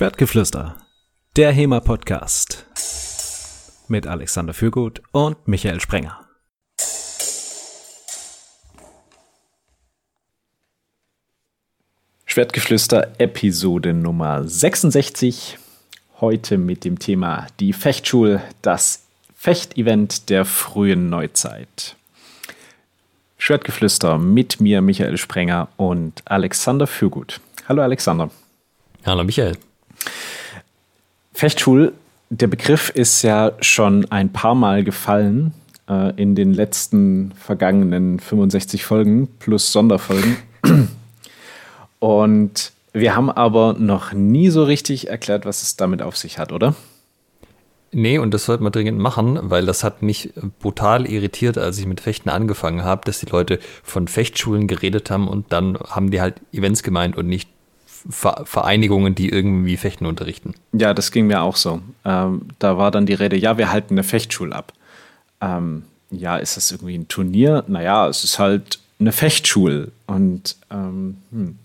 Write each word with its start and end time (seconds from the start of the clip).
Schwertgeflüster, 0.00 0.76
der 1.36 1.52
HEMA-Podcast 1.52 2.64
mit 3.88 4.06
Alexander 4.06 4.54
Fürgut 4.54 5.02
und 5.12 5.46
Michael 5.46 5.78
Sprenger. 5.78 6.26
Schwertgeflüster 12.24 13.12
Episode 13.18 13.92
Nummer 13.92 14.42
66. 14.48 15.58
Heute 16.22 16.56
mit 16.56 16.86
dem 16.86 16.98
Thema 16.98 17.46
die 17.60 17.74
Fechtschul, 17.74 18.40
das 18.62 19.04
Fechtevent 19.34 20.30
der 20.30 20.46
frühen 20.46 21.10
Neuzeit. 21.10 21.96
Schwertgeflüster 23.36 24.16
mit 24.16 24.62
mir, 24.62 24.80
Michael 24.80 25.18
Sprenger 25.18 25.68
und 25.76 26.22
Alexander 26.24 26.86
Fürgut. 26.86 27.42
Hallo 27.68 27.82
Alexander. 27.82 28.30
Hallo 29.04 29.24
Michael. 29.24 29.58
Fechtschul, 31.32 31.92
der 32.28 32.46
Begriff 32.46 32.90
ist 32.90 33.22
ja 33.22 33.52
schon 33.60 34.10
ein 34.10 34.32
paar 34.32 34.54
Mal 34.54 34.84
gefallen 34.84 35.52
äh, 35.88 36.14
in 36.20 36.34
den 36.34 36.54
letzten 36.54 37.32
vergangenen 37.32 38.20
65 38.20 38.84
Folgen 38.84 39.28
plus 39.38 39.72
Sonderfolgen. 39.72 40.36
Und 41.98 42.72
wir 42.92 43.14
haben 43.14 43.30
aber 43.30 43.74
noch 43.78 44.12
nie 44.12 44.50
so 44.50 44.64
richtig 44.64 45.08
erklärt, 45.08 45.44
was 45.44 45.62
es 45.62 45.76
damit 45.76 46.02
auf 46.02 46.16
sich 46.16 46.38
hat, 46.38 46.52
oder? 46.52 46.74
Nee, 47.92 48.18
und 48.18 48.32
das 48.32 48.44
sollte 48.44 48.62
man 48.62 48.70
dringend 48.70 48.98
machen, 48.98 49.38
weil 49.42 49.66
das 49.66 49.82
hat 49.82 50.00
mich 50.00 50.32
brutal 50.60 51.06
irritiert, 51.06 51.58
als 51.58 51.78
ich 51.78 51.86
mit 51.86 52.00
Fechten 52.00 52.28
angefangen 52.28 52.84
habe, 52.84 53.02
dass 53.04 53.18
die 53.18 53.26
Leute 53.26 53.58
von 53.82 54.06
Fechtschulen 54.06 54.68
geredet 54.68 55.10
haben 55.10 55.26
und 55.26 55.52
dann 55.52 55.76
haben 55.76 56.10
die 56.12 56.20
halt 56.20 56.40
Events 56.52 56.84
gemeint 56.84 57.16
und 57.16 57.26
nicht 57.26 57.48
Vereinigungen, 58.08 59.14
die 59.14 59.28
irgendwie 59.28 59.76
Fechten 59.76 60.06
unterrichten. 60.06 60.54
Ja, 60.72 60.94
das 60.94 61.10
ging 61.10 61.26
mir 61.26 61.42
auch 61.42 61.56
so. 61.56 61.80
Ähm, 62.04 62.48
da 62.58 62.78
war 62.78 62.90
dann 62.90 63.06
die 63.06 63.14
Rede, 63.14 63.36
ja, 63.36 63.58
wir 63.58 63.70
halten 63.70 63.94
eine 63.94 64.04
Fechtschule 64.04 64.54
ab. 64.54 64.72
Ähm, 65.40 65.84
ja, 66.10 66.36
ist 66.36 66.56
das 66.56 66.70
irgendwie 66.70 66.96
ein 66.96 67.08
Turnier? 67.08 67.64
Naja, 67.68 68.08
es 68.08 68.24
ist 68.24 68.38
halt 68.38 68.78
eine 68.98 69.12
Fechtschule. 69.12 69.92
Und 70.06 70.56
ähm, 70.70 71.16
hm. 71.30 71.58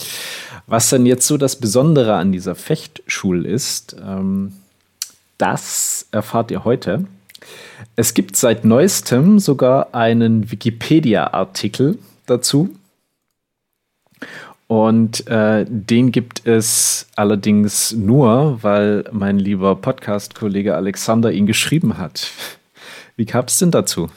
was 0.68 0.90
dann 0.90 1.06
jetzt 1.06 1.28
so 1.28 1.38
das 1.38 1.58
Besondere 1.58 2.16
an 2.16 2.32
dieser 2.32 2.56
Fechtschule 2.56 3.48
ist, 3.48 3.96
ähm, 4.02 4.54
das 5.38 6.08
erfahrt 6.12 6.52
ihr 6.52 6.64
heute. 6.64 7.06
Es 7.96 8.14
gibt 8.14 8.36
seit 8.38 8.66
neuestem 8.66 9.40
sogar 9.40 9.94
einen 9.94 10.50
Wikipedia-Artikel 10.52 12.00
dazu. 12.26 12.70
Und 14.68 15.28
äh, 15.28 15.66
den 15.68 16.12
gibt 16.12 16.48
es 16.48 17.08
allerdings 17.16 17.92
nur, 17.92 18.64
weil 18.64 19.06
mein 19.12 19.38
lieber 19.38 19.76
Podcast-Kollege 19.76 20.76
Alexander 20.76 21.32
ihn 21.32 21.46
geschrieben 21.46 21.98
hat. 21.98 22.32
Wie 23.16 23.26
kam 23.26 23.46
es 23.46 23.58
denn 23.58 23.72
dazu? 23.72 24.10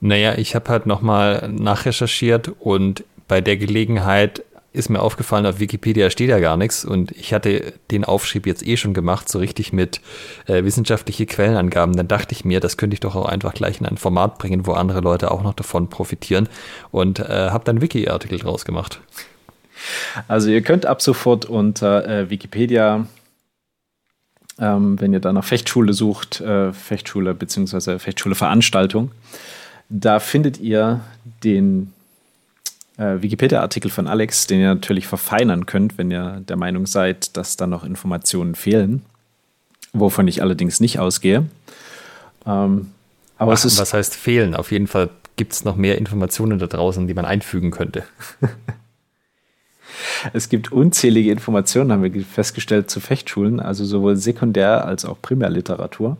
Naja, 0.00 0.38
ich 0.38 0.54
habe 0.54 0.70
halt 0.70 0.86
nochmal 0.86 1.50
nachrecherchiert 1.52 2.50
und 2.60 3.04
bei 3.28 3.42
der 3.42 3.58
Gelegenheit 3.58 4.42
ist 4.72 4.88
mir 4.88 5.00
aufgefallen, 5.00 5.46
auf 5.46 5.58
Wikipedia 5.58 6.10
steht 6.10 6.30
ja 6.30 6.38
gar 6.38 6.56
nichts 6.56 6.84
und 6.84 7.10
ich 7.12 7.34
hatte 7.34 7.72
den 7.90 8.04
Aufschrieb 8.04 8.46
jetzt 8.46 8.64
eh 8.64 8.76
schon 8.76 8.94
gemacht, 8.94 9.28
so 9.28 9.38
richtig 9.38 9.72
mit 9.72 10.00
äh, 10.46 10.62
wissenschaftliche 10.64 11.26
Quellenangaben. 11.26 11.96
Dann 11.96 12.06
dachte 12.06 12.32
ich 12.32 12.44
mir, 12.44 12.60
das 12.60 12.76
könnte 12.76 12.94
ich 12.94 13.00
doch 13.00 13.16
auch 13.16 13.26
einfach 13.26 13.52
gleich 13.52 13.80
in 13.80 13.86
ein 13.86 13.96
Format 13.96 14.38
bringen, 14.38 14.66
wo 14.66 14.72
andere 14.72 15.00
Leute 15.00 15.30
auch 15.32 15.42
noch 15.42 15.54
davon 15.54 15.90
profitieren 15.90 16.48
und 16.92 17.18
äh, 17.18 17.50
habe 17.50 17.64
dann 17.64 17.80
Wiki-Artikel 17.80 18.38
draus 18.38 18.64
gemacht. 18.64 19.00
Also 20.28 20.50
ihr 20.50 20.62
könnt 20.62 20.86
ab 20.86 21.02
sofort 21.02 21.46
unter 21.46 22.06
äh, 22.06 22.30
Wikipedia, 22.30 23.06
ähm, 24.58 25.00
wenn 25.00 25.12
ihr 25.12 25.20
da 25.20 25.32
nach 25.32 25.44
Fechtschule 25.44 25.94
sucht, 25.94 26.40
äh, 26.40 26.72
Fechtschule 26.72 27.34
bzw. 27.34 27.98
Fechtschule-Veranstaltung, 27.98 29.10
da 29.88 30.20
findet 30.20 30.60
ihr 30.60 31.00
den 31.42 31.92
äh, 33.00 33.22
Wikipedia-Artikel 33.22 33.90
von 33.90 34.06
Alex, 34.06 34.46
den 34.46 34.60
ihr 34.60 34.68
natürlich 34.68 35.06
verfeinern 35.06 35.66
könnt, 35.66 35.96
wenn 35.96 36.10
ihr 36.10 36.42
der 36.46 36.56
Meinung 36.56 36.86
seid, 36.86 37.36
dass 37.36 37.56
da 37.56 37.66
noch 37.66 37.82
Informationen 37.82 38.54
fehlen, 38.54 39.02
wovon 39.92 40.28
ich 40.28 40.42
allerdings 40.42 40.80
nicht 40.80 40.98
ausgehe. 40.98 41.46
Ähm, 42.46 42.90
aber 43.38 43.52
Ach, 43.52 43.56
es 43.56 43.64
ist 43.64 43.80
was 43.80 43.94
heißt 43.94 44.14
fehlen? 44.14 44.54
Auf 44.54 44.70
jeden 44.70 44.86
Fall 44.86 45.08
gibt 45.36 45.54
es 45.54 45.64
noch 45.64 45.76
mehr 45.76 45.96
Informationen 45.96 46.58
da 46.58 46.66
draußen, 46.66 47.06
die 47.06 47.14
man 47.14 47.24
einfügen 47.24 47.70
könnte. 47.70 48.04
es 50.34 50.50
gibt 50.50 50.70
unzählige 50.70 51.32
Informationen, 51.32 51.92
haben 51.92 52.02
wir 52.02 52.24
festgestellt, 52.24 52.90
zu 52.90 53.00
Fechtschulen, 53.00 53.60
also 53.60 53.86
sowohl 53.86 54.16
Sekundär- 54.16 54.84
als 54.84 55.06
auch 55.06 55.16
Primärliteratur. 55.22 56.18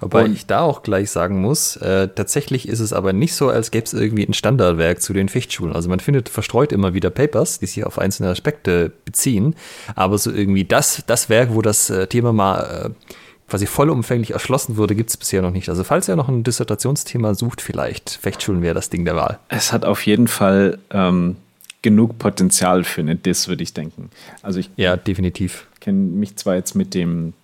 Wobei 0.00 0.24
und 0.24 0.32
ich 0.32 0.46
da 0.46 0.60
auch 0.60 0.82
gleich 0.82 1.10
sagen 1.10 1.40
muss, 1.40 1.76
äh, 1.76 2.08
tatsächlich 2.08 2.68
ist 2.68 2.80
es 2.80 2.92
aber 2.92 3.12
nicht 3.12 3.34
so, 3.34 3.48
als 3.48 3.70
gäbe 3.70 3.84
es 3.84 3.92
irgendwie 3.92 4.26
ein 4.26 4.34
Standardwerk 4.34 5.02
zu 5.02 5.12
den 5.12 5.28
Fechtschulen. 5.28 5.74
Also 5.74 5.88
man 5.88 6.00
findet 6.00 6.28
verstreut 6.28 6.72
immer 6.72 6.94
wieder 6.94 7.10
Papers, 7.10 7.58
die 7.58 7.66
sich 7.66 7.84
auf 7.84 7.98
einzelne 7.98 8.30
Aspekte 8.30 8.92
beziehen, 9.04 9.54
aber 9.94 10.18
so 10.18 10.30
irgendwie 10.30 10.64
das, 10.64 11.02
das 11.06 11.28
Werk, 11.28 11.54
wo 11.54 11.62
das 11.62 11.90
äh, 11.90 12.06
Thema 12.06 12.32
mal 12.32 12.92
äh, 12.94 13.06
quasi 13.48 13.66
vollumfänglich 13.66 14.32
erschlossen 14.32 14.76
wurde, 14.76 14.94
gibt 14.94 15.10
es 15.10 15.16
bisher 15.16 15.42
noch 15.42 15.50
nicht. 15.50 15.68
Also 15.68 15.84
falls 15.84 16.08
ihr 16.08 16.16
noch 16.16 16.28
ein 16.28 16.44
Dissertationsthema 16.44 17.34
sucht, 17.34 17.60
vielleicht 17.60 18.10
Fechtschulen 18.10 18.62
wäre 18.62 18.74
das 18.74 18.90
Ding 18.90 19.04
der 19.04 19.16
Wahl. 19.16 19.38
Es 19.48 19.72
hat 19.72 19.84
auf 19.84 20.06
jeden 20.06 20.28
Fall 20.28 20.78
ähm, 20.90 21.36
genug 21.82 22.18
Potenzial 22.18 22.82
für 22.82 23.02
eine 23.02 23.14
Diss, 23.14 23.46
würde 23.46 23.62
ich 23.62 23.74
denken. 23.74 24.10
Also 24.42 24.58
ich 24.58 24.70
ja, 24.76 24.96
definitiv. 24.96 25.66
kenne 25.80 25.98
mich 25.98 26.36
zwar 26.36 26.56
jetzt 26.56 26.74
mit 26.74 26.94
dem 26.94 27.34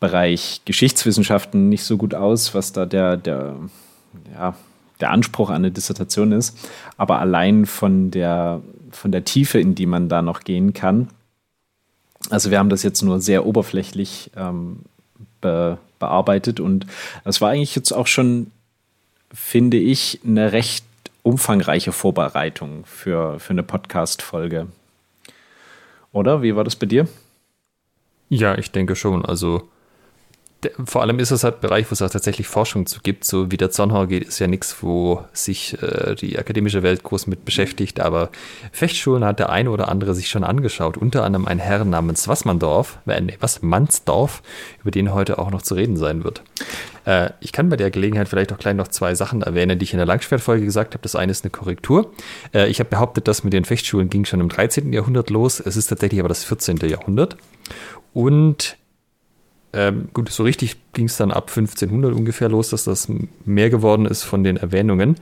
Bereich 0.00 0.62
Geschichtswissenschaften 0.64 1.68
nicht 1.68 1.84
so 1.84 1.96
gut 1.96 2.14
aus, 2.14 2.54
was 2.54 2.72
da 2.72 2.86
der, 2.86 3.16
der, 3.16 3.56
ja, 4.34 4.54
der 5.00 5.10
Anspruch 5.10 5.50
an 5.50 5.56
eine 5.56 5.70
Dissertation 5.70 6.32
ist. 6.32 6.56
Aber 6.96 7.18
allein 7.18 7.66
von 7.66 8.10
der, 8.10 8.60
von 8.90 9.12
der 9.12 9.24
Tiefe, 9.24 9.58
in 9.58 9.74
die 9.74 9.86
man 9.86 10.08
da 10.08 10.22
noch 10.22 10.40
gehen 10.40 10.72
kann. 10.72 11.08
Also 12.30 12.50
wir 12.50 12.58
haben 12.58 12.70
das 12.70 12.82
jetzt 12.82 13.02
nur 13.02 13.20
sehr 13.20 13.46
oberflächlich 13.46 14.30
ähm, 14.36 14.80
be, 15.40 15.78
bearbeitet 15.98 16.58
und 16.60 16.86
das 17.24 17.40
war 17.40 17.50
eigentlich 17.50 17.76
jetzt 17.76 17.92
auch 17.92 18.06
schon, 18.06 18.50
finde 19.32 19.76
ich, 19.76 20.20
eine 20.24 20.52
recht 20.52 20.84
umfangreiche 21.22 21.92
Vorbereitung 21.92 22.84
für, 22.86 23.38
für 23.40 23.50
eine 23.50 23.62
Podcast-Folge. 23.62 24.68
Oder? 26.12 26.42
Wie 26.42 26.54
war 26.54 26.64
das 26.64 26.76
bei 26.76 26.86
dir? 26.86 27.08
Ja, 28.28 28.56
ich 28.56 28.70
denke 28.70 28.94
schon. 28.94 29.24
Also 29.24 29.68
vor 30.84 31.02
allem 31.02 31.18
ist 31.18 31.30
es 31.30 31.44
halt 31.44 31.56
ein 31.56 31.60
Bereich, 31.60 31.90
wo 31.90 31.92
es 31.92 32.02
auch 32.02 32.10
tatsächlich 32.10 32.46
Forschung 32.46 32.86
zu 32.86 33.00
gibt. 33.02 33.24
So 33.24 33.50
wie 33.50 33.56
der 33.56 33.70
Zornhauer 33.70 34.06
geht, 34.06 34.24
ist 34.24 34.38
ja 34.38 34.46
nichts, 34.46 34.82
wo 34.82 35.24
sich 35.32 35.80
äh, 35.82 36.14
die 36.14 36.38
akademische 36.38 36.82
Welt 36.82 37.02
groß 37.02 37.26
mit 37.26 37.44
beschäftigt. 37.44 38.00
Aber 38.00 38.30
Fechtschulen 38.72 39.24
hat 39.24 39.38
der 39.38 39.50
eine 39.50 39.70
oder 39.70 39.88
andere 39.88 40.14
sich 40.14 40.28
schon 40.28 40.44
angeschaut. 40.44 40.96
Unter 40.96 41.24
anderem 41.24 41.46
ein 41.46 41.58
Herr 41.58 41.84
namens 41.84 42.28
Wassmanndorf, 42.28 42.98
äh, 43.06 43.20
nee, 43.20 43.36
was, 43.40 43.62
Mansdorf, 43.62 44.42
über 44.80 44.90
den 44.90 45.12
heute 45.14 45.38
auch 45.38 45.50
noch 45.50 45.62
zu 45.62 45.74
reden 45.74 45.96
sein 45.96 46.24
wird. 46.24 46.42
Äh, 47.04 47.30
ich 47.40 47.52
kann 47.52 47.68
bei 47.68 47.76
der 47.76 47.90
Gelegenheit 47.90 48.28
vielleicht 48.28 48.52
auch 48.52 48.58
gleich 48.58 48.74
noch 48.74 48.88
zwei 48.88 49.14
Sachen 49.14 49.42
erwähnen, 49.42 49.78
die 49.78 49.84
ich 49.84 49.92
in 49.92 49.98
der 49.98 50.06
Langschwertfolge 50.06 50.64
gesagt 50.64 50.94
habe. 50.94 51.02
Das 51.02 51.16
eine 51.16 51.32
ist 51.32 51.44
eine 51.44 51.50
Korrektur. 51.50 52.12
Äh, 52.52 52.68
ich 52.68 52.80
habe 52.80 52.90
behauptet, 52.90 53.28
dass 53.28 53.44
mit 53.44 53.52
den 53.52 53.64
Fechtschulen 53.64 54.10
ging 54.10 54.24
schon 54.24 54.40
im 54.40 54.48
13. 54.48 54.92
Jahrhundert 54.92 55.30
los. 55.30 55.60
Es 55.60 55.76
ist 55.76 55.88
tatsächlich 55.88 56.20
aber 56.20 56.28
das 56.28 56.44
14. 56.44 56.78
Jahrhundert. 56.88 57.36
Und 58.12 58.76
ähm, 59.74 60.08
gut, 60.12 60.30
so 60.30 60.44
richtig 60.44 60.76
ging 60.92 61.06
es 61.06 61.16
dann 61.16 61.32
ab 61.32 61.48
1500 61.48 62.12
ungefähr 62.14 62.48
los, 62.48 62.70
dass 62.70 62.84
das 62.84 63.08
mehr 63.44 63.70
geworden 63.70 64.06
ist 64.06 64.22
von 64.22 64.44
den 64.44 64.56
Erwähnungen. 64.56 65.16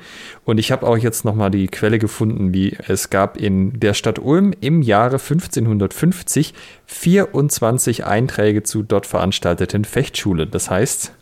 Und 0.44 0.58
ich 0.58 0.70
habe 0.70 0.86
auch 0.86 0.98
jetzt 0.98 1.24
nochmal 1.24 1.50
die 1.50 1.68
Quelle 1.68 1.98
gefunden, 1.98 2.52
wie 2.52 2.76
es 2.86 3.08
gab 3.08 3.38
in 3.38 3.80
der 3.80 3.94
Stadt 3.94 4.18
Ulm 4.18 4.52
im 4.60 4.82
Jahre 4.82 5.18
1550 5.18 6.52
24 6.86 8.04
Einträge 8.04 8.62
zu 8.62 8.82
dort 8.82 9.06
veranstalteten 9.06 9.86
Fechtschulen. 9.86 10.50
Das 10.50 10.68
heißt, 10.68 11.12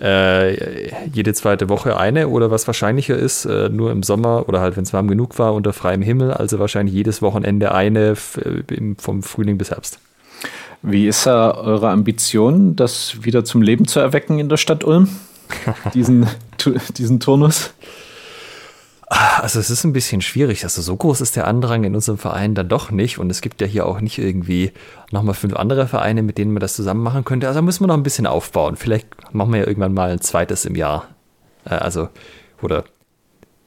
äh, 0.00 0.90
jede 1.06 1.34
zweite 1.34 1.68
Woche 1.68 1.96
eine 1.96 2.28
oder 2.28 2.50
was 2.50 2.66
wahrscheinlicher 2.66 3.16
ist, 3.16 3.44
äh, 3.44 3.68
nur 3.68 3.92
im 3.92 4.02
Sommer 4.02 4.48
oder 4.48 4.60
halt, 4.60 4.76
wenn 4.76 4.82
es 4.82 4.92
warm 4.92 5.06
genug 5.06 5.38
war, 5.38 5.54
unter 5.54 5.72
freiem 5.72 6.02
Himmel, 6.02 6.32
also 6.32 6.58
wahrscheinlich 6.58 6.94
jedes 6.94 7.22
Wochenende 7.22 7.72
eine 7.72 8.16
äh, 8.36 8.94
vom 8.98 9.22
Frühling 9.22 9.56
bis 9.56 9.70
Herbst. 9.70 10.00
Wie 10.86 11.08
ist 11.08 11.24
da 11.24 11.52
eure 11.52 11.88
Ambition, 11.88 12.76
das 12.76 13.24
wieder 13.24 13.42
zum 13.42 13.62
Leben 13.62 13.88
zu 13.88 14.00
erwecken 14.00 14.38
in 14.38 14.50
der 14.50 14.58
Stadt 14.58 14.84
Ulm? 14.84 15.08
diesen, 15.94 16.26
diesen 16.98 17.20
Turnus? 17.20 17.72
Also 19.06 19.60
es 19.60 19.70
ist 19.70 19.84
ein 19.84 19.94
bisschen 19.94 20.20
schwierig. 20.20 20.62
Also 20.62 20.82
so 20.82 20.94
groß 20.94 21.22
ist 21.22 21.36
der 21.36 21.46
Andrang 21.46 21.84
in 21.84 21.94
unserem 21.94 22.18
Verein 22.18 22.54
dann 22.54 22.68
doch 22.68 22.90
nicht. 22.90 23.18
Und 23.18 23.30
es 23.30 23.40
gibt 23.40 23.62
ja 23.62 23.66
hier 23.66 23.86
auch 23.86 24.02
nicht 24.02 24.18
irgendwie 24.18 24.72
nochmal 25.10 25.34
fünf 25.34 25.56
andere 25.56 25.86
Vereine, 25.86 26.22
mit 26.22 26.36
denen 26.36 26.52
man 26.52 26.60
das 26.60 26.76
zusammen 26.76 27.02
machen 27.02 27.24
könnte. 27.24 27.46
Also 27.46 27.58
da 27.58 27.62
müssen 27.62 27.82
wir 27.82 27.86
noch 27.86 27.96
ein 27.96 28.02
bisschen 28.02 28.26
aufbauen. 28.26 28.76
Vielleicht 28.76 29.08
machen 29.32 29.52
wir 29.54 29.60
ja 29.60 29.66
irgendwann 29.66 29.94
mal 29.94 30.10
ein 30.10 30.20
zweites 30.20 30.66
im 30.66 30.74
Jahr. 30.74 31.08
Äh, 31.64 31.76
also, 31.76 32.10
oder 32.60 32.84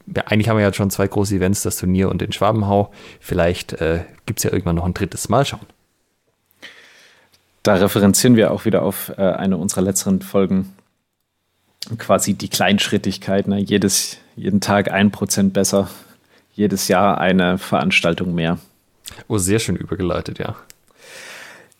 ja, 0.06 0.22
eigentlich 0.26 0.48
haben 0.48 0.56
wir 0.56 0.64
ja 0.64 0.72
schon 0.72 0.90
zwei 0.90 1.08
große 1.08 1.34
Events, 1.34 1.62
das 1.62 1.78
Turnier 1.78 2.10
und 2.10 2.20
den 2.20 2.30
Schwabenhau. 2.30 2.92
Vielleicht 3.18 3.72
äh, 3.72 4.04
gibt 4.24 4.38
es 4.38 4.44
ja 4.44 4.52
irgendwann 4.52 4.76
noch 4.76 4.86
ein 4.86 4.94
drittes 4.94 5.28
Mal 5.28 5.44
schauen. 5.44 5.66
Da 7.68 7.74
referenzieren 7.74 8.34
wir 8.34 8.50
auch 8.50 8.64
wieder 8.64 8.80
auf 8.82 9.12
äh, 9.18 9.20
eine 9.20 9.58
unserer 9.58 9.82
letzten 9.82 10.22
Folgen. 10.22 10.72
Quasi 11.98 12.32
die 12.32 12.48
Kleinschrittigkeit, 12.48 13.46
ne? 13.46 13.58
Jedes, 13.58 14.16
jeden 14.36 14.62
Tag 14.62 14.90
ein 14.90 15.10
Prozent 15.10 15.52
besser, 15.52 15.90
jedes 16.54 16.88
Jahr 16.88 17.18
eine 17.18 17.58
Veranstaltung 17.58 18.34
mehr. 18.34 18.58
Oh, 19.28 19.36
sehr 19.36 19.58
schön 19.58 19.76
übergeleitet, 19.76 20.38
ja. 20.38 20.56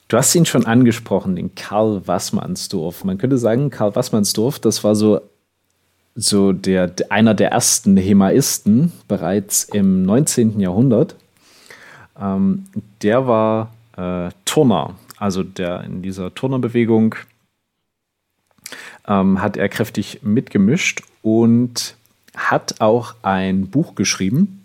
Du 0.08 0.18
hast 0.18 0.34
ihn 0.34 0.44
schon 0.44 0.66
angesprochen, 0.66 1.36
den 1.36 1.54
Karl 1.54 2.06
Wassmannsdorf. 2.06 3.04
Man 3.04 3.16
könnte 3.16 3.38
sagen, 3.38 3.70
Karl 3.70 3.96
Wassmannsdorf, 3.96 4.58
das 4.58 4.84
war 4.84 4.94
so, 4.94 5.22
so 6.14 6.52
der, 6.52 6.92
einer 7.08 7.32
der 7.32 7.52
ersten 7.52 7.96
Hemaisten 7.96 8.92
bereits 9.08 9.64
im 9.64 10.02
19. 10.02 10.60
Jahrhundert. 10.60 11.16
Ähm, 12.20 12.66
der 13.00 13.26
war 13.26 13.72
äh, 13.96 14.30
Turner, 14.44 14.94
also 15.18 15.42
der 15.42 15.82
in 15.84 16.02
dieser 16.02 16.34
Turnerbewegung 16.34 17.16
ähm, 19.06 19.40
hat 19.40 19.56
er 19.56 19.68
kräftig 19.68 20.20
mitgemischt 20.22 21.02
und 21.22 21.96
hat 22.36 22.80
auch 22.80 23.14
ein 23.22 23.68
Buch 23.68 23.94
geschrieben, 23.94 24.64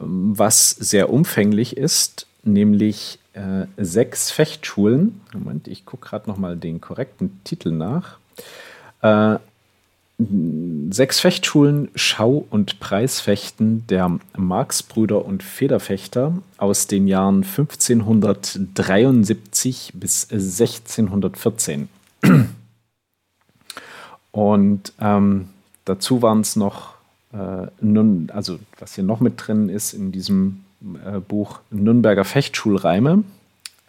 ähm, 0.00 0.38
was 0.38 0.70
sehr 0.70 1.10
umfänglich 1.10 1.76
ist, 1.76 2.26
nämlich 2.42 3.18
äh, 3.32 3.66
sechs 3.76 4.30
Fechtschulen. 4.30 5.20
Moment, 5.32 5.68
ich 5.68 5.84
gucke 5.84 6.08
gerade 6.08 6.28
noch 6.28 6.36
mal 6.36 6.56
den 6.56 6.80
korrekten 6.80 7.40
Titel 7.44 7.70
nach. 7.70 8.18
Äh, 9.02 9.38
sechs 10.90 11.20
Fechtschulen 11.20 11.88
Schau- 11.96 12.46
und 12.50 12.78
Preisfechten 12.78 13.84
der 13.88 14.20
Marxbrüder 14.36 15.24
und 15.24 15.42
Federfechter 15.42 16.38
aus 16.56 16.86
den 16.86 17.08
Jahren 17.08 17.42
1573 17.42 19.92
bis 19.94 20.30
1614. 20.30 21.88
Und 24.30 24.92
ähm, 25.00 25.48
dazu 25.84 26.22
waren 26.22 26.40
es 26.40 26.54
noch, 26.56 26.94
äh, 27.32 27.66
nun, 27.80 28.30
also 28.32 28.58
was 28.78 28.94
hier 28.94 29.04
noch 29.04 29.20
mit 29.20 29.34
drin 29.36 29.68
ist 29.68 29.92
in 29.94 30.12
diesem 30.12 30.64
äh, 31.04 31.18
Buch 31.20 31.60
Nürnberger 31.70 32.24
Fechtschulreime 32.24 33.22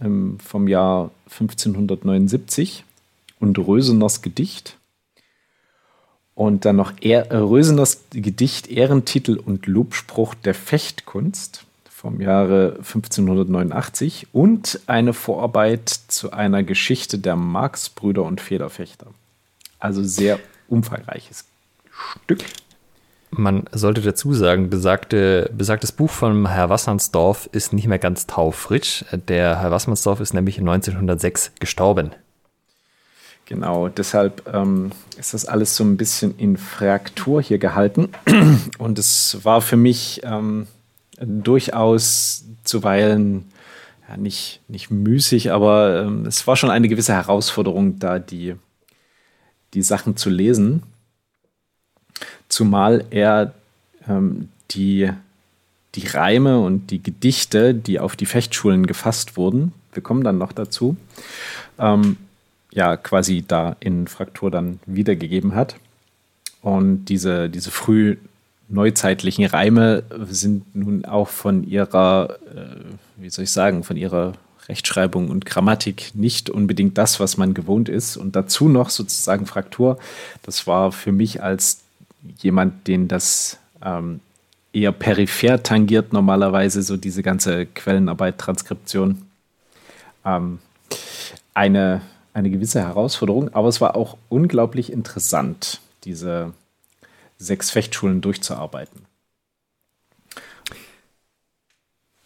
ähm, 0.01 0.37
vom 0.43 0.67
Jahr 0.67 1.11
1579 1.31 2.83
und 3.39 3.57
Röseners 3.57 4.21
Gedicht. 4.21 4.77
Und 6.35 6.65
dann 6.65 6.75
noch 6.75 6.93
er, 7.01 7.31
äh, 7.31 7.37
Röseners 7.37 8.03
Gedicht 8.11 8.67
Ehrentitel 8.67 9.37
und 9.37 9.67
Lobspruch 9.67 10.35
der 10.35 10.53
Fechtkunst 10.53 11.65
vom 11.89 12.21
Jahre 12.21 12.75
1589 12.79 14.27
und 14.33 14.81
eine 14.85 15.13
Vorarbeit 15.13 15.89
zu 15.89 16.31
einer 16.31 16.61
Geschichte 16.61 17.17
der 17.17 17.37
Marxbrüder 17.37 18.23
und 18.23 18.41
Federfechter. 18.41 19.07
Also 19.79 20.03
sehr 20.03 20.39
umfangreiches 20.67 21.45
Stück. 21.89 22.43
Man 23.31 23.63
sollte 23.71 24.01
dazu 24.01 24.33
sagen, 24.33 24.69
besagte, 24.69 25.49
besagtes 25.57 25.91
Buch 25.91 26.09
von 26.09 26.47
Herr 26.47 26.69
Wassmannsdorf 26.69 27.49
ist 27.51 27.73
nicht 27.73 27.87
mehr 27.87 27.99
ganz 27.99 28.27
taufrisch. 28.27 29.03
Der 29.11 29.61
Herr 29.61 29.71
Wassmannsdorf 29.71 30.19
ist 30.19 30.33
nämlich 30.33 30.59
1906 30.59 31.53
gestorben. 31.59 32.11
Genau, 33.45 33.89
deshalb 33.89 34.51
ähm, 34.51 34.91
ist 35.17 35.33
das 35.33 35.45
alles 35.45 35.75
so 35.75 35.83
ein 35.83 35.97
bisschen 35.97 36.37
in 36.37 36.57
Fraktur 36.57 37.41
hier 37.41 37.59
gehalten. 37.59 38.09
Und 38.79 38.97
es 38.97 39.39
war 39.43 39.61
für 39.61 39.77
mich 39.77 40.21
ähm, 40.23 40.67
durchaus 41.19 42.43
zuweilen 42.63 43.45
ja, 44.09 44.17
nicht, 44.17 44.61
nicht 44.67 44.89
müßig, 44.89 45.51
aber 45.51 46.03
ähm, 46.03 46.25
es 46.25 46.47
war 46.47 46.55
schon 46.55 46.71
eine 46.71 46.87
gewisse 46.87 47.13
Herausforderung, 47.13 47.99
da 47.99 48.19
die, 48.19 48.55
die 49.73 49.83
Sachen 49.83 50.17
zu 50.17 50.29
lesen 50.29 50.81
zumal 52.49 53.05
er 53.09 53.53
ähm, 54.07 54.49
die, 54.71 55.11
die 55.95 56.07
Reime 56.07 56.59
und 56.59 56.91
die 56.91 57.01
Gedichte, 57.01 57.73
die 57.73 57.99
auf 57.99 58.15
die 58.15 58.25
Fechtschulen 58.25 58.85
gefasst 58.87 59.37
wurden, 59.37 59.73
wir 59.93 60.03
kommen 60.03 60.23
dann 60.23 60.37
noch 60.37 60.51
dazu, 60.51 60.97
ähm, 61.79 62.17
ja, 62.75 62.97
quasi 62.97 63.43
da 63.47 63.75
in 63.79 64.07
Fraktur 64.07 64.51
dann 64.51 64.79
wiedergegeben 64.85 65.55
hat. 65.55 65.77
Und 66.61 67.05
diese, 67.05 67.49
diese 67.49 67.71
früh 67.71 68.17
neuzeitlichen 68.67 69.45
Reime 69.45 70.03
sind 70.29 70.75
nun 70.75 71.05
auch 71.05 71.29
von 71.29 71.63
ihrer, 71.63 72.37
äh, 72.53 72.83
wie 73.15 73.29
soll 73.29 73.43
ich 73.43 73.51
sagen, 73.51 73.83
von 73.83 73.95
ihrer 73.95 74.33
Rechtschreibung 74.67 75.29
und 75.29 75.45
Grammatik 75.45 76.11
nicht 76.15 76.49
unbedingt 76.49 76.97
das, 76.97 77.19
was 77.19 77.37
man 77.37 77.53
gewohnt 77.53 77.87
ist. 77.87 78.17
Und 78.17 78.35
dazu 78.35 78.67
noch 78.67 78.89
sozusagen 78.89 79.45
Fraktur. 79.45 79.97
Das 80.43 80.67
war 80.67 80.91
für 80.91 81.11
mich 81.11 81.41
als 81.41 81.81
jemand, 82.39 82.87
den 82.87 83.07
das 83.07 83.57
ähm, 83.83 84.19
eher 84.73 84.91
peripher 84.91 85.63
tangiert, 85.63 86.11
normalerweise 86.11 86.81
so 86.81 86.97
diese 86.97 87.23
ganze 87.23 87.67
Quellenarbeit, 87.67 88.37
Transkription. 88.37 89.21
Ähm, 90.25 90.59
eine, 91.53 92.01
eine 92.35 92.49
gewisse 92.49 92.81
Herausforderung, 92.81 93.53
aber 93.53 93.69
es 93.69 93.79
war 93.79 93.95
auch 93.95 94.17
unglaublich 94.27 94.91
interessant, 94.91 95.79
diese 96.03 96.51
sechs 97.37 97.71
Fechtschulen 97.71 98.19
durchzuarbeiten. 98.19 99.05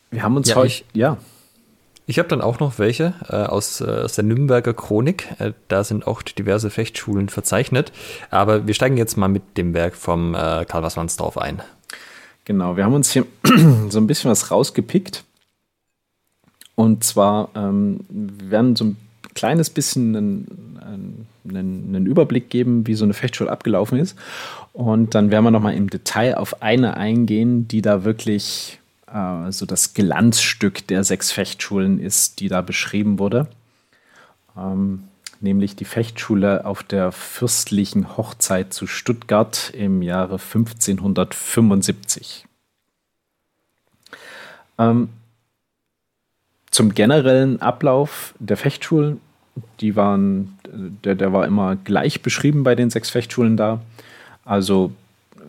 Wir 0.10 0.24
haben 0.24 0.36
uns 0.36 0.50
ja, 0.50 0.56
heute, 0.56 0.84
ja. 0.94 1.18
Ich 2.08 2.18
habe 2.18 2.28
dann 2.28 2.42
auch 2.42 2.60
noch 2.60 2.80
welche 2.80 3.14
äh, 3.30 3.36
aus, 3.36 3.82
äh, 3.82 3.86
aus 3.86 4.14
der 4.14 4.24
Nürnberger 4.24 4.74
Chronik. 4.74 5.28
Äh, 5.38 5.54
da 5.68 5.84
sind 5.84 6.08
auch 6.08 6.24
diverse 6.24 6.72
Fechtschulen 6.72 7.30
verzeichnet. 7.30 7.92
Aber 8.32 8.66
wir 8.66 8.74
steigen 8.74 8.98
jetzt 8.98 9.16
mal 9.16 9.28
mit 9.28 9.58
dem 9.58 9.76
Werk 9.76 9.96
vom 9.96 10.34
äh, 10.34 10.66
Karl 10.66 10.82
Wassmannsdorf 10.82 11.38
ein. 11.38 11.62
Genau, 12.46 12.76
wir 12.78 12.84
haben 12.84 12.96
uns 12.96 13.12
hier 13.12 13.28
so 13.90 14.00
ein 14.00 14.08
bisschen 14.08 14.32
was 14.32 14.50
rausgepickt. 14.50 15.24
Und 16.74 17.04
zwar 17.04 17.50
ähm, 17.54 18.00
wir 18.10 18.50
werden 18.50 18.76
so 18.76 18.86
ein 18.86 18.98
kleines 19.36 19.70
bisschen 19.70 20.16
einen, 20.16 21.28
einen, 21.46 21.96
einen, 21.96 22.06
Überblick 22.06 22.50
geben, 22.50 22.88
wie 22.88 22.96
so 22.96 23.06
eine 23.06 23.14
Fechtschule 23.14 23.52
abgelaufen 23.52 24.00
ist. 24.00 24.18
Und 24.74 25.16
dann 25.16 25.32
werden 25.32 25.46
wir 25.46 25.52
nochmal 25.52 25.76
im 25.76 25.90
Detail 25.90 26.36
auf 26.36 26.62
eine 26.62 26.98
eingehen, 26.98 27.68
die 27.68 27.82
da 27.82 28.04
wirklich 28.04 28.80
äh, 29.14 29.52
so 29.52 29.66
das 29.66 29.94
Glanzstück 29.94 30.88
der 30.88 31.04
sechs 31.04 31.32
Fechtschulen 31.32 32.00
ist, 32.00 32.40
die 32.40 32.48
da 32.48 32.62
beschrieben 32.62 33.20
wurde. 33.20 33.48
Ähm, 34.58 35.04
nämlich 35.42 35.76
die 35.76 35.86
Fechtschule 35.86 36.66
auf 36.66 36.84
der 36.84 37.12
fürstlichen 37.12 38.18
Hochzeit 38.18 38.74
zu 38.74 38.88
Stuttgart 38.88 39.72
im 39.74 40.02
Jahre 40.02 40.34
1575. 40.34 42.46
Ähm, 44.78 45.10
zum 46.72 46.94
generellen 46.94 47.62
Ablauf 47.62 48.34
der 48.40 48.58
Fechtschulen, 48.58 49.20
die 49.80 49.96
waren, 49.96 50.58
der, 51.04 51.16
der 51.16 51.34
war 51.34 51.46
immer 51.46 51.76
gleich 51.76 52.22
beschrieben 52.22 52.64
bei 52.64 52.76
den 52.76 52.90
sechs 52.90 53.10
Fechtschulen 53.10 53.58
da. 53.58 53.82
Also 54.46 54.92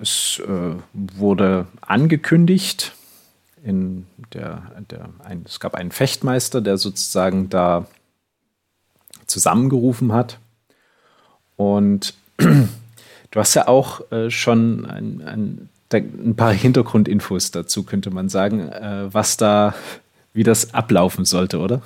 es 0.01 0.43
äh, 0.47 0.77
wurde 0.93 1.67
angekündigt, 1.81 2.95
in 3.63 4.07
der, 4.33 4.63
der 4.91 5.11
ein, 5.25 5.45
es 5.47 5.61
gab 5.61 5.75
einen 5.75 5.91
Fechtmeister, 5.91 6.61
der 6.61 6.79
sozusagen 6.79 7.51
da 7.51 7.87
zusammengerufen 9.27 10.13
hat. 10.13 10.39
Und 11.57 12.15
du 12.39 13.41
hast 13.41 13.55
ja 13.55 13.69
auch 13.69 14.11
äh, 14.11 14.31
schon 14.31 14.87
ein, 14.87 15.23
ein, 15.23 15.69
ein, 15.93 16.37
paar 16.37 16.53
Hintergrundinfos 16.53 17.51
dazu, 17.51 17.83
könnte 17.85 18.11
man 18.11 18.29
sagen, 18.29 18.69
äh, 18.69 19.13
was 19.13 19.37
da, 19.37 19.75
wie 20.33 20.45
das 20.45 20.75
ablaufen 20.75 21.25
sollte, 21.25 21.59
oder? 21.59 21.83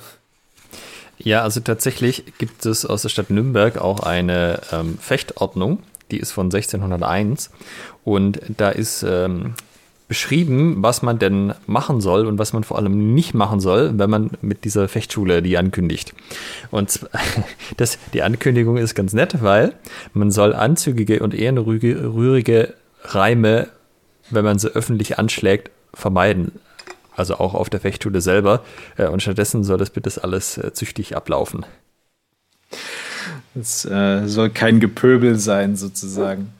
Ja, 1.17 1.41
also 1.41 1.59
tatsächlich 1.61 2.25
gibt 2.37 2.65
es 2.65 2.85
aus 2.85 3.03
der 3.03 3.09
Stadt 3.09 3.29
Nürnberg 3.29 3.77
auch 3.77 4.01
eine 4.01 4.59
ähm, 4.71 4.97
Fechtordnung, 4.99 5.79
die 6.11 6.19
ist 6.19 6.31
von 6.31 6.47
1601 6.47 7.51
und 8.03 8.41
da 8.57 8.69
ist 8.69 9.03
ähm, 9.03 9.55
beschrieben, 10.07 10.83
was 10.83 11.01
man 11.01 11.17
denn 11.17 11.53
machen 11.65 11.99
soll 11.99 12.27
und 12.27 12.37
was 12.37 12.53
man 12.53 12.63
vor 12.63 12.77
allem 12.77 13.15
nicht 13.15 13.33
machen 13.33 13.59
soll, 13.59 13.97
wenn 13.97 14.09
man 14.09 14.31
mit 14.41 14.63
dieser 14.63 14.87
Fechtschule 14.87 15.41
die 15.41 15.57
ankündigt. 15.57 16.13
Und 16.69 16.99
das, 17.77 17.97
die 18.13 18.21
Ankündigung 18.21 18.77
ist 18.77 18.93
ganz 18.93 19.13
nett, 19.13 19.41
weil 19.41 19.73
man 20.13 20.31
soll 20.31 20.53
anzügige 20.53 21.21
und 21.23 21.33
ehrenrührige 21.33 22.73
Reime, 23.03 23.67
wenn 24.29 24.45
man 24.45 24.59
sie 24.59 24.69
öffentlich 24.69 25.17
anschlägt, 25.17 25.71
vermeiden. 25.93 26.51
Also 27.15 27.35
auch 27.35 27.53
auf 27.53 27.69
der 27.69 27.79
Fechtschule 27.79 28.21
selber. 28.21 28.63
Äh, 28.97 29.07
und 29.07 29.21
stattdessen 29.21 29.63
soll 29.63 29.77
das 29.77 29.89
bitte 29.89 30.23
alles 30.23 30.57
äh, 30.57 30.73
züchtig 30.73 31.15
ablaufen. 31.15 31.65
Es 33.59 33.85
äh, 33.85 34.27
soll 34.27 34.49
kein 34.49 34.79
Gepöbel 34.79 35.39
sein, 35.39 35.75
sozusagen. 35.75 36.51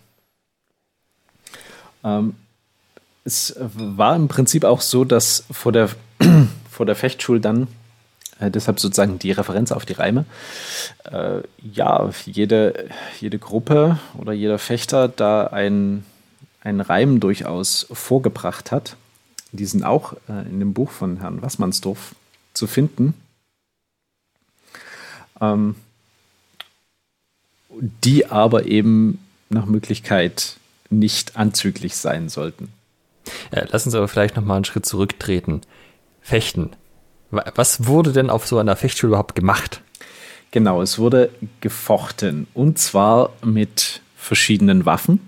Ähm, 2.03 2.35
es 3.25 3.55
war 3.59 4.15
im 4.15 4.27
Prinzip 4.27 4.63
auch 4.63 4.81
so, 4.81 5.03
dass 5.03 5.45
vor 5.51 5.71
der, 5.71 5.89
vor 6.69 6.85
der 6.85 6.95
Fechtschule 6.95 7.39
dann 7.39 7.67
Äh, 8.39 8.51
deshalb 8.51 8.79
sozusagen 8.79 9.19
die 9.19 9.31
Referenz 9.31 9.71
auf 9.71 9.85
die 9.85 9.93
Reime. 9.93 10.25
Äh, 11.05 11.41
ja, 11.61 12.09
jede, 12.25 12.89
jede 13.19 13.39
Gruppe 13.39 13.97
oder 14.17 14.33
jeder 14.33 14.59
Fechter 14.59 15.07
da 15.07 15.47
ein, 15.47 16.05
ein 16.61 16.81
Reim 16.81 17.19
durchaus 17.19 17.87
vorgebracht 17.91 18.71
hat. 18.71 18.97
Die 19.55 19.65
sind 19.65 19.83
auch 19.83 20.13
äh, 20.27 20.47
in 20.49 20.59
dem 20.59 20.73
Buch 20.73 20.91
von 20.91 21.17
Herrn 21.17 21.41
Wassmannsdorf 21.41 22.15
zu 22.53 22.67
finden. 22.67 23.13
Ähm, 25.41 25.75
die 27.69 28.27
aber 28.27 28.65
eben 28.65 29.19
nach 29.49 29.65
Möglichkeit 29.65 30.57
nicht 30.89 31.35
anzüglich 31.35 31.95
sein 31.95 32.29
sollten. 32.29 32.69
Ja, 33.53 33.65
lass 33.69 33.85
uns 33.85 33.95
aber 33.95 34.07
vielleicht 34.07 34.35
noch 34.35 34.45
mal 34.45 34.55
einen 34.55 34.65
Schritt 34.65 34.85
zurücktreten. 34.85 35.61
Fechten. 36.21 36.71
Was 37.31 37.85
wurde 37.85 38.13
denn 38.13 38.29
auf 38.29 38.47
so 38.47 38.57
einer 38.57 38.75
Fechtschule 38.75 39.09
überhaupt 39.09 39.35
gemacht? 39.35 39.81
Genau, 40.51 40.81
es 40.81 40.99
wurde 40.99 41.31
gefochten 41.59 42.47
und 42.53 42.79
zwar 42.79 43.33
mit 43.43 44.01
verschiedenen 44.15 44.85
Waffen. 44.85 45.19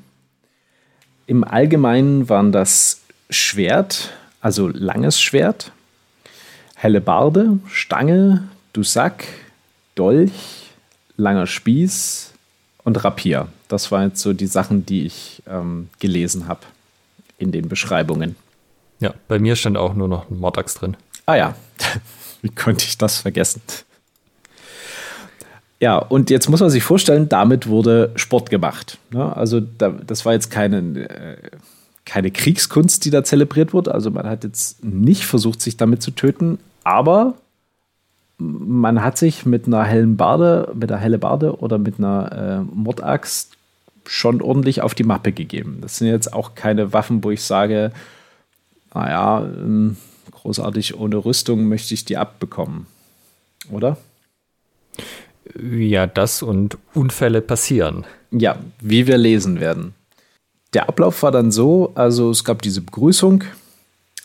Im 1.26 1.44
Allgemeinen 1.44 2.30
waren 2.30 2.52
das 2.52 3.02
Schwert, 3.30 4.12
also 4.42 4.68
langes 4.68 5.20
Schwert, 5.20 5.72
Hellebarde, 6.76 7.60
Stange, 7.68 8.48
Dusack, 8.74 9.26
Dolch, 9.96 10.68
langer 11.18 11.48
Spieß 11.48 12.34
und 12.84 13.04
Rapier. 13.04 13.48
Das 13.68 13.92
waren 13.92 14.10
jetzt 14.10 14.22
so 14.22 14.34
die 14.34 14.48
Sachen, 14.48 14.86
die 14.86 15.06
ich 15.06 15.42
ähm, 15.48 15.90
gelesen 16.00 16.48
habe 16.48 16.62
in 17.38 17.52
den 17.52 17.68
Beschreibungen. 17.68 18.36
Ja, 19.00 19.14
bei 19.28 19.40
mir 19.40 19.56
stand 19.56 19.78
auch 19.78 19.94
nur 19.94 20.08
noch 20.08 20.30
ein 20.30 20.40
Mordax 20.40 20.76
drin. 20.76 20.98
Ah 21.26 21.36
ja, 21.36 21.56
wie 22.42 22.50
konnte 22.50 22.86
ich 22.86 22.98
das 22.98 23.18
vergessen? 23.18 23.62
Ja, 25.80 25.98
und 25.98 26.30
jetzt 26.32 26.50
muss 26.50 26.60
man 26.60 26.72
sich 26.72 26.84
vorstellen, 26.84 27.30
damit 27.30 27.68
wurde 27.68 28.12
Sport 28.16 28.50
gemacht. 28.50 28.98
Ne? 29.12 29.36
Also 29.36 29.60
da, 29.60 29.90
das 29.90 30.26
war 30.26 30.34
jetzt 30.34 30.50
keine, 30.50 30.78
äh, 31.08 31.38
keine 32.08 32.32
Kriegskunst, 32.32 33.06
die 33.06 33.12
da 33.12 33.24
zelebriert 33.24 33.74
wurde. 33.74 33.94
Also 33.94 34.10
man 34.10 34.28
hat 34.28 34.44
jetzt 34.44 34.84
nicht 34.84 35.26
versucht, 35.26 35.62
sich 35.62 35.78
damit 35.78 36.02
zu 36.02 36.12
töten, 36.12 36.58
aber 36.84 37.36
man 38.38 39.04
hat 39.04 39.18
sich 39.18 39.46
mit 39.46 39.68
einer 39.68 39.84
hellen 39.84 40.16
Barde, 40.16 40.72
mit 40.74 40.92
einer 40.92 41.02
helle 41.02 41.20
Barde 41.20 41.60
oder 41.60 41.78
mit 41.78 42.00
einer 42.00 42.32
äh, 42.32 42.76
Mordaxt 42.76 43.58
schon 44.06 44.42
ordentlich 44.42 44.82
auf 44.82 44.96
die 44.96 45.04
Mappe 45.04 45.34
gegeben. 45.34 45.80
Das 45.82 45.98
sind 45.98 46.08
jetzt 46.08 46.32
auch 46.34 46.56
keine 46.56 46.94
Waffen, 46.94 47.24
wo 47.24 47.32
ich 47.32 47.44
sage, 47.44 47.92
naja, 48.94 49.46
ähm, 49.46 49.98
großartig 50.32 50.98
ohne 50.98 51.18
Rüstung 51.18 51.68
möchte 51.68 51.94
ich 51.94 52.06
die 52.06 52.16
abbekommen. 52.16 52.88
Oder? 53.70 53.98
Ja, 55.62 56.08
das 56.08 56.42
und 56.42 56.78
Unfälle 56.94 57.42
passieren. 57.42 58.06
Ja, 58.32 58.58
wie 58.80 59.08
wir 59.08 59.18
lesen 59.18 59.60
werden. 59.60 59.94
Der 60.78 60.90
Ablauf 60.90 61.24
war 61.24 61.32
dann 61.32 61.50
so, 61.50 61.92
also 61.96 62.30
es 62.30 62.44
gab 62.44 62.62
diese 62.62 62.82
Begrüßung, 62.82 63.44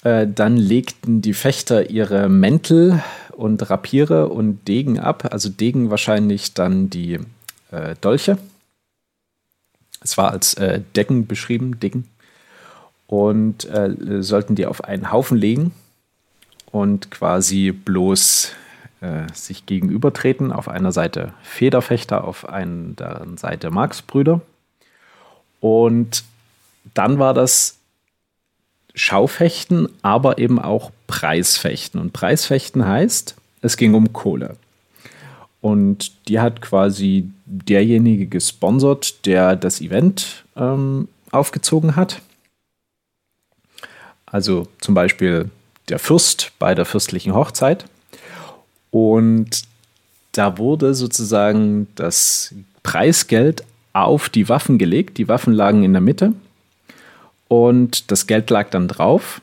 äh, 0.05 0.27
dann 0.27 0.59
legten 0.59 1.23
die 1.23 1.33
Fechter 1.33 1.89
ihre 1.89 2.29
Mäntel 2.29 3.03
und 3.31 3.71
Rapiere 3.71 4.29
und 4.29 4.69
Degen 4.69 4.99
ab, 4.99 5.31
also 5.33 5.49
Degen 5.49 5.89
wahrscheinlich 5.89 6.53
dann 6.53 6.91
die 6.91 7.21
äh, 7.71 7.95
Dolche. 8.03 8.37
Es 10.03 10.19
war 10.19 10.31
als 10.31 10.53
äh, 10.53 10.83
Decken 10.95 11.27
beschrieben, 11.27 11.81
Decken. 11.81 12.07
Und 13.07 13.65
äh, 13.71 14.23
sollten 14.23 14.55
die 14.55 14.67
auf 14.67 14.85
einen 14.85 15.11
Haufen 15.11 15.39
legen 15.39 15.73
und 16.71 17.11
quasi 17.11 17.73
bloß 17.73 18.53
äh, 19.01 19.23
sich 19.33 19.65
gegenübertreten. 19.65 20.53
Auf 20.53 20.69
einer 20.69 20.93
Seite 20.93 21.33
Federfechter, 21.41 22.25
auf 22.25 22.47
einer 22.47 23.27
Seite 23.37 23.71
Marx-Brüder. 23.71 24.43
Und 25.59 26.25
dann 26.95 27.19
war 27.19 27.35
das 27.35 27.79
Schaufechten, 28.95 29.89
aber 30.03 30.39
eben 30.39 30.59
auch 30.59 30.91
Preisfechten. 31.07 32.01
Und 32.01 32.13
Preisfechten 32.13 32.87
heißt, 32.87 33.37
es 33.63 33.77
ging 33.77 33.95
um 33.95 34.13
Kohle. 34.13 34.57
Und 35.61 36.29
die 36.29 36.41
hat 36.41 36.61
quasi 36.61 37.31
derjenige 37.47 38.27
gesponsert, 38.27 39.25
der 39.27 39.57
das 39.57 39.81
Event 39.81 40.45
ähm, 40.57 41.09
aufgezogen 41.31 41.97
hat. 41.97 42.21
Also 44.27 44.67
zum 44.81 44.95
Beispiel 44.95 45.51
der 45.89 45.99
Fürst 45.99 46.53
bei 46.59 46.75
der 46.75 46.85
fürstlichen 46.85 47.35
Hochzeit. 47.35 47.85
Und 48.91 49.63
da 50.33 50.59
wurde 50.59 50.95
sozusagen 50.95 51.87
das 51.95 52.55
Preisgeld 52.83 53.63
auf 53.93 54.29
die 54.29 54.49
Waffen 54.49 54.79
gelegt. 54.79 55.19
Die 55.19 55.29
Waffen 55.29 55.53
lagen 55.53 55.85
in 55.85 55.93
der 55.93 56.01
Mitte 56.01 56.33
und 57.53 58.11
das 58.11 58.27
Geld 58.27 58.49
lag 58.49 58.71
dann 58.71 58.89
drauf 58.89 59.43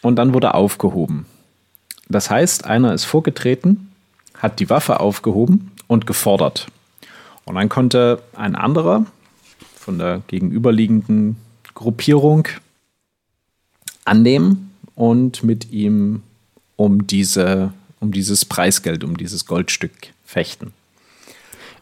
und 0.00 0.16
dann 0.16 0.32
wurde 0.32 0.54
aufgehoben. 0.54 1.26
Das 2.08 2.30
heißt, 2.30 2.64
einer 2.64 2.94
ist 2.94 3.04
vorgetreten, 3.04 3.92
hat 4.32 4.60
die 4.60 4.70
Waffe 4.70 4.98
aufgehoben 4.98 5.70
und 5.86 6.06
gefordert. 6.06 6.68
Und 7.44 7.56
dann 7.56 7.68
konnte 7.68 8.22
ein 8.34 8.56
anderer 8.56 9.04
von 9.76 9.98
der 9.98 10.22
gegenüberliegenden 10.26 11.36
Gruppierung 11.74 12.48
annehmen 14.06 14.72
und 14.94 15.44
mit 15.44 15.70
ihm 15.70 16.22
um, 16.76 17.06
diese, 17.06 17.74
um 18.00 18.10
dieses 18.10 18.46
Preisgeld, 18.46 19.04
um 19.04 19.18
dieses 19.18 19.44
Goldstück 19.44 20.14
fechten. 20.24 20.72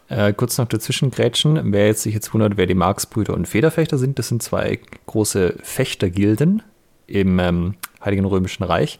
Äh, 0.09 0.33
kurz 0.33 0.57
noch 0.57 0.67
dazwischen 0.67 1.11
grätschen. 1.11 1.71
Wer 1.71 1.85
jetzt 1.87 2.01
sich 2.01 2.15
jetzt 2.15 2.33
wundert, 2.33 2.57
wer 2.57 2.65
die 2.65 2.73
Marx-Brüder 2.73 3.35
und 3.35 3.47
Federfechter 3.47 3.99
sind, 3.99 4.17
das 4.17 4.27
sind 4.27 4.41
zwei 4.41 4.79
große 5.05 5.55
Fechtergilden 5.61 6.63
im 7.05 7.37
ähm, 7.37 7.75
Heiligen 8.03 8.25
Römischen 8.25 8.63
Reich. 8.63 8.99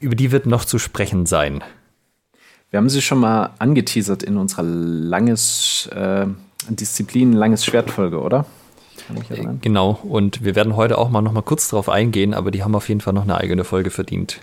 Über 0.00 0.14
die 0.14 0.30
wird 0.30 0.46
noch 0.46 0.64
zu 0.64 0.78
sprechen 0.78 1.26
sein. 1.26 1.64
Wir 2.70 2.78
haben 2.78 2.88
sie 2.88 3.02
schon 3.02 3.18
mal 3.18 3.50
angeteasert 3.58 4.22
in 4.22 4.36
unserer 4.36 4.62
langes 4.62 5.88
äh, 5.92 6.26
Disziplin, 6.68 7.32
langes 7.32 7.64
Schwertfolge, 7.64 8.20
oder? 8.20 8.46
Äh, 9.30 9.44
genau, 9.60 9.98
und 10.04 10.44
wir 10.44 10.54
werden 10.54 10.76
heute 10.76 10.98
auch 10.98 11.08
mal 11.08 11.22
noch 11.22 11.32
mal 11.32 11.42
kurz 11.42 11.68
darauf 11.68 11.88
eingehen, 11.88 12.32
aber 12.32 12.52
die 12.52 12.62
haben 12.62 12.76
auf 12.76 12.88
jeden 12.88 13.00
Fall 13.00 13.14
noch 13.14 13.22
eine 13.22 13.38
eigene 13.38 13.64
Folge 13.64 13.90
verdient. 13.90 14.40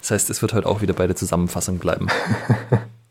Das 0.00 0.12
heißt, 0.12 0.30
es 0.30 0.40
wird 0.40 0.54
heute 0.54 0.66
auch 0.66 0.80
wieder 0.80 0.94
bei 0.94 1.06
der 1.06 1.16
Zusammenfassung 1.16 1.78
bleiben. 1.78 2.08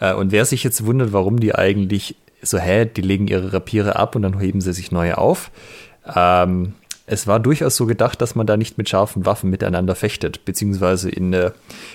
äh, 0.00 0.14
und 0.14 0.32
wer 0.32 0.44
sich 0.44 0.64
jetzt 0.64 0.84
wundert, 0.84 1.12
warum 1.12 1.38
die 1.38 1.54
eigentlich 1.54 2.16
so, 2.42 2.58
hä, 2.58 2.86
die 2.86 3.02
legen 3.02 3.28
ihre 3.28 3.52
Rapiere 3.52 3.96
ab 3.96 4.16
und 4.16 4.22
dann 4.22 4.38
heben 4.40 4.60
sie 4.60 4.72
sich 4.72 4.90
neue 4.90 5.18
auf. 5.18 5.50
Ähm, 6.14 6.74
es 7.06 7.26
war 7.26 7.40
durchaus 7.40 7.76
so 7.76 7.86
gedacht, 7.86 8.20
dass 8.22 8.36
man 8.36 8.46
da 8.46 8.56
nicht 8.56 8.78
mit 8.78 8.88
scharfen 8.88 9.26
Waffen 9.26 9.50
miteinander 9.50 9.96
fechtet, 9.96 10.44
beziehungsweise 10.44 11.10
in 11.10 11.32
äh, 11.32 11.50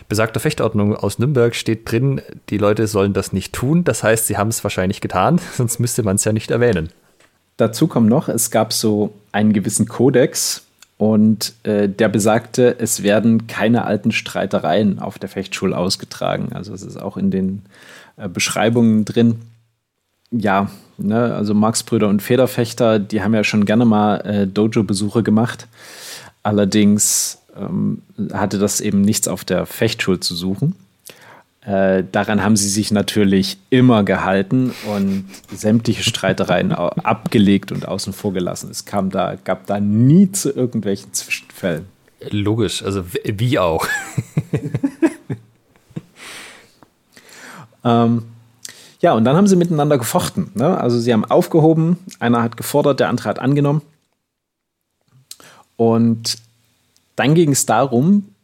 besagter 0.10 0.42
Fechtordnung 0.42 0.96
aus 0.96 1.20
Nürnberg 1.20 1.56
steht 1.56 1.90
drin, 1.90 2.22
die 2.50 2.58
Leute 2.58 2.86
sollen 2.88 3.14
das 3.14 3.32
nicht 3.32 3.54
tun. 3.54 3.86
Das 3.86 4.04
heißt, 4.04 4.28
sie 4.28 4.38
haben 4.38 4.50
es 4.50 4.64
wahrscheinlich 4.64 5.02
getan, 5.02 5.40
sonst 5.54 5.80
müsste 5.80 6.04
man 6.04 6.18
es 6.18 6.26
ja 6.26 6.34
nicht 6.34 6.52
erwähnen. 6.52 6.90
Dazu 7.58 7.88
kommt 7.88 8.10
noch, 8.10 8.28
es 8.28 8.52
gab 8.52 8.74
so 8.74 9.14
einen 9.32 9.54
gewissen 9.54 9.88
Kodex 9.88 10.65
und 10.98 11.54
äh, 11.64 11.90
der 11.90 12.08
besagte, 12.08 12.80
es 12.80 13.04
werden 13.04 13.48
keine 13.48 13.86
alten 13.86 14.12
Streitereien 14.12 15.00
auf 15.00 15.20
der 15.20 15.30
Fechtschule 15.30 15.78
ausgetragen. 15.78 16.54
Also 16.54 16.74
es 16.74 16.84
ist 16.84 16.98
auch 16.98 17.18
in 17.18 17.32
den 17.32 17.64
äh, 18.16 18.30
Beschreibungen 18.30 19.04
drin. 19.04 19.42
Ja, 20.32 20.70
ne, 20.98 21.36
also 21.36 21.54
Marx-Brüder 21.54 22.08
und 22.08 22.22
Federfechter, 22.22 23.00
die 23.00 23.22
haben 23.22 23.34
ja 23.34 23.44
schon 23.44 23.66
gerne 23.66 23.86
mal 23.86 24.18
äh, 24.22 24.48
Dojo-Besuche 24.48 25.22
gemacht. 25.22 25.68
Allerdings 26.44 27.40
ähm, 27.58 28.02
hatte 28.32 28.58
das 28.58 28.80
eben 28.80 29.02
nichts 29.02 29.28
auf 29.28 29.44
der 29.44 29.66
Fechtschule 29.66 30.20
zu 30.22 30.34
suchen. 30.36 30.76
Äh, 31.66 32.04
daran 32.12 32.44
haben 32.44 32.56
sie 32.56 32.70
sich 32.70 32.92
natürlich 32.92 33.58
immer 33.72 34.04
gehalten 34.04 34.72
und 34.88 35.26
sämtliche 35.52 36.04
Streitereien 36.04 36.72
abgelegt 36.72 37.72
und 37.72 37.88
außen 37.88 38.14
vor 38.14 38.34
gelassen. 38.34 38.70
Es 38.70 38.86
kam 38.86 39.10
da, 39.10 39.36
gab 39.44 39.66
da 39.66 39.80
nie 39.80 40.32
zu 40.32 40.52
irgendwelchen 40.52 41.12
Zwischenfällen. 41.14 41.88
Logisch, 42.30 42.84
also 42.84 43.04
wie 43.24 43.58
auch. 43.58 43.88
ähm, 47.84 48.24
ja, 49.02 49.14
und 49.14 49.26
dann 49.26 49.36
haben 49.36 49.48
sie 49.48 49.56
miteinander 49.56 49.98
gefochten. 49.98 50.52
Ne? 50.54 50.80
Also 50.80 51.00
sie 51.00 51.14
haben 51.14 51.26
aufgehoben, 51.26 51.98
einer 52.20 52.44
hat 52.44 52.58
gefordert, 52.58 53.00
der 53.00 53.10
andere 53.10 53.30
hat 53.30 53.40
angenommen. 53.40 53.82
Und 55.78 56.38
dann 57.16 57.34
ging 57.34 57.52
es 57.52 57.66
darum, 57.66 58.35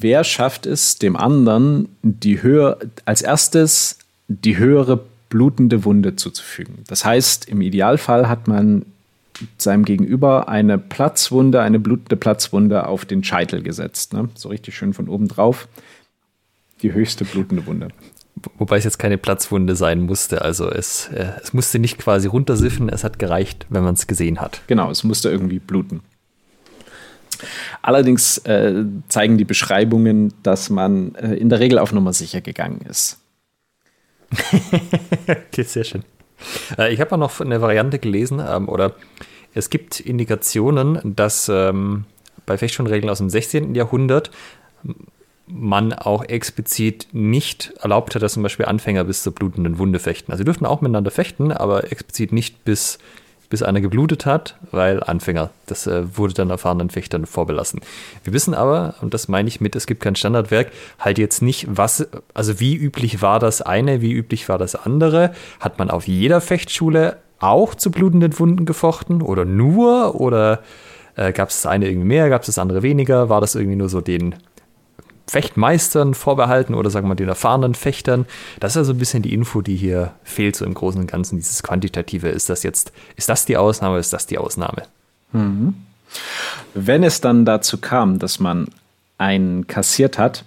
wer 0.00 0.24
schafft 0.24 0.66
es 0.66 0.98
dem 0.98 1.16
anderen, 1.16 1.88
die 2.02 2.42
höher, 2.42 2.78
als 3.04 3.22
erstes 3.22 3.98
die 4.28 4.56
höhere 4.56 5.00
blutende 5.28 5.84
Wunde 5.84 6.16
zuzufügen. 6.16 6.84
Das 6.88 7.04
heißt, 7.04 7.48
im 7.48 7.60
Idealfall 7.60 8.28
hat 8.28 8.48
man 8.48 8.86
seinem 9.58 9.84
Gegenüber 9.84 10.48
eine 10.48 10.78
Platzwunde, 10.78 11.60
eine 11.62 11.80
blutende 11.80 12.16
Platzwunde 12.16 12.86
auf 12.86 13.04
den 13.04 13.24
Scheitel 13.24 13.62
gesetzt. 13.62 14.12
Ne? 14.12 14.28
So 14.34 14.48
richtig 14.50 14.76
schön 14.76 14.94
von 14.94 15.08
oben 15.08 15.28
drauf. 15.28 15.68
Die 16.82 16.92
höchste 16.92 17.24
blutende 17.24 17.66
Wunde. 17.66 17.88
Wobei 18.58 18.76
es 18.76 18.84
jetzt 18.84 18.98
keine 18.98 19.18
Platzwunde 19.18 19.76
sein 19.76 20.02
musste. 20.02 20.42
Also 20.42 20.70
es, 20.70 21.08
äh, 21.08 21.32
es 21.42 21.52
musste 21.52 21.78
nicht 21.78 21.98
quasi 21.98 22.28
runtersiffen, 22.28 22.88
es 22.88 23.04
hat 23.04 23.18
gereicht, 23.18 23.66
wenn 23.68 23.84
man 23.84 23.94
es 23.94 24.06
gesehen 24.06 24.40
hat. 24.40 24.62
Genau, 24.66 24.90
es 24.90 25.04
musste 25.04 25.30
irgendwie 25.30 25.58
bluten. 25.58 26.00
Allerdings 27.82 28.38
äh, 28.38 28.84
zeigen 29.08 29.38
die 29.38 29.44
Beschreibungen, 29.44 30.32
dass 30.42 30.70
man 30.70 31.14
äh, 31.14 31.34
in 31.34 31.48
der 31.48 31.60
Regel 31.60 31.78
auf 31.78 31.92
Nummer 31.92 32.12
sicher 32.12 32.40
gegangen 32.40 32.80
ist. 32.88 33.20
okay, 35.28 35.62
sehr 35.62 35.84
schön. 35.84 36.04
Äh, 36.78 36.92
ich 36.92 37.00
habe 37.00 37.12
auch 37.12 37.18
noch 37.18 37.40
eine 37.40 37.60
Variante 37.60 37.98
gelesen, 37.98 38.42
ähm, 38.46 38.68
oder 38.68 38.94
es 39.54 39.70
gibt 39.70 40.00
Indikationen, 40.00 41.14
dass 41.16 41.48
ähm, 41.48 42.04
bei 42.46 42.58
Fechtschulregeln 42.58 43.10
aus 43.10 43.18
dem 43.18 43.30
16. 43.30 43.74
Jahrhundert 43.74 44.30
man 45.46 45.92
auch 45.92 46.24
explizit 46.24 47.08
nicht 47.12 47.74
erlaubt 47.80 48.14
hat, 48.14 48.22
dass 48.22 48.34
zum 48.34 48.42
Beispiel 48.42 48.66
Anfänger 48.66 49.04
bis 49.04 49.22
zur 49.22 49.34
blutenden 49.34 49.78
Wunde 49.78 49.98
fechten. 49.98 50.32
Also 50.32 50.40
sie 50.40 50.44
dürften 50.44 50.66
auch 50.66 50.80
miteinander 50.80 51.10
fechten, 51.10 51.52
aber 51.52 51.92
explizit 51.92 52.32
nicht 52.32 52.64
bis, 52.64 52.98
bis 53.52 53.62
einer 53.62 53.82
geblutet 53.82 54.24
hat, 54.24 54.56
weil 54.70 55.02
Anfänger, 55.02 55.50
das 55.66 55.86
äh, 55.86 56.16
wurde 56.16 56.32
dann 56.32 56.48
erfahrenen 56.48 56.88
Fechtern 56.88 57.26
vorbelassen. 57.26 57.82
Wir 58.24 58.32
wissen 58.32 58.54
aber, 58.54 58.94
und 59.02 59.12
das 59.12 59.28
meine 59.28 59.46
ich 59.46 59.60
mit, 59.60 59.76
es 59.76 59.86
gibt 59.86 60.02
kein 60.02 60.16
Standardwerk, 60.16 60.72
halt 60.98 61.18
jetzt 61.18 61.42
nicht, 61.42 61.66
was, 61.68 62.08
also 62.32 62.60
wie 62.60 62.74
üblich 62.74 63.20
war 63.20 63.40
das 63.40 63.60
eine, 63.60 64.00
wie 64.00 64.12
üblich 64.12 64.48
war 64.48 64.56
das 64.56 64.74
andere. 64.74 65.34
Hat 65.60 65.78
man 65.78 65.90
auf 65.90 66.08
jeder 66.08 66.40
Fechtschule 66.40 67.18
auch 67.40 67.74
zu 67.74 67.90
blutenden 67.90 68.38
Wunden 68.38 68.64
gefochten 68.64 69.20
oder 69.20 69.44
nur 69.44 70.18
oder 70.18 70.60
äh, 71.16 71.30
gab 71.32 71.50
es 71.50 71.60
das 71.60 71.70
eine 71.70 71.88
irgendwie 71.88 72.08
mehr, 72.08 72.30
gab 72.30 72.40
es 72.40 72.46
das 72.46 72.56
andere 72.56 72.82
weniger? 72.82 73.28
War 73.28 73.42
das 73.42 73.54
irgendwie 73.54 73.76
nur 73.76 73.90
so 73.90 74.00
den 74.00 74.34
Fechtmeistern 75.26 76.14
vorbehalten 76.14 76.74
oder 76.74 76.90
sagen 76.90 77.08
wir 77.08 77.14
den 77.14 77.28
erfahrenen 77.28 77.74
Fechtern. 77.74 78.26
Das 78.60 78.72
ist 78.72 78.78
also 78.78 78.92
ein 78.92 78.98
bisschen 78.98 79.22
die 79.22 79.32
Info, 79.32 79.60
die 79.60 79.76
hier 79.76 80.12
fehlt, 80.24 80.56
so 80.56 80.64
im 80.64 80.74
Großen 80.74 81.00
und 81.00 81.06
Ganzen, 81.06 81.36
dieses 81.36 81.62
Quantitative. 81.62 82.28
Ist 82.28 82.48
das 82.50 82.62
jetzt, 82.62 82.92
ist 83.16 83.28
das 83.28 83.44
die 83.44 83.56
Ausnahme, 83.56 83.98
ist 83.98 84.12
das 84.12 84.26
die 84.26 84.38
Ausnahme? 84.38 84.82
Mhm. 85.32 85.74
Wenn 86.74 87.04
es 87.04 87.20
dann 87.20 87.44
dazu 87.44 87.78
kam, 87.78 88.18
dass 88.18 88.38
man 88.38 88.68
einen 89.18 89.66
kassiert 89.66 90.18
hat 90.18 90.44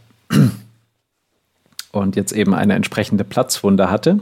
und 1.91 2.15
jetzt 2.15 2.31
eben 2.33 2.53
eine 2.53 2.73
entsprechende 2.73 3.23
Platzwunde 3.23 3.89
hatte, 3.89 4.19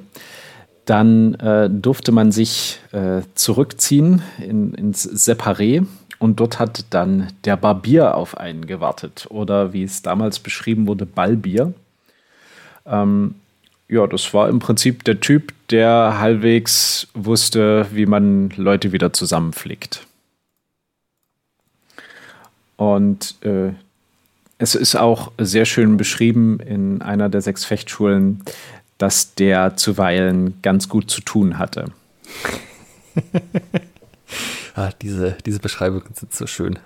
dann 0.86 1.36
äh, 1.36 1.70
durfte 1.70 2.12
man 2.12 2.32
sich 2.32 2.80
äh, 2.92 3.22
zurückziehen 3.36 4.22
in, 4.40 4.74
ins 4.74 5.08
Separé 5.10 5.86
und 6.24 6.40
dort 6.40 6.58
hat 6.58 6.86
dann 6.92 7.34
der 7.44 7.58
Barbier 7.58 8.16
auf 8.16 8.38
einen 8.38 8.66
gewartet 8.66 9.28
oder 9.30 9.74
wie 9.74 9.84
es 9.84 10.04
damals 10.04 10.40
beschrieben 10.40 10.88
wurde, 10.88 11.06
Ballbier. 11.06 11.74
Ähm, 12.86 13.36
ja, 13.90 14.08
das 14.08 14.34
war 14.34 14.48
im 14.48 14.60
Prinzip 14.60 15.04
der 15.04 15.20
Typ, 15.20 15.52
der 15.70 16.20
halbwegs 16.20 17.10
wusste, 17.14 17.88
wie 17.92 18.06
man 18.06 18.52
Leute 18.52 18.94
wieder 18.94 19.12
zusammenflickt. 19.12 20.08
Und 22.78 23.36
äh, 23.42 23.74
es 24.60 24.76
ist 24.76 24.96
auch 24.96 25.34
sehr 25.38 25.66
schön 25.66 25.98
beschrieben 25.98 26.62
in 26.62 27.02
einer 27.02 27.28
der 27.28 27.42
sechs 27.42 27.66
Fechtschulen, 27.66 28.46
dass 28.98 29.36
der 29.36 29.76
zuweilen 29.76 30.62
ganz 30.62 30.88
gut 30.88 31.12
zu 31.12 31.20
tun 31.20 31.58
hatte. 31.58 31.88
ah, 34.76 34.92
diese, 35.02 35.38
diese 35.46 35.60
Beschreibungen 35.60 36.14
sind 36.14 36.34
so 36.34 36.48
schön. 36.48 36.80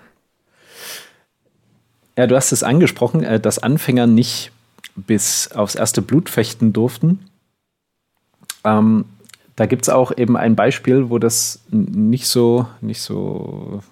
Ja, 2.16 2.26
du 2.26 2.34
hast 2.36 2.52
es 2.52 2.62
angesprochen, 2.62 3.22
äh, 3.22 3.38
dass 3.38 3.58
Anfänger 3.58 4.06
nicht 4.06 4.50
bis 4.96 5.52
aufs 5.52 5.74
erste 5.74 6.02
Blut 6.02 6.28
fechten 6.28 6.72
durften. 6.72 7.20
Ähm, 8.64 9.04
da 9.54 9.66
gibt 9.66 9.82
es 9.82 9.88
auch 9.88 10.16
eben 10.16 10.36
ein 10.36 10.56
Beispiel, 10.56 11.10
wo 11.10 11.18
das 11.18 11.60
nicht 11.70 12.26
so, 12.26 12.66
nicht 12.80 13.00
so 13.00 13.82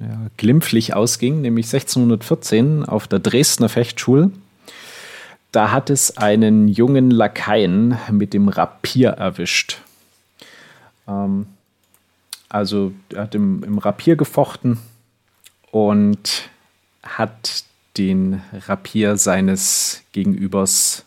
ja, 0.00 0.30
glimpflich 0.36 0.94
ausging, 0.94 1.40
nämlich 1.40 1.66
1614 1.66 2.84
auf 2.84 3.08
der 3.08 3.18
Dresdner 3.18 3.68
Fechtschule. 3.68 4.30
Da 5.52 5.70
hat 5.70 5.90
es 5.90 6.16
einen 6.16 6.66
jungen 6.68 7.10
Lakaien 7.10 7.98
mit 8.10 8.32
dem 8.32 8.48
Rapier 8.48 9.10
erwischt. 9.10 9.82
Ähm, 11.06 11.46
also 12.52 12.92
er 13.08 13.22
hat 13.22 13.34
im, 13.34 13.64
im 13.64 13.78
Rapier 13.78 14.14
gefochten 14.14 14.78
und 15.70 16.50
hat 17.02 17.64
den 17.96 18.42
Rapier 18.66 19.16
seines 19.16 20.02
Gegenübers 20.12 21.06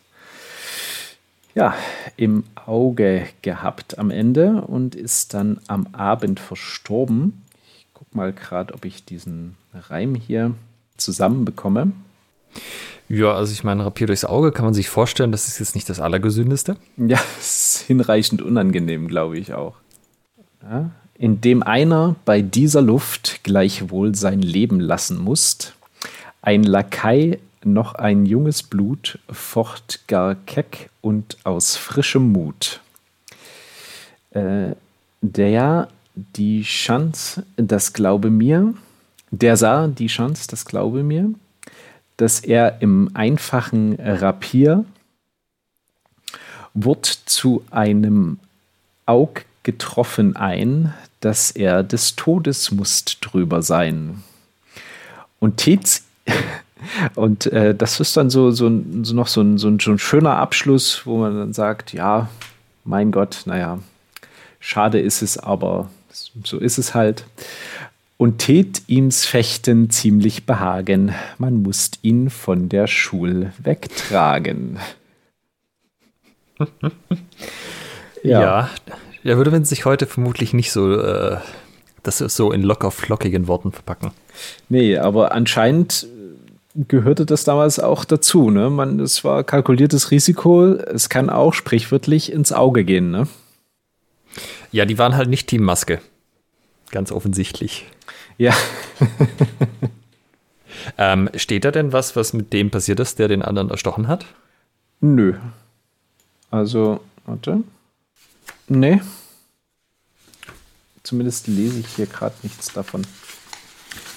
ja, 1.54 1.76
im 2.18 2.46
Auge 2.66 3.28
gehabt 3.44 4.00
am 4.00 4.10
Ende 4.10 4.64
und 4.64 4.96
ist 4.96 5.36
dann 5.36 5.62
am 5.68 5.88
Abend 5.94 6.40
verstorben. 6.40 7.44
Ich 7.78 7.86
gucke 7.94 8.18
mal 8.18 8.34
gerade, 8.34 8.74
ob 8.74 8.84
ich 8.84 9.06
diesen 9.06 9.56
Reim 9.72 10.16
hier 10.16 10.56
zusammenbekomme. 10.98 11.92
Ja, 13.08 13.34
also 13.34 13.54
ich 13.54 13.64
meine, 13.64 13.86
Rapier 13.86 14.08
durchs 14.08 14.26
Auge 14.26 14.52
kann 14.52 14.66
man 14.66 14.74
sich 14.74 14.90
vorstellen, 14.90 15.32
das 15.32 15.48
ist 15.48 15.60
jetzt 15.60 15.76
nicht 15.76 15.90
das 15.90 16.00
Allergesündeste. 16.00 16.76
Ja, 16.98 17.20
ist 17.40 17.84
hinreichend 17.86 18.42
unangenehm, 18.42 19.08
glaube 19.08 19.38
ich 19.38 19.54
auch. 19.54 19.76
Ja, 20.64 20.90
indem 21.18 21.64
einer 21.64 22.16
bei 22.26 22.42
dieser 22.42 22.82
Luft 22.82 23.42
gleichwohl 23.44 24.16
sein 24.16 24.42
Leben 24.42 24.80
lassen 24.80 25.18
musst, 25.18 25.74
ein 26.42 26.64
Lakai 26.64 27.40
noch 27.64 27.96
ein 27.96 28.26
junges 28.26 28.64
Blut 28.64 29.20
focht 29.30 30.08
gar 30.08 30.36
keck 30.36 30.90
und 31.02 31.38
aus 31.44 31.76
frischem 31.76 32.32
Mut. 32.32 32.82
Äh, 34.32 34.76
der 35.22 35.88
die 36.16 36.62
Chance, 36.62 37.44
das 37.58 37.94
glaube 37.94 38.30
mir, 38.30 38.74
der 39.32 39.58
sah 39.58 39.88
die 39.88 40.08
Chance, 40.08 40.48
das 40.50 40.66
glaube 40.66 41.04
mir, 41.04 41.34
dass 42.18 42.40
er 42.40 42.82
im 42.82 43.10
einfachen 43.14 43.96
Rapier 44.00 44.86
wurde 46.74 47.10
zu 47.26 47.64
einem 47.72 48.40
Aug 49.06 49.46
getroffen 49.66 50.38
ein, 50.38 50.94
dass 51.20 51.52
er 51.52 51.84
des 51.84 52.16
Todes 52.16 52.72
musst 52.72 53.18
drüber 53.20 53.62
sein. 53.62 54.24
Und 55.40 55.58
Tez 55.58 56.06
und 57.16 57.48
äh, 57.48 57.76
das 57.76 58.00
ist 58.00 58.16
dann 58.16 58.30
so, 58.30 58.52
so, 58.52 58.72
so 59.02 59.14
noch 59.14 59.28
so 59.28 59.42
ein, 59.42 59.58
so, 59.58 59.68
ein, 59.68 59.80
so 59.80 59.92
ein 59.92 60.00
schöner 60.00 60.38
Abschluss, 60.38 61.02
wo 61.06 61.18
man 61.18 61.36
dann 61.36 61.54
sagt, 61.54 61.92
ja, 61.92 62.30
mein 62.86 63.12
Gott, 63.12 63.42
naja, 63.46 63.80
schade 64.60 65.00
ist 65.00 65.22
es, 65.22 65.38
aber 65.38 65.90
so 66.44 66.58
ist 66.60 66.78
es 66.78 66.94
halt 66.94 67.26
und 68.18 68.38
tät 68.38 68.84
ihms 68.88 69.26
Fechten 69.26 69.90
ziemlich 69.90 70.46
behagen, 70.46 71.14
man 71.38 71.62
musst 71.62 72.00
ihn 72.04 72.30
von 72.30 72.70
der 72.70 72.88
Schul 72.88 73.52
wegtragen. 73.58 74.80
ja. 78.24 78.42
ja, 78.42 78.70
er 79.26 79.38
würde 79.38 79.52
man 79.52 79.66
sich 79.66 79.86
heute 79.86 80.06
vermutlich 80.06 80.54
nicht 80.54 80.72
so, 80.72 81.00
äh, 81.00 81.38
das 82.04 82.20
so 82.20 82.52
in 82.52 82.62
locker 82.62 82.92
flockigen 82.92 83.48
Worten 83.48 83.72
verpacken. 83.72 84.12
Nee, 84.70 84.98
aber 84.98 85.32
anscheinend 85.32 86.08
gehörte 86.76 87.26
das 87.26 87.44
damals 87.44 87.80
auch 87.80 88.06
dazu. 88.06 88.52
Ne? 88.52 88.70
Man, 88.70 89.00
es 89.00 89.24
war 89.24 89.44
kalkuliertes 89.44 90.12
Risiko. 90.12 90.66
Es 90.66 91.10
kann 91.10 91.30
auch 91.30 91.54
sprichwörtlich 91.54 92.32
ins 92.32 92.52
Auge 92.52 92.84
gehen. 92.84 93.10
Ne? 93.12 93.28
Ja, 94.72 94.86
die 94.86 95.00
waren 95.00 95.16
halt 95.16 95.30
nicht 95.30 95.48
Teammaske. 95.48 96.02
Ganz 96.92 97.12
offensichtlich. 97.12 97.86
Ja. 98.38 98.54
ähm, 100.98 101.30
steht 101.36 101.66
da 101.66 101.72
denn 101.72 101.94
was, 101.94 102.16
was 102.16 102.34
mit 102.34 102.54
dem 102.54 102.70
passiert 102.70 103.00
ist, 103.00 103.18
der 103.18 103.28
den 103.28 103.42
anderen 103.42 103.72
erstochen 103.72 104.08
hat? 104.08 104.26
Nö. 105.00 105.34
Also, 106.52 107.00
warte. 107.26 107.64
Nee. 108.68 109.02
Zumindest 111.04 111.48
lese 111.48 111.80
ich 111.80 111.88
hier 111.96 112.08
gerade 112.08 112.36
nichts 112.42 112.74
davon. 112.74 113.06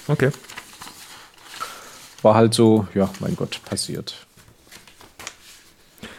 Okay. 0.07 0.31
War 2.21 2.35
halt 2.35 2.53
so, 2.53 2.87
ja, 2.93 3.09
mein 3.19 3.35
Gott, 3.35 3.61
passiert. 3.63 4.25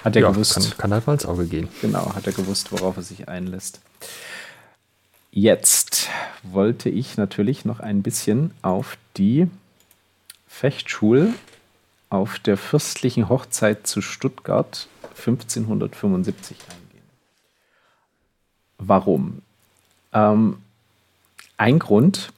Hat 0.05 0.17
er 0.17 0.23
ja, 0.23 0.31
gewusst. 0.31 0.55
Kann, 0.55 0.79
kann 0.79 0.93
halt 0.93 1.07
mal 1.07 1.15
ins 1.15 1.27
Auge 1.27 1.47
gehen. 1.47 1.69
Genau, 1.81 2.15
hat 2.15 2.27
er 2.27 2.33
gewusst, 2.33 2.73
worauf 2.73 2.97
er 2.97 3.03
sich 3.03 3.29
einlässt. 3.29 3.81
Jetzt 5.33 6.09
wollte 6.43 6.89
ich 6.89 7.17
natürlich 7.17 7.65
noch 7.65 7.81
ein 7.81 8.03
bisschen 8.03 8.53
auf 8.63 8.97
die 9.17 9.49
Fechtschule 10.49 11.35
auf 12.09 12.39
der 12.41 12.57
fürstlichen 12.57 13.29
Hochzeit 13.29 13.87
zu 13.87 14.03
Stuttgart 14.03 14.89
1575 15.17 16.57
eingehen. 16.63 16.80
Warum? 18.81 19.43
Ähm, 20.13 20.57
ein 21.57 21.79
Grund. 21.79 22.33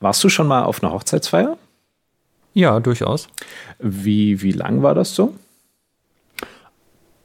Warst 0.00 0.22
du 0.24 0.28
schon 0.28 0.46
mal 0.46 0.64
auf 0.64 0.82
einer 0.82 0.92
Hochzeitsfeier? 0.92 1.56
Ja, 2.52 2.80
durchaus. 2.80 3.28
Wie, 3.78 4.42
wie 4.42 4.52
lang 4.52 4.82
war 4.82 4.94
das 4.94 5.14
so? 5.14 5.34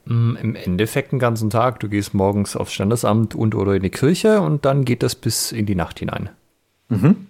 Mm, 0.04 0.36
Im 0.36 0.54
Endeffekt 0.54 1.10
den 1.10 1.18
ganzen 1.18 1.50
Tag. 1.50 1.80
Du 1.80 1.88
gehst 1.88 2.14
morgens 2.14 2.54
aufs 2.54 2.72
Standesamt 2.72 3.34
und 3.34 3.54
oder 3.54 3.74
in 3.74 3.82
die 3.82 3.90
Kirche 3.90 4.40
und 4.40 4.64
dann 4.64 4.84
geht 4.84 5.02
das 5.02 5.16
bis 5.16 5.50
in 5.50 5.66
die 5.66 5.74
Nacht 5.74 5.98
hinein. 5.98 6.30
Mhm. 6.88 7.26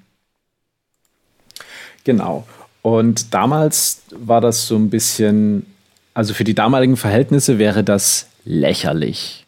Genau. 2.04 2.46
Und 2.82 3.32
damals 3.32 4.02
war 4.10 4.42
das 4.42 4.66
so 4.66 4.76
ein 4.76 4.90
bisschen, 4.90 5.64
also 6.12 6.34
für 6.34 6.44
die 6.44 6.54
damaligen 6.54 6.98
Verhältnisse 6.98 7.58
wäre 7.58 7.82
das 7.82 8.28
lächerlich. 8.46 9.44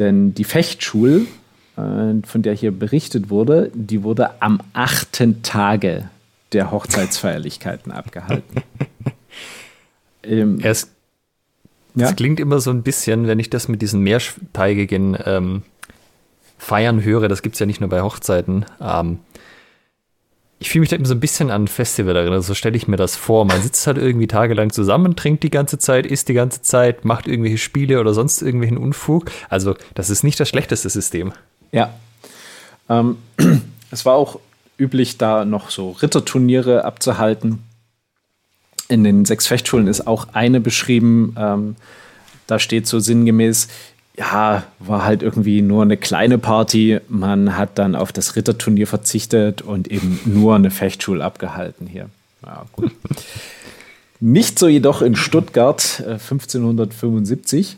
Denn 0.00 0.34
die 0.34 0.44
Fechtschule, 0.44 1.26
äh, 1.76 2.14
von 2.24 2.42
der 2.42 2.54
hier 2.54 2.72
berichtet 2.72 3.30
wurde, 3.30 3.70
die 3.74 4.02
wurde 4.02 4.42
am 4.42 4.60
achten 4.72 5.42
Tage 5.42 6.08
der 6.52 6.72
Hochzeitsfeierlichkeiten 6.72 7.92
abgehalten. 7.92 8.62
ähm, 10.24 10.58
es, 10.62 10.90
ja? 11.94 12.08
es, 12.08 12.16
klingt 12.16 12.40
immer 12.40 12.58
so 12.58 12.70
ein 12.70 12.82
bisschen, 12.82 13.28
wenn 13.28 13.38
ich 13.38 13.50
das 13.50 13.68
mit 13.68 13.82
diesen 13.82 14.00
mehrteigigen 14.00 15.16
ähm, 15.24 15.62
Feiern 16.58 17.04
höre, 17.04 17.28
das 17.28 17.42
gibt 17.42 17.54
es 17.54 17.60
ja 17.60 17.66
nicht 17.66 17.80
nur 17.80 17.90
bei 17.90 18.02
Hochzeiten, 18.02 18.64
ähm, 18.80 19.18
ich 20.58 20.70
fühle 20.70 20.80
mich 20.80 20.90
da 20.90 20.96
immer 20.96 21.06
so 21.06 21.14
ein 21.14 21.20
bisschen 21.20 21.50
an 21.50 21.64
ein 21.64 21.68
Festival 21.68 22.16
erinnert. 22.16 22.44
So 22.44 22.54
stelle 22.54 22.76
ich 22.76 22.88
mir 22.88 22.96
das 22.96 23.16
vor. 23.16 23.44
Man 23.44 23.60
sitzt 23.60 23.86
halt 23.86 23.98
irgendwie 23.98 24.26
tagelang 24.26 24.70
zusammen, 24.70 25.16
trinkt 25.16 25.42
die 25.42 25.50
ganze 25.50 25.78
Zeit, 25.78 26.06
isst 26.06 26.28
die 26.28 26.34
ganze 26.34 26.62
Zeit, 26.62 27.04
macht 27.04 27.26
irgendwelche 27.26 27.58
Spiele 27.58 28.00
oder 28.00 28.14
sonst 28.14 28.40
irgendwelchen 28.40 28.78
Unfug. 28.78 29.30
Also, 29.48 29.74
das 29.94 30.10
ist 30.10 30.22
nicht 30.22 30.38
das 30.40 30.48
schlechteste 30.48 30.88
System. 30.88 31.32
Ja. 31.72 31.94
Ähm, 32.88 33.18
es 33.90 34.06
war 34.06 34.14
auch 34.14 34.38
üblich, 34.78 35.18
da 35.18 35.44
noch 35.44 35.70
so 35.70 35.90
Ritterturniere 35.90 36.84
abzuhalten. 36.84 37.62
In 38.88 39.04
den 39.04 39.24
sechs 39.24 39.46
Fechtschulen 39.46 39.86
ist 39.86 40.06
auch 40.06 40.28
eine 40.32 40.60
beschrieben. 40.60 41.34
Ähm, 41.38 41.76
da 42.46 42.58
steht 42.58 42.86
so 42.86 43.00
sinngemäß, 43.00 43.68
ja, 44.16 44.62
war 44.78 45.04
halt 45.04 45.22
irgendwie 45.22 45.60
nur 45.60 45.82
eine 45.82 45.96
kleine 45.96 46.38
Party. 46.38 47.00
Man 47.08 47.56
hat 47.56 47.78
dann 47.78 47.96
auf 47.96 48.12
das 48.12 48.36
Ritterturnier 48.36 48.86
verzichtet 48.86 49.62
und 49.62 49.88
eben 49.88 50.20
nur 50.24 50.54
eine 50.54 50.70
Fechtschule 50.70 51.24
abgehalten 51.24 51.86
hier. 51.86 52.08
Ja, 52.44 52.66
gut. 52.72 52.92
Nicht 54.20 54.58
so 54.58 54.68
jedoch 54.68 55.02
in 55.02 55.16
Stuttgart 55.16 56.00
äh, 56.06 56.12
1575. 56.12 57.76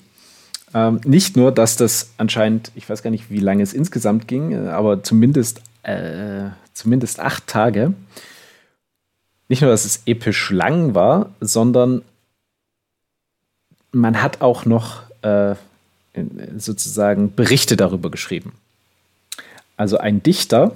Ähm, 0.75 1.01
nicht 1.05 1.37
nur, 1.37 1.53
dass 1.53 1.77
das 1.77 2.11
anscheinend, 2.19 2.71
ich 2.75 2.89
weiß 2.89 3.03
gar 3.03 3.11
nicht, 3.11 3.31
wie 3.31 3.41
lange 3.41 3.63
es 3.63 3.73
insgesamt 3.73 4.29
ging, 4.29 4.69
aber 4.69 5.03
zumindest, 5.03 5.63
äh, 5.85 6.51
zumindest 6.75 7.19
acht 7.19 7.47
Tage. 7.47 7.95
Nicht 9.49 9.63
nur, 9.63 9.71
dass 9.71 9.87
es 9.87 10.03
episch 10.07 10.51
lang 10.51 10.95
war, 10.95 11.31
sondern 11.41 12.03
man 13.93 14.21
hat 14.23 14.43
auch 14.43 14.67
noch 14.67 15.03
äh, 15.23 15.55
sozusagen 16.57 17.35
Berichte 17.35 17.77
darüber 17.77 18.11
geschrieben. 18.11 18.53
Also 19.77 19.99
ein 19.99 20.23
Dichter 20.23 20.73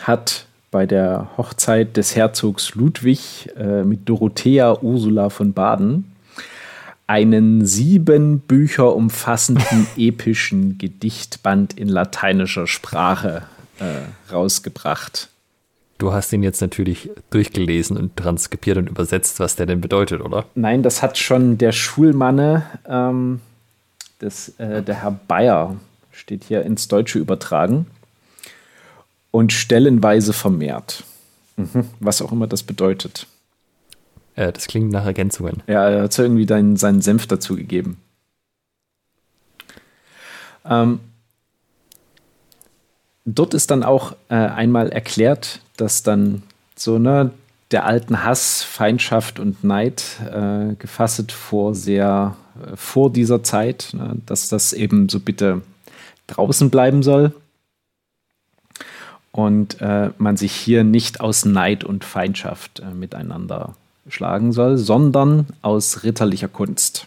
hat 0.00 0.46
bei 0.70 0.86
der 0.86 1.30
Hochzeit 1.36 1.96
des 1.96 2.16
Herzogs 2.16 2.74
Ludwig 2.74 3.50
äh, 3.56 3.84
mit 3.84 4.08
Dorothea 4.08 4.78
Ursula 4.80 5.28
von 5.28 5.52
Baden 5.52 6.12
einen 7.06 7.66
sieben 7.66 8.40
Bücher 8.40 8.96
umfassenden 8.96 9.86
epischen 9.96 10.78
Gedichtband 10.78 11.78
in 11.78 11.88
lateinischer 11.88 12.66
Sprache 12.66 13.42
äh, 13.78 14.32
rausgebracht. 14.32 15.28
Du 15.98 16.12
hast 16.12 16.32
ihn 16.32 16.42
jetzt 16.42 16.62
natürlich 16.62 17.10
durchgelesen 17.30 17.96
und 17.96 18.16
transkribiert 18.16 18.78
und 18.78 18.88
übersetzt, 18.88 19.38
was 19.40 19.56
der 19.56 19.66
denn 19.66 19.80
bedeutet, 19.80 20.20
oder? 20.20 20.46
Nein, 20.54 20.82
das 20.82 21.02
hat 21.02 21.18
schon 21.18 21.58
der 21.58 21.72
Schulmanne 21.72 22.64
ähm, 22.88 23.40
das, 24.22 24.50
äh, 24.58 24.82
der 24.82 25.02
Herr 25.02 25.10
Bayer 25.10 25.76
steht 26.12 26.44
hier 26.44 26.62
ins 26.62 26.88
Deutsche 26.88 27.18
übertragen 27.18 27.86
und 29.30 29.52
stellenweise 29.52 30.32
vermehrt. 30.32 31.04
Mhm, 31.56 31.88
was 32.00 32.22
auch 32.22 32.32
immer 32.32 32.46
das 32.46 32.62
bedeutet. 32.62 33.26
Äh, 34.36 34.52
das 34.52 34.66
klingt 34.68 34.90
nach 34.90 35.04
Ergänzungen. 35.04 35.62
Ja, 35.66 35.88
er 35.88 36.02
hat 36.04 36.18
irgendwie 36.18 36.46
deinen, 36.46 36.76
seinen 36.76 37.02
Senf 37.02 37.26
dazu 37.26 37.56
gegeben. 37.56 37.98
Ähm, 40.64 41.00
dort 43.24 43.54
ist 43.54 43.70
dann 43.70 43.82
auch 43.82 44.12
äh, 44.28 44.34
einmal 44.34 44.90
erklärt, 44.90 45.60
dass 45.76 46.02
dann 46.02 46.44
so 46.76 46.98
ne, 46.98 47.32
der 47.72 47.86
alten 47.86 48.24
Hass, 48.24 48.62
Feindschaft 48.62 49.38
und 49.40 49.64
Neid 49.64 50.04
äh, 50.30 50.74
gefasst 50.74 51.32
vor 51.32 51.74
sehr 51.74 52.36
äh, 52.60 52.76
vor 52.76 53.10
dieser 53.10 53.42
Zeit, 53.42 53.88
ne, 53.92 54.16
dass 54.26 54.48
das 54.48 54.72
eben 54.72 55.08
so 55.08 55.20
bitte 55.20 55.62
draußen 56.26 56.70
bleiben 56.70 57.02
soll 57.02 57.32
und 59.32 59.80
äh, 59.80 60.10
man 60.18 60.36
sich 60.36 60.52
hier 60.52 60.84
nicht 60.84 61.20
aus 61.20 61.44
Neid 61.44 61.84
und 61.84 62.04
Feindschaft 62.04 62.80
äh, 62.80 62.94
miteinander 62.94 63.74
schlagen 64.08 64.52
soll, 64.52 64.76
sondern 64.76 65.46
aus 65.62 66.04
ritterlicher 66.04 66.48
Kunst. 66.48 67.06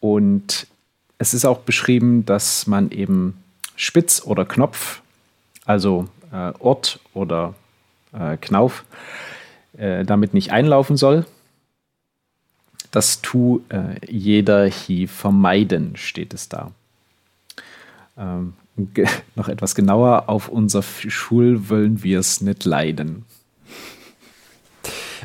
Und 0.00 0.66
es 1.18 1.34
ist 1.34 1.44
auch 1.44 1.58
beschrieben, 1.58 2.24
dass 2.24 2.66
man 2.66 2.90
eben 2.90 3.36
Spitz 3.76 4.22
oder 4.24 4.44
Knopf, 4.44 5.02
also 5.66 6.08
äh, 6.32 6.52
Ort 6.58 7.00
oder 7.12 7.54
äh, 8.12 8.36
Knauf, 8.38 8.84
äh, 9.76 10.04
damit 10.04 10.34
nicht 10.34 10.52
einlaufen 10.52 10.96
soll. 10.96 11.26
Das 12.90 13.22
tu 13.22 13.62
äh, 13.70 14.04
jeder 14.06 14.66
hier 14.66 15.08
vermeiden, 15.08 15.96
steht 15.96 16.34
es 16.34 16.48
da. 16.48 16.70
Ähm, 18.18 18.54
noch 19.34 19.48
etwas 19.48 19.74
genauer, 19.74 20.28
auf 20.28 20.48
unser 20.48 20.82
Schul 20.82 21.68
wollen 21.68 22.02
wir 22.02 22.18
es 22.18 22.40
nicht 22.40 22.64
leiden. 22.64 23.24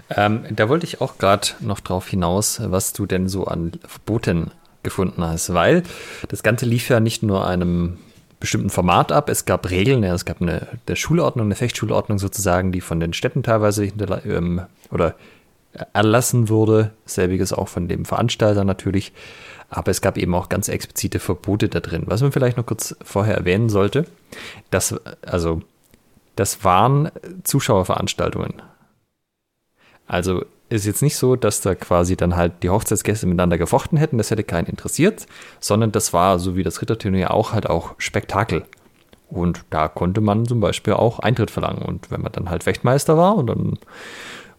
Ähm, 0.09 0.45
da 0.49 0.69
wollte 0.69 0.85
ich 0.85 1.01
auch 1.01 1.17
gerade 1.17 1.49
noch 1.59 1.79
drauf 1.79 2.07
hinaus, 2.07 2.61
was 2.63 2.93
du 2.93 3.05
denn 3.05 3.27
so 3.27 3.45
an 3.45 3.73
Verboten 3.85 4.51
gefunden 4.83 5.23
hast, 5.23 5.53
weil 5.53 5.83
das 6.29 6.43
Ganze 6.43 6.65
lief 6.65 6.87
ja 6.89 6.99
nicht 6.99 7.23
nur 7.23 7.45
einem 7.45 7.97
bestimmten 8.39 8.69
Format 8.69 9.11
ab. 9.11 9.29
Es 9.29 9.45
gab 9.45 9.69
Regeln, 9.69 10.03
ja, 10.03 10.13
es 10.13 10.25
gab 10.25 10.41
eine 10.41 10.67
der 10.87 10.95
Schulordnung, 10.95 11.47
eine 11.47 11.55
Fechtschulordnung 11.55 12.19
sozusagen, 12.19 12.71
die 12.71 12.81
von 12.81 12.99
den 12.99 13.13
Städten 13.13 13.43
teilweise 13.43 13.85
ähm, 13.85 14.61
oder 14.91 15.15
erlassen 15.93 16.49
wurde. 16.49 16.91
Selbiges 17.05 17.53
auch 17.53 17.67
von 17.67 17.87
dem 17.87 18.05
Veranstalter 18.05 18.63
natürlich. 18.63 19.13
Aber 19.69 19.91
es 19.91 20.01
gab 20.01 20.17
eben 20.17 20.33
auch 20.33 20.49
ganz 20.49 20.69
explizite 20.69 21.19
Verbote 21.19 21.67
da 21.67 21.79
drin. 21.79 22.03
Was 22.05 22.21
man 22.21 22.31
vielleicht 22.31 22.57
noch 22.57 22.65
kurz 22.65 22.95
vorher 23.01 23.35
erwähnen 23.35 23.69
sollte, 23.69 24.05
das, 24.69 24.95
also, 25.25 25.61
das 26.35 26.63
waren 26.63 27.11
Zuschauerveranstaltungen. 27.43 28.61
Also 30.07 30.45
ist 30.69 30.85
jetzt 30.85 31.01
nicht 31.01 31.15
so, 31.15 31.35
dass 31.35 31.61
da 31.61 31.75
quasi 31.75 32.17
dann 32.17 32.35
halt 32.35 32.63
die 32.63 32.69
Hochzeitsgäste 32.69 33.25
miteinander 33.25 33.57
gefochten 33.57 33.97
hätten, 33.97 34.17
das 34.17 34.31
hätte 34.31 34.43
keinen 34.43 34.67
interessiert, 34.67 35.27
sondern 35.59 35.91
das 35.91 36.13
war, 36.13 36.39
so 36.39 36.55
wie 36.55 36.63
das 36.63 36.81
Ritterturnier 36.81 37.31
auch, 37.31 37.53
halt 37.53 37.69
auch 37.69 37.95
Spektakel. 37.97 38.65
Und 39.29 39.65
da 39.69 39.87
konnte 39.87 40.21
man 40.21 40.45
zum 40.45 40.59
Beispiel 40.59 40.93
auch 40.93 41.19
Eintritt 41.19 41.51
verlangen. 41.51 41.81
Und 41.81 42.11
wenn 42.11 42.21
man 42.21 42.31
dann 42.31 42.49
halt 42.49 42.63
Fechtmeister 42.63 43.17
war 43.17 43.35
und 43.35 43.47
dann 43.47 43.77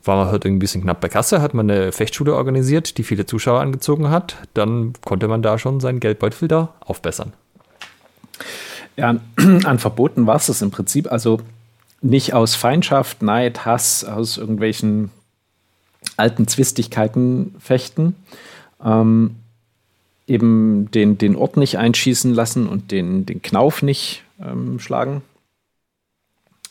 war 0.04 0.16
man 0.16 0.28
halt 0.28 0.44
ein 0.46 0.58
bisschen 0.58 0.82
knapp 0.82 1.00
bei 1.00 1.08
Kasse, 1.08 1.42
hat 1.42 1.54
man 1.54 1.70
eine 1.70 1.92
Fechtschule 1.92 2.34
organisiert, 2.34 2.98
die 2.98 3.02
viele 3.02 3.26
Zuschauer 3.26 3.60
angezogen 3.60 4.10
hat, 4.10 4.36
dann 4.54 4.92
konnte 5.04 5.28
man 5.28 5.42
da 5.42 5.58
schon 5.58 5.80
seinen 5.80 6.00
Geldbeutel 6.00 6.48
da 6.48 6.74
aufbessern. 6.80 7.32
Ja, 8.96 9.16
an 9.36 9.78
Verboten 9.78 10.26
war 10.26 10.36
es 10.36 10.46
das 10.46 10.62
im 10.62 10.70
Prinzip. 10.70 11.10
Also 11.10 11.40
nicht 12.00 12.34
aus 12.34 12.54
Feindschaft, 12.54 13.22
Neid, 13.22 13.64
Hass, 13.64 14.04
aus 14.04 14.38
irgendwelchen 14.38 15.10
alten 16.16 16.46
Zwistigkeiten 16.48 17.54
fechten. 17.58 18.14
Ähm, 18.84 19.36
eben 20.26 20.90
den, 20.90 21.18
den 21.18 21.36
Ort 21.36 21.56
nicht 21.56 21.78
einschießen 21.78 22.32
lassen 22.34 22.68
und 22.68 22.90
den, 22.92 23.26
den 23.26 23.42
Knauf 23.42 23.82
nicht 23.82 24.24
ähm, 24.40 24.78
schlagen. 24.78 25.22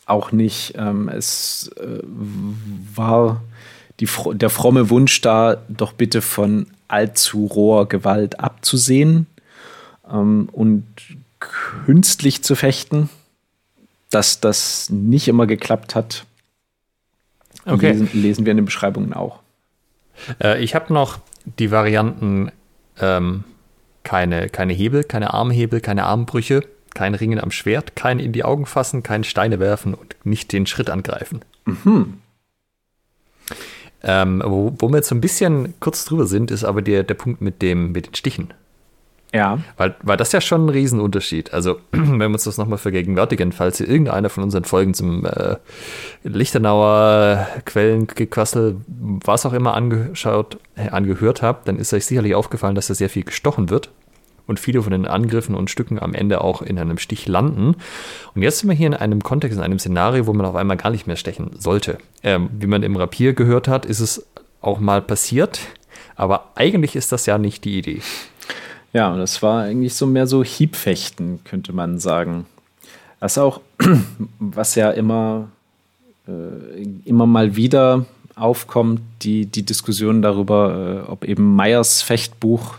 Auch 0.05 0.31
nicht, 0.31 0.75
ähm, 0.77 1.09
es 1.09 1.69
äh, 1.77 1.99
war 2.95 3.41
die, 3.99 4.07
der 4.33 4.49
fromme 4.49 4.89
Wunsch 4.89 5.19
da, 5.21 5.57
doch 5.67 5.91
bitte 5.91 6.21
von 6.21 6.67
allzu 6.87 7.45
roher 7.45 7.87
Gewalt 7.87 8.39
abzusehen 8.39 9.25
ähm, 10.09 10.49
und 10.51 10.85
künstlich 11.39 12.43
zu 12.43 12.55
fechten. 12.55 13.09
Dass 14.09 14.39
das 14.39 14.89
nicht 14.89 15.27
immer 15.27 15.47
geklappt 15.47 15.93
hat, 15.93 16.25
Okay. 17.67 17.91
Lesen, 17.91 18.09
lesen 18.13 18.45
wir 18.45 18.51
in 18.51 18.57
den 18.57 18.65
Beschreibungen 18.65 19.13
auch. 19.13 19.39
Äh, 20.41 20.63
ich 20.63 20.75
habe 20.75 20.93
noch 20.93 21.19
die 21.59 21.71
Varianten 21.71 22.51
ähm, 22.99 23.43
keine, 24.03 24.49
keine 24.49 24.73
Hebel, 24.73 25.03
keine 25.03 25.33
Armhebel, 25.33 25.81
keine 25.81 26.05
Armbrüche, 26.05 26.61
kein 26.93 27.13
Ringen 27.13 27.39
am 27.39 27.51
Schwert, 27.51 27.95
kein 27.95 28.19
in 28.19 28.31
die 28.31 28.43
Augen 28.43 28.65
fassen, 28.65 29.03
kein 29.03 29.23
Steine 29.23 29.59
werfen 29.59 29.93
und 29.93 30.15
nicht 30.23 30.53
den 30.53 30.65
Schritt 30.65 30.89
angreifen. 30.89 31.41
Mhm. 31.65 32.19
Ähm, 34.03 34.41
wo, 34.45 34.73
wo 34.79 34.89
wir 34.89 34.97
jetzt 34.97 35.09
so 35.09 35.15
ein 35.15 35.21
bisschen 35.21 35.73
kurz 35.79 36.05
drüber 36.05 36.25
sind, 36.25 36.51
ist 36.51 36.63
aber 36.63 36.81
der, 36.81 37.03
der 37.03 37.15
Punkt 37.15 37.41
mit, 37.41 37.61
dem, 37.61 37.91
mit 37.91 38.07
den 38.07 38.15
Stichen. 38.15 38.53
Ja. 39.33 39.59
Weil, 39.75 39.95
weil 40.03 40.17
das 40.17 40.31
ja 40.31 40.39
schon 40.39 40.65
ein 40.65 40.69
Riesenunterschied. 40.69 41.53
Also, 41.53 41.79
wenn 41.91 42.17
wir 42.17 42.27
uns 42.27 42.45
das 42.45 42.57
nochmal 42.57 42.77
vergegenwärtigen, 42.77 43.51
falls 43.51 43.79
ihr 43.79 43.87
irgendeine 43.87 44.29
von 44.29 44.43
unseren 44.43 44.63
Folgen 44.63 44.93
zum 44.93 45.25
äh, 45.25 45.57
Lichtenauer 46.23 47.47
Quellengequassel, 47.65 48.77
was 48.87 49.45
auch 49.45 49.53
immer 49.53 49.73
angeschaut, 49.73 50.57
äh, 50.75 50.89
angehört 50.89 51.41
habt, 51.41 51.67
dann 51.67 51.77
ist 51.77 51.93
euch 51.93 52.05
sicherlich 52.05 52.35
aufgefallen, 52.35 52.75
dass 52.75 52.87
da 52.87 52.93
sehr 52.93 53.09
viel 53.09 53.23
gestochen 53.23 53.69
wird 53.69 53.89
und 54.47 54.59
viele 54.59 54.81
von 54.81 54.91
den 54.91 55.05
Angriffen 55.05 55.55
und 55.55 55.69
Stücken 55.69 55.99
am 55.99 56.13
Ende 56.13 56.41
auch 56.41 56.61
in 56.61 56.79
einem 56.79 56.97
Stich 56.97 57.27
landen. 57.27 57.75
Und 58.33 58.41
jetzt 58.41 58.59
sind 58.59 58.69
wir 58.69 58.75
hier 58.75 58.87
in 58.87 58.93
einem 58.93 59.21
Kontext, 59.21 59.57
in 59.57 59.63
einem 59.63 59.79
Szenario, 59.79 60.25
wo 60.25 60.33
man 60.33 60.45
auf 60.45 60.55
einmal 60.55 60.77
gar 60.77 60.89
nicht 60.89 61.05
mehr 61.05 61.17
stechen 61.17 61.51
sollte. 61.59 61.97
Ähm, 62.23 62.49
wie 62.57 62.67
man 62.67 62.81
im 62.81 62.95
Rapier 62.95 63.33
gehört 63.33 63.67
hat, 63.67 63.85
ist 63.85 63.99
es 63.99 64.25
auch 64.61 64.79
mal 64.79 65.01
passiert, 65.01 65.59
aber 66.15 66.51
eigentlich 66.55 66.95
ist 66.95 67.11
das 67.11 67.25
ja 67.25 67.37
nicht 67.37 67.65
die 67.65 67.77
Idee. 67.77 68.01
Ja, 68.93 69.11
und 69.11 69.19
das 69.19 69.41
war 69.43 69.63
eigentlich 69.63 69.93
so 69.93 70.05
mehr 70.05 70.27
so 70.27 70.43
Hiebfechten, 70.43 71.39
könnte 71.43 71.73
man 71.73 71.99
sagen. 71.99 72.45
Das 73.19 73.37
auch, 73.37 73.61
was 74.39 74.75
ja 74.75 74.91
immer, 74.91 75.49
äh, 76.27 76.83
immer 77.05 77.25
mal 77.25 77.55
wieder 77.55 78.05
aufkommt, 78.35 79.01
die, 79.21 79.45
die 79.45 79.63
Diskussion 79.63 80.21
darüber, 80.21 81.03
äh, 81.07 81.11
ob 81.11 81.25
eben 81.25 81.55
Meyers 81.55 82.01
Fechtbuch 82.01 82.75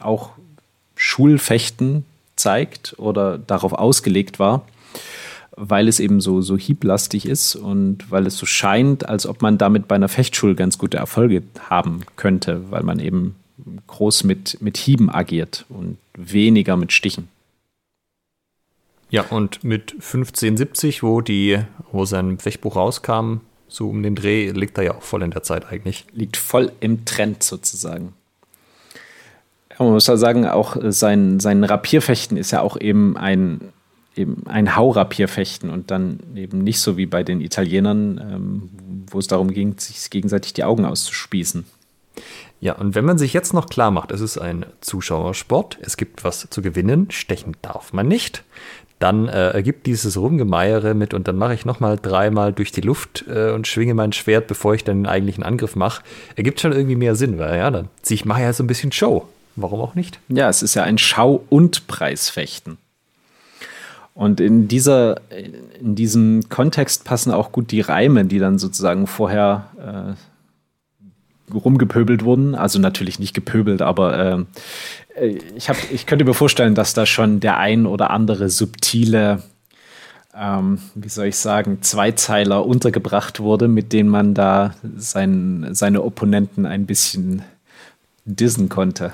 auch 0.00 0.30
Schulfechten 0.96 2.04
zeigt 2.36 2.94
oder 2.98 3.38
darauf 3.38 3.72
ausgelegt 3.72 4.38
war, 4.38 4.62
weil 5.56 5.88
es 5.88 6.00
eben 6.00 6.20
so, 6.20 6.40
so 6.40 6.56
hieblastig 6.56 7.26
ist 7.26 7.56
und 7.56 8.10
weil 8.10 8.26
es 8.26 8.36
so 8.36 8.46
scheint, 8.46 9.08
als 9.08 9.26
ob 9.26 9.42
man 9.42 9.58
damit 9.58 9.88
bei 9.88 9.96
einer 9.96 10.08
Fechtschule 10.08 10.54
ganz 10.54 10.78
gute 10.78 10.96
Erfolge 10.96 11.42
haben 11.68 12.00
könnte, 12.16 12.70
weil 12.70 12.82
man 12.82 13.00
eben 13.00 13.34
groß 13.86 14.24
mit, 14.24 14.60
mit 14.60 14.76
Hieben 14.76 15.10
agiert 15.10 15.64
und 15.68 15.98
weniger 16.14 16.76
mit 16.76 16.92
Stichen. 16.92 17.28
Ja, 19.10 19.22
und 19.22 19.64
mit 19.64 19.92
1570, 19.92 21.02
wo, 21.02 21.20
die, 21.20 21.58
wo 21.92 22.04
sein 22.04 22.38
Fechtbuch 22.38 22.76
rauskam, 22.76 23.38
so 23.66 23.88
um 23.88 24.02
den 24.02 24.14
Dreh, 24.14 24.50
liegt 24.50 24.76
er 24.78 24.84
ja 24.84 24.94
auch 24.94 25.02
voll 25.02 25.22
in 25.22 25.30
der 25.30 25.42
Zeit 25.42 25.66
eigentlich. 25.70 26.04
Liegt 26.12 26.36
voll 26.36 26.72
im 26.80 27.04
Trend 27.04 27.42
sozusagen. 27.42 28.12
Ja, 29.70 29.84
man 29.84 29.94
muss 29.94 30.06
ja 30.06 30.16
sagen, 30.16 30.46
auch 30.46 30.76
sein, 30.88 31.40
sein 31.40 31.64
Rapierfechten 31.64 32.36
ist 32.36 32.50
ja 32.50 32.60
auch 32.60 32.78
eben 32.78 33.16
ein, 33.16 33.72
eben 34.14 34.46
ein 34.46 34.76
Haurapierfechten 34.76 35.70
und 35.70 35.90
dann 35.90 36.20
eben 36.34 36.62
nicht 36.62 36.80
so 36.80 36.96
wie 36.98 37.06
bei 37.06 37.22
den 37.22 37.40
Italienern, 37.40 38.20
ähm, 38.20 38.70
wo 39.10 39.18
es 39.18 39.26
darum 39.26 39.50
ging, 39.52 39.78
sich 39.78 40.10
gegenseitig 40.10 40.52
die 40.52 40.64
Augen 40.64 40.84
auszuspießen. 40.84 41.64
Ja, 42.60 42.74
und 42.74 42.94
wenn 42.94 43.04
man 43.04 43.18
sich 43.18 43.32
jetzt 43.32 43.54
noch 43.54 43.68
klar 43.68 43.90
macht, 43.90 44.10
es 44.10 44.20
ist 44.20 44.38
ein 44.38 44.66
Zuschauersport, 44.80 45.78
es 45.80 45.96
gibt 45.96 46.24
was 46.24 46.48
zu 46.50 46.60
gewinnen, 46.60 47.10
stechen 47.10 47.56
darf 47.62 47.92
man 47.92 48.08
nicht, 48.08 48.42
dann 48.98 49.28
äh, 49.28 49.50
ergibt 49.50 49.86
dieses 49.86 50.16
Rumgemeiere 50.16 50.94
mit 50.94 51.14
und 51.14 51.28
dann 51.28 51.36
mache 51.36 51.54
ich 51.54 51.64
nochmal 51.64 51.98
dreimal 52.00 52.52
durch 52.52 52.72
die 52.72 52.80
Luft 52.80 53.24
äh, 53.28 53.52
und 53.52 53.68
schwinge 53.68 53.94
mein 53.94 54.12
Schwert, 54.12 54.48
bevor 54.48 54.74
ich 54.74 54.82
dann 54.82 55.04
den 55.04 55.06
eigentlichen 55.06 55.44
Angriff 55.44 55.76
mache, 55.76 56.02
ergibt 56.34 56.60
schon 56.60 56.72
irgendwie 56.72 56.96
mehr 56.96 57.14
Sinn, 57.14 57.38
weil 57.38 57.58
ja, 57.58 57.70
dann 57.70 57.88
ich 58.08 58.24
mache 58.24 58.42
ja 58.42 58.52
so 58.52 58.64
ein 58.64 58.66
bisschen 58.66 58.90
Show. 58.90 59.28
Warum 59.54 59.80
auch 59.80 59.94
nicht? 59.94 60.18
Ja, 60.28 60.48
es 60.48 60.62
ist 60.62 60.74
ja 60.74 60.84
ein 60.84 60.98
Schau- 60.98 61.44
und 61.48 61.86
Preisfechten. 61.86 62.78
Und 64.14 64.40
in, 64.40 64.66
dieser, 64.66 65.20
in 65.80 65.94
diesem 65.94 66.48
Kontext 66.48 67.04
passen 67.04 67.30
auch 67.30 67.52
gut 67.52 67.70
die 67.70 67.80
Reime, 67.80 68.24
die 68.24 68.40
dann 68.40 68.58
sozusagen 68.58 69.06
vorher 69.06 70.16
äh, 70.16 70.27
rumgepöbelt 71.52 72.24
wurden. 72.24 72.54
Also 72.54 72.78
natürlich 72.78 73.18
nicht 73.18 73.34
gepöbelt, 73.34 73.82
aber 73.82 74.46
äh, 75.16 75.38
ich, 75.56 75.68
hab, 75.68 75.76
ich 75.90 76.06
könnte 76.06 76.24
mir 76.24 76.34
vorstellen, 76.34 76.74
dass 76.74 76.94
da 76.94 77.06
schon 77.06 77.40
der 77.40 77.58
ein 77.58 77.86
oder 77.86 78.10
andere 78.10 78.48
subtile, 78.48 79.42
ähm, 80.34 80.78
wie 80.94 81.08
soll 81.08 81.26
ich 81.26 81.36
sagen, 81.36 81.82
Zweizeiler 81.82 82.64
untergebracht 82.64 83.40
wurde, 83.40 83.68
mit 83.68 83.92
denen 83.92 84.08
man 84.08 84.34
da 84.34 84.74
sein, 84.96 85.68
seine 85.72 86.02
Opponenten 86.02 86.66
ein 86.66 86.86
bisschen 86.86 87.42
dissen 88.24 88.68
konnte. 88.68 89.12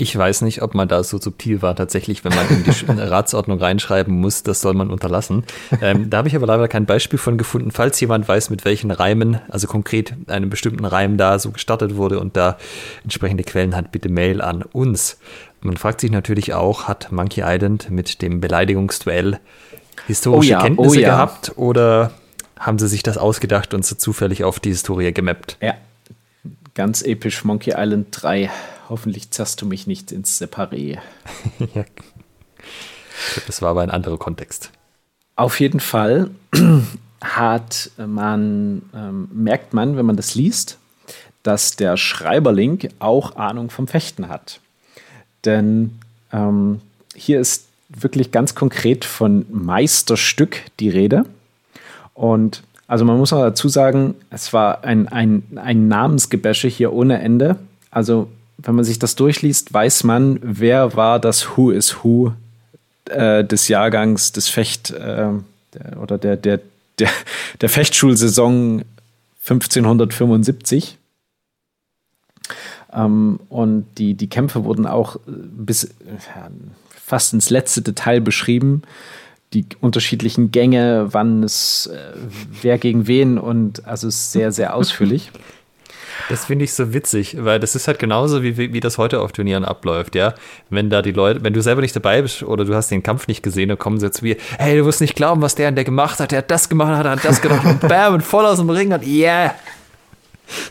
Ich 0.00 0.16
weiß 0.16 0.42
nicht, 0.42 0.62
ob 0.62 0.74
man 0.74 0.86
da 0.86 1.02
so 1.02 1.18
subtil 1.18 1.60
war, 1.60 1.74
tatsächlich, 1.74 2.24
wenn 2.24 2.32
man 2.32 2.48
in 2.48 2.62
die 2.62 2.70
Ratsordnung 3.02 3.58
reinschreiben 3.58 4.14
muss, 4.14 4.44
das 4.44 4.60
soll 4.60 4.74
man 4.74 4.90
unterlassen. 4.90 5.42
Ähm, 5.82 6.08
da 6.08 6.18
habe 6.18 6.28
ich 6.28 6.36
aber 6.36 6.46
leider 6.46 6.68
kein 6.68 6.86
Beispiel 6.86 7.18
von 7.18 7.36
gefunden. 7.36 7.72
Falls 7.72 7.98
jemand 8.00 8.28
weiß, 8.28 8.50
mit 8.50 8.64
welchen 8.64 8.92
Reimen, 8.92 9.40
also 9.48 9.66
konkret 9.66 10.14
einem 10.28 10.50
bestimmten 10.50 10.84
Reim 10.84 11.16
da 11.16 11.40
so 11.40 11.50
gestartet 11.50 11.96
wurde 11.96 12.20
und 12.20 12.36
da 12.36 12.58
entsprechende 13.02 13.42
Quellen 13.42 13.74
hat, 13.74 13.90
bitte 13.90 14.08
Mail 14.08 14.40
an 14.40 14.62
uns. 14.62 15.18
Man 15.62 15.76
fragt 15.76 16.00
sich 16.00 16.12
natürlich 16.12 16.54
auch, 16.54 16.86
hat 16.86 17.10
Monkey 17.10 17.42
Island 17.44 17.90
mit 17.90 18.22
dem 18.22 18.40
Beleidigungsduell 18.40 19.40
historische 20.06 20.50
oh 20.50 20.52
ja, 20.52 20.62
Kenntnisse 20.62 20.96
oh 20.96 21.00
ja. 21.00 21.08
gehabt 21.10 21.52
oder 21.56 22.12
haben 22.56 22.78
sie 22.78 22.86
sich 22.86 23.02
das 23.02 23.18
ausgedacht 23.18 23.74
und 23.74 23.84
so 23.84 23.96
zufällig 23.96 24.44
auf 24.44 24.60
die 24.60 24.70
Historie 24.70 25.12
gemappt? 25.12 25.56
Ja, 25.60 25.74
ganz 26.74 27.02
episch 27.02 27.44
Monkey 27.44 27.74
Island 27.76 28.08
3. 28.12 28.48
Hoffentlich 28.88 29.30
zerrst 29.30 29.60
du 29.60 29.66
mich 29.66 29.86
nicht 29.86 30.12
ins 30.12 30.40
Separé. 30.40 30.98
ja. 31.74 31.84
Das 33.46 33.60
war 33.60 33.70
aber 33.70 33.82
ein 33.82 33.90
anderer 33.90 34.18
Kontext. 34.18 34.70
Auf 35.36 35.60
jeden 35.60 35.80
Fall 35.80 36.30
hat 37.20 37.90
man, 37.96 38.82
ähm, 38.94 39.28
merkt 39.32 39.74
man, 39.74 39.96
wenn 39.96 40.06
man 40.06 40.16
das 40.16 40.34
liest, 40.34 40.78
dass 41.42 41.76
der 41.76 41.96
Schreiberling 41.96 42.88
auch 42.98 43.36
Ahnung 43.36 43.70
vom 43.70 43.88
Fechten 43.88 44.28
hat. 44.28 44.60
Denn 45.44 45.98
ähm, 46.32 46.80
hier 47.14 47.40
ist 47.40 47.66
wirklich 47.88 48.32
ganz 48.32 48.54
konkret 48.54 49.04
von 49.04 49.46
Meisterstück 49.50 50.62
die 50.80 50.90
Rede. 50.90 51.24
Und 52.14 52.62
also 52.86 53.04
man 53.04 53.18
muss 53.18 53.32
auch 53.32 53.42
dazu 53.42 53.68
sagen, 53.68 54.14
es 54.30 54.52
war 54.52 54.84
ein, 54.84 55.08
ein, 55.08 55.42
ein 55.56 55.88
Namensgebäsche 55.88 56.68
hier 56.68 56.92
ohne 56.92 57.20
Ende. 57.20 57.56
Also 57.90 58.28
wenn 58.58 58.74
man 58.74 58.84
sich 58.84 58.98
das 58.98 59.14
durchliest, 59.14 59.72
weiß 59.72 60.04
man, 60.04 60.40
wer 60.42 60.96
war 60.96 61.20
das 61.20 61.56
Who 61.56 61.70
is 61.70 62.02
Who 62.02 62.32
äh, 63.06 63.44
des 63.44 63.68
Jahrgangs 63.68 64.32
des 64.32 64.48
Fecht 64.48 64.90
äh, 64.90 65.30
der, 65.74 66.02
oder 66.02 66.18
der, 66.18 66.36
der, 66.36 66.60
der, 66.98 67.10
der 67.60 67.68
Fechtschulsaison 67.68 68.84
1575. 69.44 70.98
Ähm, 72.92 73.40
und 73.48 73.86
die, 73.98 74.14
die 74.14 74.28
Kämpfe 74.28 74.64
wurden 74.64 74.86
auch 74.86 75.16
bis 75.26 75.94
ja, 76.34 76.50
fast 76.90 77.32
ins 77.32 77.50
letzte 77.50 77.82
Detail 77.82 78.20
beschrieben. 78.20 78.82
Die 79.54 79.66
unterschiedlichen 79.80 80.50
Gänge, 80.50 81.08
wann 81.12 81.42
es, 81.42 81.86
äh, 81.86 82.12
wer 82.60 82.76
gegen 82.78 83.06
wen 83.06 83.38
und 83.38 83.86
also 83.86 84.10
sehr, 84.10 84.52
sehr 84.52 84.74
ausführlich. 84.74 85.30
Das 86.28 86.46
finde 86.46 86.64
ich 86.64 86.74
so 86.74 86.92
witzig, 86.92 87.36
weil 87.38 87.60
das 87.60 87.74
ist 87.74 87.88
halt 87.88 87.98
genauso, 87.98 88.42
wie, 88.42 88.56
wie, 88.56 88.80
das 88.80 88.98
heute 88.98 89.20
auf 89.20 89.32
Turnieren 89.32 89.64
abläuft, 89.64 90.14
ja. 90.14 90.34
Wenn 90.70 90.90
da 90.90 91.02
die 91.02 91.12
Leute, 91.12 91.42
wenn 91.42 91.52
du 91.52 91.62
selber 91.62 91.80
nicht 91.80 91.94
dabei 91.94 92.22
bist 92.22 92.42
oder 92.42 92.64
du 92.64 92.74
hast 92.74 92.90
den 92.90 93.02
Kampf 93.02 93.28
nicht 93.28 93.42
gesehen, 93.42 93.68
dann 93.68 93.78
kommen 93.78 93.98
sie 94.00 94.10
zu 94.10 94.24
mir, 94.24 94.36
hey, 94.58 94.76
du 94.76 94.84
wirst 94.84 95.00
nicht 95.00 95.16
glauben, 95.16 95.42
was 95.42 95.54
der 95.54 95.68
und 95.68 95.76
der 95.76 95.84
gemacht 95.84 96.20
hat, 96.20 96.32
der 96.32 96.38
hat 96.38 96.50
das 96.50 96.68
gemacht, 96.68 96.96
hat, 96.96 97.06
hat 97.06 97.24
das 97.24 97.40
gemacht 97.40 97.64
und 97.64 97.80
bam, 97.88 98.14
und 98.14 98.22
voll 98.22 98.44
aus 98.44 98.58
dem 98.58 98.70
Ring 98.70 98.92
und 98.92 99.06
yeah. 99.06 99.54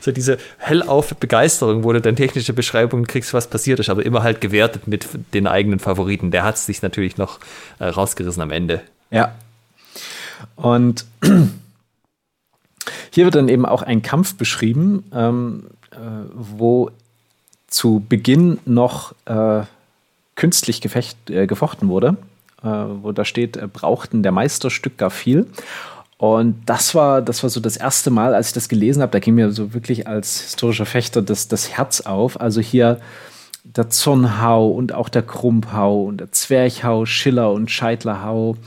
So 0.01 0.11
diese 0.11 0.37
hellauf 0.57 1.15
Begeisterung, 1.15 1.83
wo 1.83 1.93
du 1.93 2.01
dann 2.01 2.15
technische 2.15 2.53
Beschreibungen 2.53 3.05
kriegst, 3.05 3.33
was 3.33 3.47
passiert 3.47 3.79
ist, 3.79 3.89
aber 3.89 4.05
immer 4.05 4.23
halt 4.23 4.41
gewertet 4.41 4.87
mit 4.87 5.07
den 5.33 5.47
eigenen 5.47 5.79
Favoriten. 5.79 6.31
Der 6.31 6.43
hat 6.43 6.55
es 6.55 6.65
sich 6.65 6.81
natürlich 6.81 7.17
noch 7.17 7.39
äh, 7.79 7.85
rausgerissen 7.85 8.41
am 8.41 8.51
Ende. 8.51 8.81
Ja. 9.11 9.35
Und 10.55 11.05
hier 13.17 13.25
wird 13.25 13.33
dann 13.33 13.49
eben 13.49 13.65
auch 13.65 13.81
ein 13.81 14.03
Kampf 14.03 14.35
beschrieben, 14.35 15.03
ähm, 15.11 15.63
äh, 15.89 15.95
wo 16.35 16.91
zu 17.65 18.05
Beginn 18.07 18.59
noch 18.65 19.15
äh, 19.25 19.63
künstlich 20.35 20.81
gefecht, 20.81 21.17
äh, 21.31 21.47
gefochten 21.47 21.89
wurde, 21.89 22.17
äh, 22.61 22.67
wo 22.67 23.11
da 23.13 23.25
steht, 23.25 23.57
äh, 23.57 23.65
brauchten 23.65 24.21
der 24.21 24.31
Meisterstück 24.31 24.99
gar 24.99 25.09
viel. 25.09 25.47
Und 26.19 26.61
das 26.67 26.93
war, 26.93 27.23
das 27.23 27.41
war 27.41 27.49
so 27.49 27.59
das 27.59 27.75
erste 27.75 28.11
Mal, 28.11 28.35
als 28.35 28.49
ich 28.49 28.53
das 28.53 28.69
gelesen 28.69 29.01
habe, 29.01 29.11
da 29.11 29.17
ging 29.17 29.33
mir 29.33 29.49
so 29.51 29.73
wirklich 29.73 30.05
als 30.05 30.41
historischer 30.41 30.85
Fechter 30.85 31.23
das, 31.23 31.47
das 31.47 31.71
Herz 31.71 32.01
auf. 32.01 32.39
Also 32.39 32.61
hier 32.61 32.99
der 33.63 33.89
Zornhau 33.89 34.67
und 34.67 34.93
auch 34.93 35.09
der 35.09 35.23
Krumphau 35.23 36.03
und 36.03 36.17
der 36.17 36.31
Zwerchhau, 36.31 37.07
Schiller 37.07 37.51
und 37.51 37.71
Scheitlerhau 37.71 38.57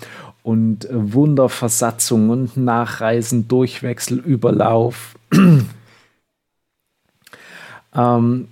und 0.43 0.89
Wunderversatzung 0.91 2.31
und 2.31 2.57
Nachreisen, 2.57 3.49
Durchwechsel, 3.49 4.19
Überlauf. 4.19 5.15
ähm, 7.95 8.49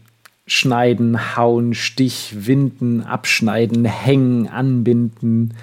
schneiden, 0.46 1.36
hauen, 1.36 1.74
Stich, 1.74 2.46
winden, 2.46 3.02
abschneiden, 3.02 3.84
hängen, 3.84 4.48
anbinden. 4.48 5.54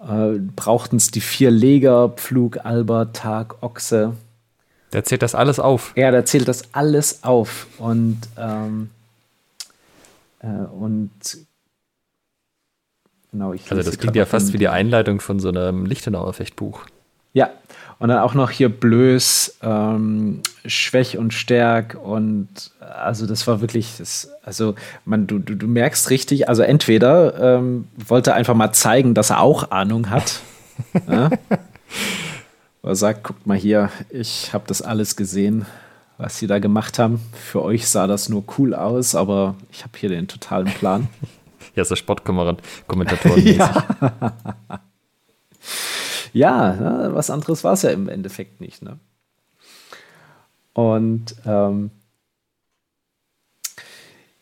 Äh, 0.00 0.38
Brauchten 0.54 0.96
es 0.96 1.10
die 1.10 1.20
vier 1.20 1.50
Leger, 1.50 2.10
Pflug, 2.10 2.64
Alber, 2.64 3.12
Tag, 3.12 3.62
Ochse. 3.62 4.14
Der 4.92 5.04
zählt 5.04 5.22
das 5.22 5.34
alles 5.34 5.58
auf. 5.58 5.92
Ja, 5.96 6.10
der 6.10 6.24
zählt 6.24 6.48
das 6.48 6.74
alles 6.74 7.24
auf. 7.24 7.66
Und, 7.78 8.20
ähm, 8.38 8.90
äh, 10.40 10.46
und 10.46 11.10
genau, 13.36 13.52
ich 13.52 13.70
Also 13.70 13.82
das 13.82 13.98
klingt 13.98 14.16
ja 14.16 14.24
fast 14.24 14.52
wie 14.52 14.58
die 14.58 14.68
Einleitung 14.68 15.20
von 15.20 15.38
so 15.38 15.48
einem 15.48 15.84
Lichtenauer 15.84 16.32
Fechtbuch. 16.32 16.80
Ja, 17.34 17.50
und 17.98 18.08
dann 18.08 18.18
auch 18.18 18.32
noch 18.32 18.50
hier 18.50 18.70
Blöß, 18.70 19.58
ähm, 19.62 20.40
Schwäch 20.64 21.18
und 21.18 21.34
Stärk 21.34 21.98
und 22.02 22.48
also 22.80 23.26
das 23.26 23.46
war 23.46 23.60
wirklich, 23.60 23.96
das, 23.98 24.30
also 24.42 24.74
man, 25.04 25.26
du, 25.26 25.38
du, 25.38 25.54
du 25.54 25.66
merkst 25.66 26.08
richtig, 26.08 26.48
also 26.48 26.62
entweder 26.62 27.58
ähm, 27.58 27.88
wollte 27.96 28.32
einfach 28.32 28.54
mal 28.54 28.72
zeigen, 28.72 29.12
dass 29.12 29.30
er 29.30 29.40
auch 29.40 29.70
Ahnung 29.70 30.08
hat. 30.08 30.40
ja? 31.08 31.30
Oder 32.82 32.94
sagt, 32.94 33.24
guckt 33.24 33.46
mal 33.46 33.56
hier, 33.56 33.90
ich 34.08 34.54
habe 34.54 34.64
das 34.66 34.80
alles 34.80 35.16
gesehen, 35.16 35.66
was 36.16 36.38
sie 36.38 36.46
da 36.46 36.58
gemacht 36.58 36.98
haben. 36.98 37.20
Für 37.32 37.62
euch 37.62 37.86
sah 37.88 38.06
das 38.06 38.28
nur 38.30 38.44
cool 38.56 38.74
aus, 38.74 39.14
aber 39.14 39.56
ich 39.70 39.82
habe 39.82 39.92
hier 39.98 40.08
den 40.08 40.28
totalen 40.28 40.68
Plan. 40.68 41.08
ja, 41.76 41.84
so 41.84 41.94
Sportkommentatoren. 41.94 43.46
ja. 43.46 43.86
ja, 46.32 46.72
ne, 46.72 47.10
was 47.12 47.30
anderes 47.30 47.62
war 47.64 47.74
es 47.74 47.82
ja 47.82 47.90
im 47.90 48.08
Endeffekt 48.08 48.60
nicht. 48.60 48.82
Ne? 48.82 48.98
Und 50.72 51.36
ähm, 51.44 51.90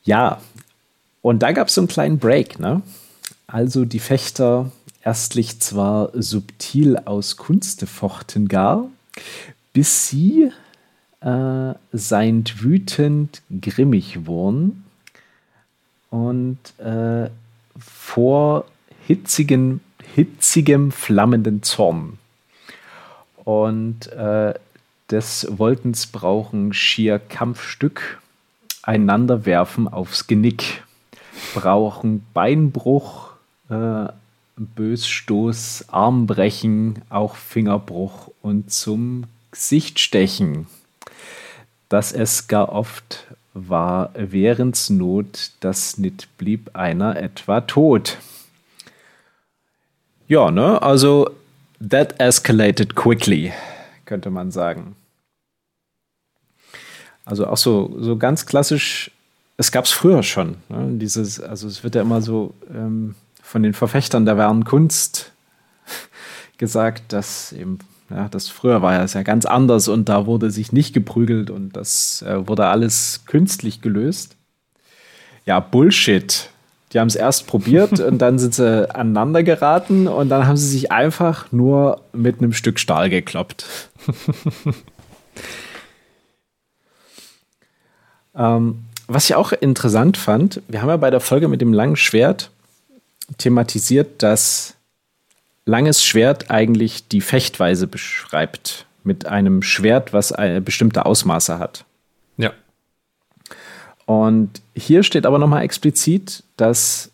ja, 0.04 0.40
und 1.22 1.42
da 1.42 1.52
gab 1.52 1.68
es 1.68 1.74
so 1.74 1.80
einen 1.80 1.88
kleinen 1.88 2.18
Break. 2.18 2.60
Ne? 2.60 2.82
Also 3.48 3.84
die 3.84 3.98
Fechter 3.98 4.70
erstlich 5.02 5.60
zwar 5.60 6.10
subtil 6.14 6.98
aus 6.98 7.36
Kunste 7.36 7.86
fochten 7.86 8.46
gar, 8.46 8.88
bis 9.72 10.08
sie 10.08 10.52
äh, 11.20 11.74
seind 11.92 12.62
wütend 12.62 13.42
grimmig 13.60 14.26
wurden 14.26 14.83
und 16.14 16.59
äh, 16.79 17.29
vor 17.77 18.66
hitzigen 19.05 19.81
hitzigem, 20.14 20.92
flammenden 20.92 21.64
Zorn. 21.64 22.18
Und 23.44 24.07
äh, 24.12 24.55
des 25.11 25.48
Wolltens 25.59 26.07
brauchen 26.07 26.72
schier 26.72 27.18
Kampfstück, 27.18 28.20
einander 28.85 29.44
werfen 29.44 29.88
aufs 29.88 30.29
Genick, 30.29 30.85
brauchen 31.53 32.24
Beinbruch, 32.33 33.31
äh, 33.68 34.07
Bösstoß, 34.57 35.87
Armbrechen, 35.88 37.03
auch 37.11 37.35
Fingerbruch 37.35 38.31
und 38.40 38.72
zum 38.72 39.24
Gesicht 39.50 39.98
stechen. 39.98 40.68
Dass 41.88 42.12
es 42.12 42.46
gar 42.46 42.72
oft 42.72 43.27
war, 43.54 44.10
während's 44.14 44.90
Not, 44.90 45.52
dass 45.60 45.96
nit 45.96 46.28
blieb 46.36 46.74
einer 46.74 47.16
etwa 47.16 47.60
tot. 47.62 48.18
Ja, 50.26 50.50
ne? 50.50 50.82
Also, 50.82 51.30
that 51.80 52.20
escalated 52.20 52.94
quickly, 52.94 53.52
könnte 54.04 54.30
man 54.30 54.50
sagen. 54.50 54.96
Also 57.24 57.46
auch 57.46 57.56
so, 57.56 57.96
so 58.00 58.16
ganz 58.16 58.46
klassisch, 58.46 59.10
es 59.56 59.72
gab 59.72 59.84
es 59.84 59.92
früher 59.92 60.22
schon. 60.22 60.56
Ne? 60.68 60.98
Dieses, 60.98 61.40
also 61.40 61.68
es 61.68 61.82
wird 61.84 61.94
ja 61.94 62.02
immer 62.02 62.20
so 62.20 62.54
ähm, 62.72 63.14
von 63.42 63.62
den 63.62 63.72
Verfechtern 63.72 64.26
der 64.26 64.36
wahren 64.36 64.64
Kunst 64.64 65.32
gesagt, 66.58 67.12
dass 67.12 67.52
eben, 67.52 67.78
ja, 68.14 68.29
das 68.29 68.48
früher 68.48 68.81
war 68.81 68.94
ja, 68.94 69.05
ja 69.05 69.22
ganz 69.22 69.44
anders 69.44 69.88
und 69.88 70.09
da 70.09 70.27
wurde 70.27 70.53
sich 70.53 70.70
nicht 70.70 70.94
geprügelt 70.94 71.50
und 71.50 71.77
das 71.77 72.22
äh, 72.22 72.46
wurde 72.46 72.66
alles 72.66 73.24
künstlich 73.27 73.81
gelöst. 73.81 74.37
Ja, 75.46 75.59
Bullshit. 75.59 76.48
Die 76.92 77.00
haben 77.00 77.09
es 77.09 77.16
erst 77.16 77.48
probiert 77.48 77.98
und 78.07 78.18
dann 78.18 78.38
sind 78.38 78.55
sie 78.55 78.88
aneinander 78.94 79.42
geraten 79.42 80.07
und 80.07 80.29
dann 80.29 80.46
haben 80.46 80.57
sie 80.57 80.68
sich 80.68 80.92
einfach 80.92 81.50
nur 81.50 82.03
mit 82.12 82.38
einem 82.38 82.53
Stück 82.53 82.79
Stahl 82.79 83.11
gekloppt. 83.11 83.66
ähm, 88.37 88.85
was 89.09 89.24
ich 89.24 89.35
auch 89.35 89.50
interessant 89.53 90.16
fand, 90.16 90.62
wir 90.68 90.83
haben 90.83 90.88
ja 90.88 90.96
bei 90.96 91.11
der 91.11 91.18
Folge 91.18 91.48
mit 91.48 91.61
dem 91.61 91.72
langen 91.72 91.96
Schwert 91.96 92.53
thematisiert, 93.38 94.22
dass 94.22 94.77
langes 95.66 96.05
Schwert 96.05 96.50
eigentlich 96.50 97.09
die 97.09 97.20
Fechtweise 97.20 97.87
beschreibt. 97.87 98.87
Mit 99.07 99.27
einem 99.27 99.61
Schwert, 99.61 100.14
was 100.14 100.33
bestimmte 100.64 101.05
Ausmaße 101.05 101.59
hat. 101.59 101.85
Ja. 102.38 102.53
Und 104.07 104.62
hier 104.74 105.03
steht 105.03 105.27
aber 105.27 105.38
nochmal 105.38 105.62
explizit, 105.62 106.42
dass 106.57 107.11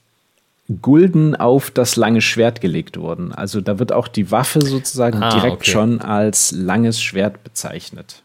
Gulden 0.83 1.35
auf 1.35 1.71
das 1.71 1.97
lange 1.97 2.21
Schwert 2.21 2.61
gelegt 2.61 2.97
wurden. 2.97 3.33
Also 3.33 3.61
da 3.61 3.79
wird 3.79 3.93
auch 3.93 4.07
die 4.07 4.31
Waffe 4.31 4.65
sozusagen 4.65 5.23
ah, 5.23 5.31
direkt 5.31 5.63
okay. 5.63 5.71
schon 5.71 6.01
als 6.01 6.53
langes 6.53 7.03
Schwert 7.03 7.43
bezeichnet. 7.43 8.23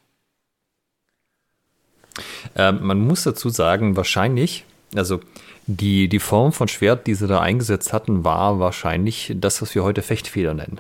Ähm, 2.56 2.80
man 2.84 3.00
muss 3.00 3.24
dazu 3.24 3.50
sagen, 3.50 3.98
wahrscheinlich, 3.98 4.64
also 4.96 5.20
die, 5.68 6.08
die 6.08 6.20
Form 6.20 6.52
von 6.52 6.68
Schwert, 6.68 7.08
die 7.08 7.16
sie 7.16 7.28
da 7.28 7.42
eingesetzt 7.42 7.94
hatten, 7.94 8.24
war 8.24 8.60
wahrscheinlich 8.60 9.34
das, 9.36 9.62
was 9.62 9.74
wir 9.74 9.84
heute 9.84 10.02
Fechtfeder 10.02 10.54
nennen. 10.54 10.80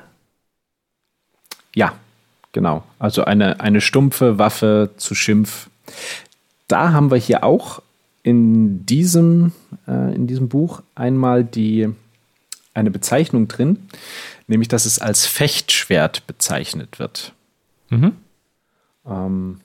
Ja, 1.73 1.93
genau. 2.51 2.83
Also 2.99 3.25
eine, 3.25 3.59
eine 3.59 3.81
stumpfe 3.81 4.37
Waffe 4.37 4.91
zu 4.97 5.15
Schimpf. 5.15 5.69
Da 6.67 6.93
haben 6.93 7.11
wir 7.11 7.17
hier 7.17 7.43
auch 7.43 7.81
in 8.23 8.85
diesem, 8.85 9.51
äh, 9.87 10.15
in 10.15 10.27
diesem 10.27 10.49
Buch 10.49 10.81
einmal 10.93 11.43
die, 11.43 11.89
eine 12.73 12.91
Bezeichnung 12.91 13.47
drin, 13.47 13.87
nämlich 14.47 14.67
dass 14.67 14.85
es 14.85 14.99
als 14.99 15.25
Fechtschwert 15.25 16.25
bezeichnet 16.27 16.99
wird. 16.99 17.33
Mhm. 17.89 18.13
Ähm, 19.07 19.61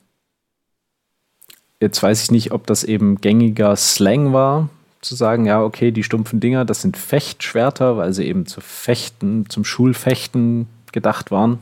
jetzt 1.80 2.02
weiß 2.02 2.22
ich 2.22 2.30
nicht, 2.30 2.52
ob 2.52 2.66
das 2.66 2.85
eben 2.85 3.20
gängiger 3.20 3.76
Slang 3.76 4.33
war, 4.33 4.68
zu 5.00 5.14
sagen, 5.14 5.46
ja, 5.46 5.62
okay, 5.62 5.90
die 5.90 6.02
stumpfen 6.02 6.40
Dinger, 6.40 6.64
das 6.64 6.82
sind 6.82 6.96
Fechtschwerter, 6.96 7.96
weil 7.96 8.12
sie 8.12 8.26
eben 8.26 8.46
zu 8.46 8.60
Fechten, 8.60 9.48
zum 9.48 9.64
Schulfechten 9.64 10.68
gedacht 10.92 11.30
waren. 11.30 11.58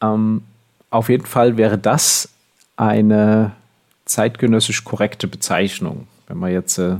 Ähm, 0.00 0.42
auf 0.90 1.08
jeden 1.08 1.26
Fall 1.26 1.56
wäre 1.56 1.78
das 1.78 2.28
eine 2.76 3.52
zeitgenössisch 4.04 4.84
korrekte 4.84 5.28
Bezeichnung, 5.28 6.06
wenn 6.26 6.38
man 6.38 6.52
jetzt 6.52 6.78
äh, 6.78 6.96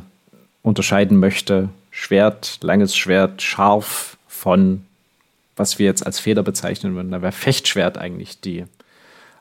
unterscheiden 0.62 1.18
möchte, 1.18 1.68
Schwert, 1.90 2.58
langes 2.62 2.96
Schwert, 2.96 3.42
scharf 3.42 4.16
von 4.26 4.84
was 5.58 5.78
wir 5.78 5.86
jetzt 5.86 6.06
als 6.06 6.20
Feder 6.20 6.42
bezeichnen 6.42 6.94
würden. 6.94 7.10
Da 7.10 7.20
wäre 7.20 7.32
Fechtschwert 7.32 7.98
eigentlich 7.98 8.40
die 8.40 8.64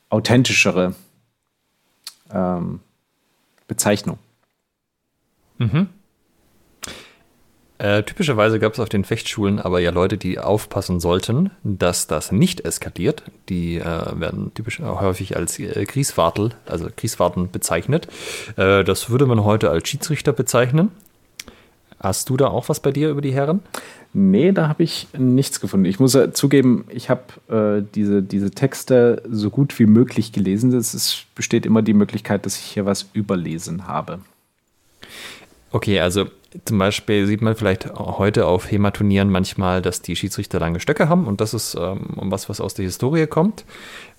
authentischere 0.10 0.96
ähm, 2.32 2.80
Bezeichnung. 3.68 4.18
Mhm. 5.58 5.88
Äh, 7.80 8.02
typischerweise 8.04 8.60
gab 8.60 8.74
es 8.74 8.80
auf 8.80 8.90
den 8.90 9.04
Fechtschulen 9.04 9.60
aber 9.60 9.80
ja 9.80 9.92
Leute, 9.92 10.18
die 10.18 10.40
aufpassen 10.40 11.00
sollten, 11.00 11.52
dass 11.64 12.08
das 12.08 12.32
nicht 12.32 12.62
eskaliert. 12.62 13.24
Die 13.50 13.78
äh, 13.78 13.84
werden 14.20 14.52
typisch 14.56 14.80
äh, 14.80 14.84
häufig 14.84 15.36
als 15.38 15.60
äh, 15.60 15.86
Krieswartel, 15.86 16.52
also 16.66 16.88
Krieswarten 16.96 17.52
bezeichnet. 17.52 18.08
Äh, 18.56 18.84
das 18.84 19.12
würde 19.12 19.28
man 19.28 19.44
heute 19.44 19.70
als 19.70 19.88
Schiedsrichter 19.88 20.34
bezeichnen. 20.34 20.90
Hast 22.00 22.30
du 22.30 22.38
da 22.38 22.48
auch 22.48 22.70
was 22.70 22.80
bei 22.80 22.92
dir 22.92 23.10
über 23.10 23.22
die 23.22 23.34
Herren? 23.34 23.62
Nee, 24.14 24.52
da 24.52 24.68
habe 24.68 24.84
ich 24.84 25.08
nichts 25.18 25.60
gefunden. 25.60 25.86
Ich 25.86 26.00
muss 26.00 26.14
ja 26.14 26.32
zugeben, 26.32 26.86
ich 26.90 27.10
habe 27.10 27.22
äh, 27.50 27.86
diese, 27.94 28.24
diese 28.24 28.52
Texte 28.52 29.22
so 29.30 29.52
gut 29.52 29.78
wie 29.78 29.86
möglich 29.86 30.32
gelesen. 30.32 30.74
Es 30.74 31.26
besteht 31.36 31.66
immer 31.66 31.84
die 31.84 31.94
Möglichkeit, 31.94 32.46
dass 32.46 32.58
ich 32.58 32.64
hier 32.64 32.86
was 32.86 33.10
überlesen 33.14 33.88
habe. 33.88 34.20
Okay, 35.72 36.00
also 36.00 36.28
zum 36.66 36.78
Beispiel 36.78 37.28
sieht 37.28 37.42
man 37.42 37.56
vielleicht 37.56 37.94
heute 37.94 38.46
auf 38.46 38.72
HEMA-Turnieren 38.72 39.30
manchmal, 39.30 39.82
dass 39.82 40.02
die 40.02 40.16
Schiedsrichter 40.16 40.60
lange 40.60 40.80
Stöcke 40.80 41.10
haben 41.10 41.28
und 41.28 41.42
das 41.42 41.54
ist 41.54 41.76
ähm, 41.76 42.08
was, 42.16 42.48
was 42.50 42.62
aus 42.62 42.74
der 42.74 42.86
Historie 42.86 43.28
kommt. 43.28 43.66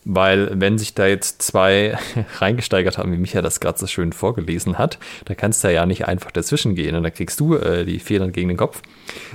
Weil 0.05 0.51
wenn 0.61 0.78
sich 0.78 0.94
da 0.94 1.07
jetzt 1.07 1.42
zwei 1.42 1.99
reingesteigert 2.38 2.99
haben, 2.99 3.12
wie 3.12 3.16
Micha 3.16 3.42
das 3.42 3.61
gerade 3.61 3.78
so 3.78 3.86
schön 3.86 4.12
vorgelesen 4.12 4.78
hat, 4.78 4.99
da 5.24 5.34
kannst 5.34 5.64
du 5.64 5.72
ja 5.72 5.86
nicht 5.86 6.07
einfach 6.07 6.30
dazwischen 6.30 6.74
gehen 6.74 6.94
und 6.94 7.03
dann 7.03 7.12
kriegst 7.12 7.40
du 7.40 7.55
äh, 7.55 7.84
die 7.84 7.99
Federn 7.99 8.32
gegen 8.32 8.49
den 8.49 8.57
Kopf, 8.57 8.82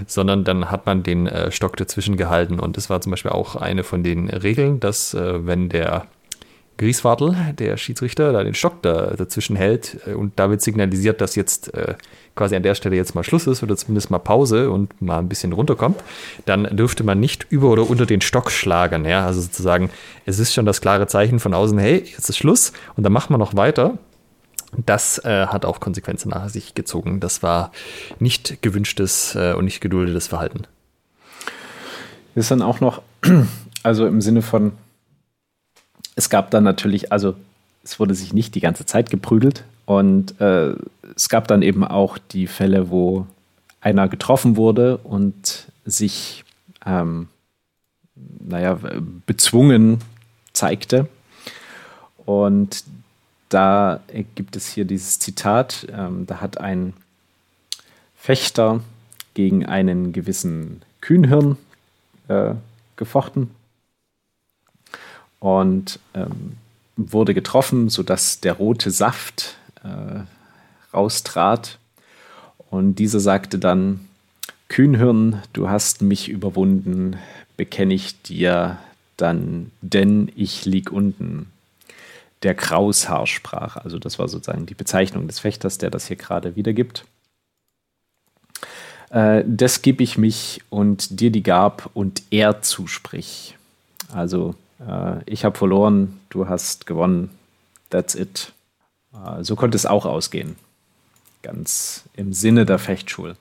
sondern 0.08 0.44
dann 0.44 0.72
hat 0.72 0.86
man 0.86 1.04
den 1.04 1.28
äh, 1.28 1.52
Stock 1.52 1.76
dazwischen 1.78 2.16
gehalten 2.16 2.60
und 2.60 2.78
das 2.78 2.90
war 2.90 3.02
zum 3.02 3.12
Beispiel 3.12 3.32
auch 3.32 3.56
eine 3.56 3.84
von 3.84 4.04
den 4.04 4.30
Regeln, 4.30 4.80
dass 4.80 5.14
äh, 5.14 5.46
wenn 5.46 5.70
der 5.70 6.08
Grieswartel, 6.78 7.36
der 7.58 7.78
Schiedsrichter, 7.78 8.34
da 8.34 8.44
den 8.44 8.56
Stock 8.56 8.82
da 8.82 9.12
dazwischen 9.16 9.56
hält 9.56 10.00
äh, 10.08 10.14
und 10.14 10.34
damit 10.38 10.62
signalisiert, 10.62 11.22
dass 11.22 11.36
jetzt 11.36 11.74
äh, 11.74 11.96
quasi 12.36 12.56
an 12.56 12.64
der 12.64 12.76
Stelle 12.76 12.96
jetzt 12.96 13.14
mal 13.16 13.24
Schluss 13.24 13.48
ist 13.48 13.62
oder 13.64 13.78
zumindest 13.78 14.10
mal 14.10 14.20
Pause 14.20 14.72
und 14.72 15.02
mal 15.02 15.20
ein 15.20 15.30
bisschen 15.30 15.54
runterkommt, 15.54 16.04
dann 16.46 16.64
dürfte 16.76 17.04
man 17.04 17.20
nicht 17.20 17.46
über 17.50 17.70
oder 17.70 17.90
unter 17.90 18.06
den 18.06 18.22
Stock 18.22 18.50
schlagen. 18.50 19.06
Ja? 19.06 19.26
Also 19.26 19.42
sozusagen, 19.42 19.90
es 20.26 20.40
ist 20.40 20.54
schon 20.54 20.66
das 20.66 20.82
klare 20.82 21.08
Zeichen 21.08 21.40
von 21.40 21.54
außen, 21.54 21.78
hey, 21.78 22.04
jetzt 22.06 22.30
ist 22.30 22.38
Schluss 22.38 22.74
und 22.96 23.04
dann 23.04 23.14
machen 23.14 23.34
wir 23.34 23.38
noch 23.38 23.56
weiter. 23.56 23.98
Das 24.86 25.20
äh, 25.24 25.48
hat 25.48 25.66
auch 25.66 25.80
Konsequenzen 25.80 26.30
nach 26.30 26.50
sich 26.50 26.74
gezogen. 26.74 27.20
Das 27.20 27.44
war 27.44 27.72
nicht 28.20 28.64
gewünschtes 28.64 29.36
äh, 29.36 29.54
und 29.54 29.66
nicht 29.66 29.82
geduldetes 29.82 30.28
Verhalten. 30.28 30.64
Ist 32.34 32.50
dann 32.50 32.64
auch 32.64 32.80
noch, 32.80 33.04
also 33.84 34.08
im 34.08 34.22
Sinne 34.22 34.42
von, 34.42 34.72
es 36.16 36.30
gab 36.30 36.52
dann 36.52 36.64
natürlich, 36.64 37.12
also 37.12 37.36
es 37.84 38.00
wurde 38.00 38.16
sich 38.16 38.34
nicht 38.34 38.56
die 38.56 38.60
ganze 38.60 38.86
Zeit 38.86 39.10
geprügelt 39.10 39.64
und 39.86 40.40
äh, 40.40 40.76
es 41.16 41.30
gab 41.30 41.48
dann 41.48 41.62
eben 41.62 41.84
auch 41.84 42.18
die 42.18 42.48
Fälle, 42.48 42.90
wo 42.90 43.28
einer 43.82 44.08
getroffen 44.08 44.56
wurde 44.56 44.98
und 44.98 45.68
sich, 45.86 46.46
ähm, 46.86 47.28
naja, 48.16 48.80
bezwungen 49.26 50.00
zeigte. 50.54 51.10
Und 52.26 52.86
da 53.50 54.00
gibt 54.36 54.56
es 54.56 54.68
hier 54.68 54.86
dieses 54.86 55.20
Zitat, 55.20 55.86
ähm, 55.92 56.26
da 56.26 56.40
hat 56.40 56.60
ein 56.60 56.94
Fechter 58.16 58.80
gegen 59.34 59.66
einen 59.66 60.14
gewissen 60.14 60.82
Kühnhirn 61.02 61.58
äh, 62.30 62.54
gefochten 62.96 63.50
und 65.44 66.00
ähm, 66.14 66.54
wurde 66.96 67.34
getroffen, 67.34 67.90
sodass 67.90 68.40
der 68.40 68.54
rote 68.54 68.92
Saft 68.92 69.58
äh, 69.84 70.22
raustrat. 70.96 71.80
Und 72.70 72.96
dieser 72.96 73.20
sagte 73.20 73.60
dann, 73.60 74.08
Kühnhirn, 74.70 75.42
du 75.52 75.68
hast 75.68 76.02
mich 76.02 76.30
überwunden, 76.30 77.18
bekenne 77.58 77.94
ich 77.94 78.22
dir 78.22 78.78
dann, 79.18 79.72
denn 79.82 80.32
ich 80.38 80.64
lieg 80.64 80.94
unten. 80.94 81.52
Der 82.44 82.56
Kraushaar 82.56 83.28
sprach, 83.28 83.76
also 83.76 84.00
das 84.00 84.20
war 84.20 84.30
sozusagen 84.30 84.66
die 84.66 84.76
Bezeichnung 84.76 85.28
des 85.28 85.40
Fechters, 85.40 85.78
der 85.78 85.90
das 85.90 86.08
hier 86.08 86.16
gerade 86.16 86.56
wiedergibt. 86.56 87.04
Äh, 89.10 89.44
das 89.46 89.82
gebe 89.82 90.04
ich 90.04 90.18
mich 90.18 90.62
und 90.70 91.20
dir 91.20 91.32
die 91.32 91.44
Gab 91.44 91.90
und 91.94 92.24
er 92.32 92.62
zusprich. 92.62 93.58
Also 94.10 94.56
ich 95.26 95.46
habe 95.46 95.58
verloren, 95.58 96.20
du 96.30 96.48
hast 96.48 96.86
gewonnen, 96.86 97.30
that's 97.90 98.16
it. 98.16 98.54
Äh, 99.14 99.44
so 99.44 99.56
konnte 99.56 99.76
es 99.76 99.86
auch 99.86 100.06
ausgehen. 100.06 100.56
Ganz 101.42 102.04
im 102.16 102.34
Sinne 102.34 102.66
der 102.66 102.80
Fechtschule. 102.80 103.36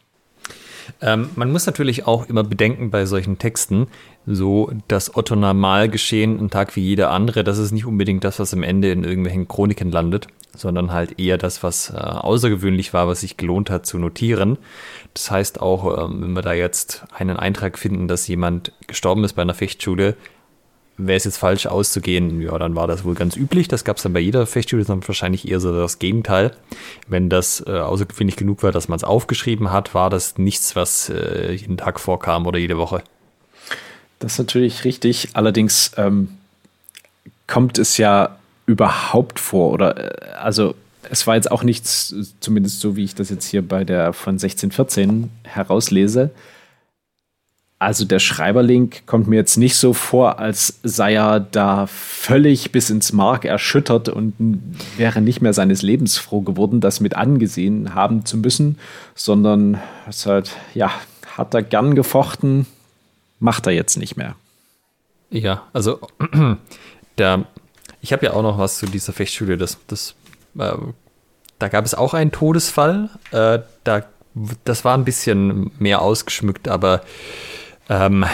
Ähm, 1.01 1.31
man 1.37 1.53
muss 1.53 1.67
natürlich 1.67 2.07
auch 2.07 2.29
immer 2.29 2.43
bedenken 2.43 2.91
bei 2.91 3.07
solchen 3.07 3.39
Texten, 3.39 3.87
so 4.27 4.73
das 4.89 5.17
Otto 5.17 5.37
Normalgeschehen, 5.37 6.39
ein 6.39 6.51
Tag 6.51 6.75
wie 6.77 6.81
jeder 6.81 7.11
andere, 7.11 7.45
das 7.45 7.59
ist 7.59 7.73
nicht 7.73 7.87
unbedingt 7.87 8.25
das, 8.25 8.39
was 8.39 8.53
am 8.53 8.63
Ende 8.63 8.91
in 8.91 9.05
irgendwelchen 9.05 9.49
Chroniken 9.49 9.91
landet, 9.91 10.27
sondern 10.57 10.93
halt 10.93 11.19
eher 11.19 11.39
das, 11.39 11.63
was 11.63 11.91
äh, 11.91 11.97
außergewöhnlich 11.97 12.93
war, 12.93 13.09
was 13.09 13.21
sich 13.21 13.37
gelohnt 13.37 13.71
hat 13.71 13.87
zu 13.87 13.99
notieren. 13.99 14.59
Das 15.15 15.31
heißt 15.31 15.61
auch, 15.61 16.05
ähm, 16.05 16.23
wenn 16.23 16.33
wir 16.33 16.43
da 16.43 16.53
jetzt 16.53 17.05
einen 17.17 17.37
Eintrag 17.37 17.79
finden, 17.79 18.09
dass 18.09 18.29
jemand 18.29 18.73
gestorben 18.87 19.25
ist 19.25 19.35
bei 19.35 19.43
einer 19.43 19.55
Fechtschule, 19.55 20.17
wäre 20.97 21.17
es 21.17 21.25
jetzt 21.25 21.39
falsch 21.39 21.67
auszugehen, 21.67 22.41
ja, 22.41 22.57
dann 22.59 22.77
war 22.77 22.87
das 22.87 23.05
wohl 23.05 23.15
ganz 23.15 23.37
üblich. 23.37 23.69
Das 23.69 23.85
gab 23.85 23.97
es 23.97 24.03
dann 24.03 24.13
bei 24.13 24.21
jeder 24.21 24.47
Fechtschule, 24.47 24.85
sondern 24.85 25.09
wahrscheinlich 25.09 25.49
eher 25.49 25.61
so 25.61 25.73
das 25.73 25.99
Gegenteil. 25.99 26.53
Wenn 27.09 27.29
das 27.29 27.65
äh, 27.67 27.71
außergewöhnlich 27.71 28.37
genug 28.37 28.63
war, 28.63 28.73
dass 28.73 28.89
man 28.89 28.97
es 28.97 29.05
aufgeschrieben 29.05 29.73
hat, 29.73 29.95
war 29.95 30.11
das 30.11 30.39
nichts, 30.39 30.77
was 30.77 31.09
äh, 31.09 31.53
jeden 31.53 31.77
Tag 31.77 31.99
vorkam 31.99 32.47
oder 32.47 32.59
jede 32.59 32.79
Woche. 32.79 33.03
Das 34.19 34.33
ist 34.33 34.39
natürlich 34.39 34.85
richtig. 34.85 35.31
Allerdings 35.33 35.93
ähm, 35.97 36.29
kommt 37.47 37.79
es 37.79 37.97
ja 37.97 38.37
überhaupt 38.67 39.41
vor 39.41 39.73
oder 39.73 39.97
äh, 39.97 40.33
also 40.35 40.75
es 41.11 41.27
war 41.27 41.35
jetzt 41.35 41.51
auch 41.51 41.63
nichts, 41.63 42.15
zumindest 42.41 42.81
so 42.81 42.97
wie 42.97 43.05
ich 43.05 43.15
das 43.15 43.29
jetzt 43.29 43.47
hier 43.47 43.67
bei 43.67 43.85
der 43.85 44.13
von 44.13 44.35
1614 44.35 45.31
herauslese, 45.43 46.31
also 47.83 48.05
der 48.05 48.21
Schreiberlink 48.21 49.09
kommt 49.09 49.27
mir 49.27 49.35
jetzt 49.35 49.57
nicht 49.57 49.75
so 49.75 49.93
vor, 49.93 50.39
als 50.39 50.79
sei 50.85 51.15
er 51.15 51.41
da 51.41 51.89
völlig 51.89 52.71
bis 52.71 52.91
ins 52.91 53.13
Mark 53.13 53.45
erschüttert 53.45 54.09
und 54.09 54.35
wäre 54.97 55.21
nicht 55.21 55.43
mehr 55.43 55.53
seines 55.53 55.83
Lebens 55.83 56.17
froh 56.17 56.43
geworden, 56.43 56.81
das 56.81 57.01
mit 57.01 57.17
angesehen 57.17 57.93
haben 57.93 58.25
zu 58.25 58.37
müssen, 58.37 58.79
sondern 59.17 59.81
es 60.09 60.27
halt, 60.27 60.53
ja, 60.75 60.93
hat 61.37 61.55
er 61.55 61.65
gern 61.65 61.97
gefochten, 61.97 62.67
macht 63.41 63.67
er 63.67 63.73
jetzt 63.73 63.97
nicht 63.97 64.17
mehr. 64.17 64.37
Ja, 65.31 65.63
also 65.73 65.99
der, 67.19 67.47
ich 68.01 68.13
habe 68.13 68.27
ja 68.27 68.35
auch 68.35 68.43
noch 68.43 68.59
was 68.59 68.79
zu 68.79 68.87
dieser 68.87 69.13
Fechtschule, 69.13 69.57
das, 69.57 69.79
das, 69.89 70.15
äh, 70.57 70.77
da 71.59 71.67
gab 71.69 71.85
es 71.85 71.95
auch 71.95 72.15
einen 72.15 72.31
Todesfall, 72.31 73.11
äh, 73.33 73.59
da, 73.83 74.05
das 74.63 74.85
war 74.85 74.97
ein 74.97 75.05
bisschen 75.05 75.73
mehr 75.81 76.01
ausgeschmückt, 76.01 76.69
aber 76.69 77.03
ähm, 77.89 78.25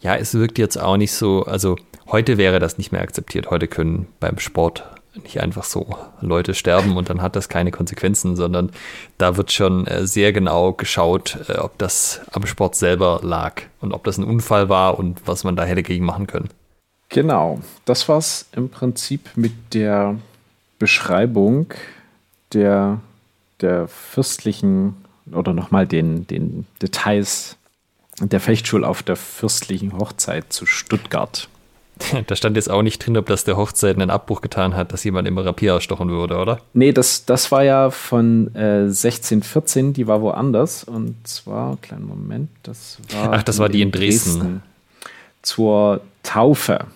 ja, 0.00 0.16
es 0.16 0.34
wirkt 0.34 0.58
jetzt 0.58 0.76
auch 0.76 0.96
nicht 0.96 1.12
so, 1.12 1.44
also 1.44 1.76
heute 2.10 2.38
wäre 2.38 2.58
das 2.58 2.78
nicht 2.78 2.92
mehr 2.92 3.02
akzeptiert. 3.02 3.50
Heute 3.50 3.68
können 3.68 4.08
beim 4.20 4.38
Sport 4.38 4.84
nicht 5.14 5.40
einfach 5.40 5.64
so 5.64 5.86
Leute 6.20 6.54
sterben 6.54 6.96
und 6.96 7.10
dann 7.10 7.20
hat 7.20 7.36
das 7.36 7.48
keine 7.48 7.70
Konsequenzen, 7.70 8.34
sondern 8.34 8.70
da 9.18 9.36
wird 9.36 9.52
schon 9.52 9.86
äh, 9.86 10.06
sehr 10.06 10.32
genau 10.32 10.72
geschaut, 10.72 11.38
äh, 11.48 11.58
ob 11.58 11.76
das 11.78 12.22
am 12.32 12.46
Sport 12.46 12.74
selber 12.74 13.20
lag 13.22 13.62
und 13.80 13.92
ob 13.92 14.04
das 14.04 14.18
ein 14.18 14.24
Unfall 14.24 14.68
war 14.68 14.98
und 14.98 15.20
was 15.26 15.44
man 15.44 15.54
da 15.54 15.64
hätte 15.64 15.82
gegen 15.82 16.04
machen 16.04 16.26
können. 16.26 16.48
Genau, 17.10 17.60
das 17.84 18.08
war 18.08 18.18
es 18.18 18.48
im 18.52 18.70
Prinzip 18.70 19.30
mit 19.36 19.52
der 19.74 20.16
Beschreibung 20.78 21.74
der, 22.54 23.00
der 23.60 23.86
fürstlichen 23.88 24.96
oder 25.30 25.52
nochmal 25.52 25.86
den, 25.86 26.26
den 26.26 26.66
Details 26.80 27.56
der 28.28 28.40
Fechtschul 28.40 28.84
auf 28.84 29.02
der 29.02 29.16
fürstlichen 29.16 29.98
Hochzeit 29.98 30.52
zu 30.52 30.66
Stuttgart. 30.66 31.48
Da 32.26 32.36
stand 32.36 32.56
jetzt 32.56 32.70
auch 32.70 32.82
nicht 32.82 33.04
drin, 33.04 33.16
ob 33.16 33.26
das 33.26 33.44
der 33.44 33.56
Hochzeit 33.56 33.96
einen 33.96 34.10
Abbruch 34.10 34.40
getan 34.40 34.74
hat, 34.74 34.92
dass 34.92 35.04
jemand 35.04 35.28
immer 35.28 35.44
Rapier 35.44 35.72
erstochen 35.72 36.08
würde, 36.08 36.36
oder? 36.38 36.58
Nee, 36.72 36.92
das, 36.92 37.26
das 37.26 37.52
war 37.52 37.62
ja 37.62 37.90
von 37.90 38.50
äh, 38.54 38.86
1614, 38.86 39.92
die 39.92 40.06
war 40.06 40.20
woanders. 40.20 40.84
Und 40.84 41.16
zwar, 41.24 41.76
kleinen 41.76 42.06
Moment, 42.06 42.50
das 42.62 42.98
war. 43.10 43.34
Ach, 43.34 43.42
das 43.42 43.58
war 43.58 43.68
die 43.68 43.82
in 43.82 43.92
Dresden. 43.92 44.38
Dresden. 44.40 44.62
Zur 45.42 46.00
Taufe 46.22 46.86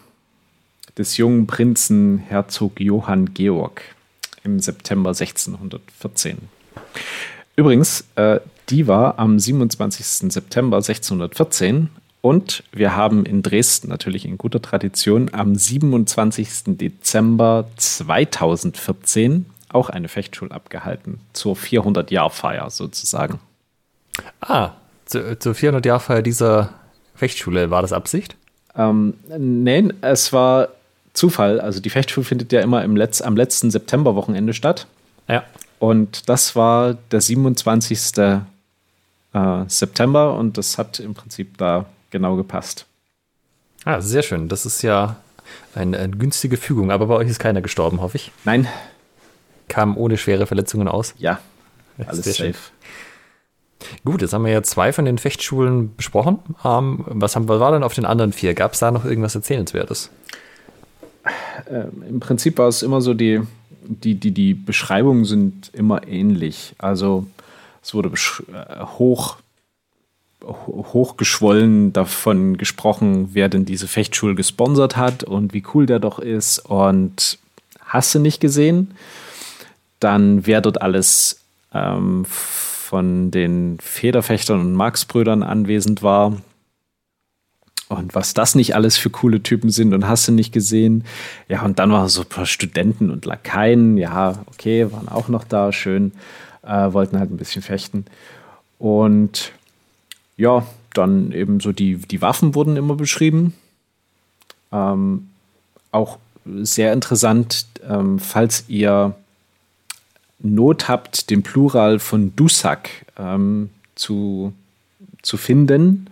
des 0.96 1.16
jungen 1.16 1.46
Prinzen 1.46 2.18
Herzog 2.18 2.80
Johann 2.80 3.34
Georg 3.34 3.82
im 4.44 4.60
September 4.60 5.10
1614. 5.10 6.38
Übrigens, 7.56 8.04
äh, 8.16 8.40
die 8.68 8.88
war 8.88 9.18
am 9.18 9.38
27. 9.38 10.32
September 10.32 10.78
1614 10.78 11.88
und 12.20 12.64
wir 12.72 12.96
haben 12.96 13.24
in 13.24 13.42
Dresden 13.42 13.88
natürlich 13.88 14.24
in 14.24 14.38
guter 14.38 14.60
Tradition 14.60 15.30
am 15.32 15.54
27. 15.54 16.76
Dezember 16.76 17.68
2014 17.76 19.46
auch 19.68 19.90
eine 19.90 20.08
Fechtschule 20.08 20.50
abgehalten, 20.50 21.20
zur 21.32 21.54
400-Jahr-Feier 21.56 22.70
sozusagen. 22.70 23.40
Ah, 24.40 24.72
zu, 25.04 25.38
zur 25.38 25.54
400-Jahr-Feier 25.54 26.22
dieser 26.22 26.70
Fechtschule, 27.14 27.70
war 27.70 27.82
das 27.82 27.92
Absicht? 27.92 28.36
Ähm, 28.76 29.14
nein, 29.28 29.92
es 30.00 30.32
war 30.32 30.68
Zufall. 31.12 31.60
Also 31.60 31.80
die 31.80 31.90
Fechtschule 31.90 32.24
findet 32.24 32.52
ja 32.52 32.60
immer 32.60 32.84
im 32.84 32.96
Letz-, 32.96 33.22
am 33.22 33.36
letzten 33.36 33.70
Septemberwochenende 33.70 34.52
statt. 34.52 34.86
Ja. 35.28 35.44
Und 35.78 36.28
das 36.28 36.56
war 36.56 36.94
der 37.10 37.20
27 37.20 38.00
äh, 39.36 39.64
September 39.68 40.34
und 40.34 40.56
das 40.56 40.78
hat 40.78 40.98
im 40.98 41.14
Prinzip 41.14 41.58
da 41.58 41.86
genau 42.10 42.36
gepasst. 42.36 42.86
Ah, 43.84 44.00
sehr 44.00 44.22
schön. 44.22 44.48
Das 44.48 44.66
ist 44.66 44.82
ja 44.82 45.16
eine, 45.74 45.98
eine 45.98 46.16
günstige 46.16 46.56
Fügung. 46.56 46.90
Aber 46.90 47.06
bei 47.06 47.14
euch 47.14 47.28
ist 47.28 47.38
keiner 47.38 47.60
gestorben, 47.60 48.00
hoffe 48.00 48.16
ich. 48.16 48.32
Nein. 48.44 48.66
Kam 49.68 49.96
ohne 49.96 50.16
schwere 50.16 50.46
Verletzungen 50.46 50.88
aus? 50.88 51.14
Ja, 51.18 51.40
alles 52.06 52.24
sehr 52.24 52.32
safe. 52.32 52.52
Schön. 52.52 53.96
Gut, 54.04 54.22
jetzt 54.22 54.32
haben 54.32 54.44
wir 54.44 54.52
ja 54.52 54.62
zwei 54.62 54.92
von 54.92 55.04
den 55.04 55.18
Fechtschulen 55.18 55.94
besprochen. 55.96 56.38
Ähm, 56.64 57.04
was, 57.06 57.36
haben, 57.36 57.48
was 57.48 57.60
war 57.60 57.72
denn 57.72 57.82
auf 57.82 57.94
den 57.94 58.06
anderen 58.06 58.32
vier? 58.32 58.54
Gab 58.54 58.72
es 58.72 58.78
da 58.78 58.90
noch 58.90 59.04
irgendwas 59.04 59.34
Erzählenswertes? 59.34 60.10
Ähm, 61.68 62.02
Im 62.08 62.20
Prinzip 62.20 62.58
war 62.58 62.68
es 62.68 62.82
immer 62.82 63.00
so, 63.00 63.12
die, 63.12 63.42
die, 63.82 64.14
die, 64.14 64.30
die 64.30 64.54
Beschreibungen 64.54 65.24
sind 65.24 65.70
immer 65.74 66.06
ähnlich. 66.08 66.74
Also 66.78 67.26
es 67.86 67.94
wurde 67.94 68.10
hoch 68.98 69.36
hochgeschwollen 70.44 71.92
davon 71.92 72.56
gesprochen, 72.56 73.30
wer 73.32 73.48
denn 73.48 73.64
diese 73.64 73.86
Fechtschule 73.88 74.34
gesponsert 74.34 74.96
hat 74.96 75.24
und 75.24 75.52
wie 75.54 75.62
cool 75.72 75.86
der 75.86 75.98
doch 75.98 76.18
ist. 76.18 76.58
Und 76.58 77.38
hast 77.80 78.14
du 78.14 78.18
nicht 78.18 78.40
gesehen? 78.40 78.92
Dann 79.98 80.46
wer 80.46 80.60
dort 80.60 80.82
alles 80.82 81.40
ähm, 81.72 82.24
von 82.26 83.30
den 83.30 83.78
Federfechtern 83.80 84.60
und 84.60 84.74
Marx-Brüdern 84.74 85.42
anwesend 85.42 86.02
war. 86.02 86.36
Und 87.88 88.16
was 88.16 88.34
das 88.34 88.56
nicht 88.56 88.74
alles 88.74 88.96
für 88.98 89.10
coole 89.10 89.42
Typen 89.42 89.70
sind 89.70 89.94
und 89.94 90.08
hast 90.08 90.26
du 90.26 90.32
nicht 90.32 90.52
gesehen. 90.52 91.04
Ja, 91.48 91.62
und 91.62 91.78
dann 91.78 91.92
waren 91.92 92.08
so 92.08 92.22
ein 92.22 92.28
paar 92.28 92.46
Studenten 92.46 93.10
und 93.10 93.24
Lakaien. 93.24 93.96
Ja, 93.96 94.44
okay, 94.46 94.90
waren 94.92 95.08
auch 95.08 95.28
noch 95.28 95.44
da, 95.44 95.72
schön. 95.72 96.12
Äh, 96.66 96.92
wollten 96.92 97.18
halt 97.18 97.30
ein 97.30 97.36
bisschen 97.36 97.62
fechten. 97.62 98.06
Und 98.78 99.52
ja, 100.36 100.66
dann 100.94 101.32
eben 101.32 101.60
so 101.60 101.72
die, 101.72 101.96
die 101.96 102.22
Waffen 102.22 102.54
wurden 102.54 102.76
immer 102.76 102.96
beschrieben. 102.96 103.54
Ähm, 104.72 105.28
auch 105.92 106.18
sehr 106.44 106.92
interessant, 106.92 107.66
ähm, 107.88 108.18
falls 108.18 108.64
ihr 108.68 109.14
Not 110.38 110.88
habt, 110.88 111.30
den 111.30 111.42
Plural 111.42 111.98
von 111.98 112.34
Dusak 112.36 112.90
ähm, 113.18 113.70
zu, 113.94 114.52
zu 115.22 115.36
finden, 115.36 116.08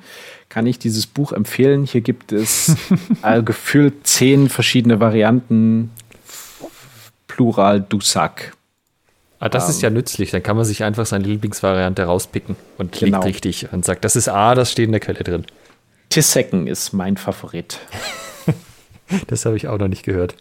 kann 0.49 0.67
ich 0.67 0.79
dieses 0.79 1.07
Buch 1.07 1.33
empfehlen. 1.33 1.85
Hier 1.85 2.01
gibt 2.01 2.33
es 2.33 2.77
äh, 3.23 3.43
gefühlt 3.43 4.07
zehn 4.07 4.49
verschiedene 4.49 5.01
Varianten 5.01 5.91
Plural 7.27 7.81
Dusak. 7.81 8.57
Ah, 9.45 9.51
das 9.51 9.65
um, 9.65 9.71
ist 9.73 9.83
ja 9.83 9.89
ähm. 9.89 9.95
nützlich. 9.95 10.31
Dann 10.31 10.43
kann 10.43 10.57
man 10.57 10.65
sich 10.65 10.83
einfach 10.85 11.05
seine 11.05 11.25
Lieblingsvariante 11.27 12.05
rauspicken 12.05 12.57
und 12.79 12.93
klickt 12.93 13.13
genau. 13.13 13.25
richtig 13.25 13.71
und 13.73 13.85
sagt, 13.85 14.03
das 14.03 14.17
ist 14.17 14.29
A, 14.29 14.55
das 14.55 14.73
steht 14.73 14.87
in 14.87 14.93
der 14.93 15.03
Quelle 15.03 15.23
drin. 15.23 15.45
Tissecken 16.09 16.67
ist 16.67 16.95
mein 16.95 17.19
Favorit. 17.19 17.79
das 19.27 19.45
habe 19.45 19.59
ich 19.59 19.69
auch 19.69 19.79
noch 19.79 19.89
nicht 19.89 20.03
gehört. 20.03 20.37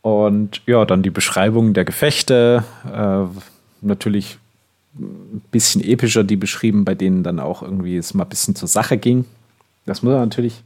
Und 0.00 0.62
ja, 0.64 0.86
dann 0.86 1.02
die 1.02 1.10
Beschreibung 1.10 1.74
der 1.74 1.84
Gefechte. 1.84 2.64
Äh, 2.90 3.24
natürlich 3.82 4.38
ein 4.98 5.42
bisschen 5.50 5.84
epischer, 5.84 6.24
die 6.24 6.36
beschrieben, 6.36 6.86
bei 6.86 6.94
denen 6.94 7.24
dann 7.24 7.40
auch 7.40 7.62
irgendwie 7.62 7.98
es 7.98 8.14
mal 8.14 8.24
ein 8.24 8.30
bisschen 8.30 8.54
zur 8.54 8.68
Sache 8.68 8.96
ging. 8.96 9.26
Das 9.84 10.02
muss 10.02 10.12
man 10.12 10.22
natürlich, 10.22 10.62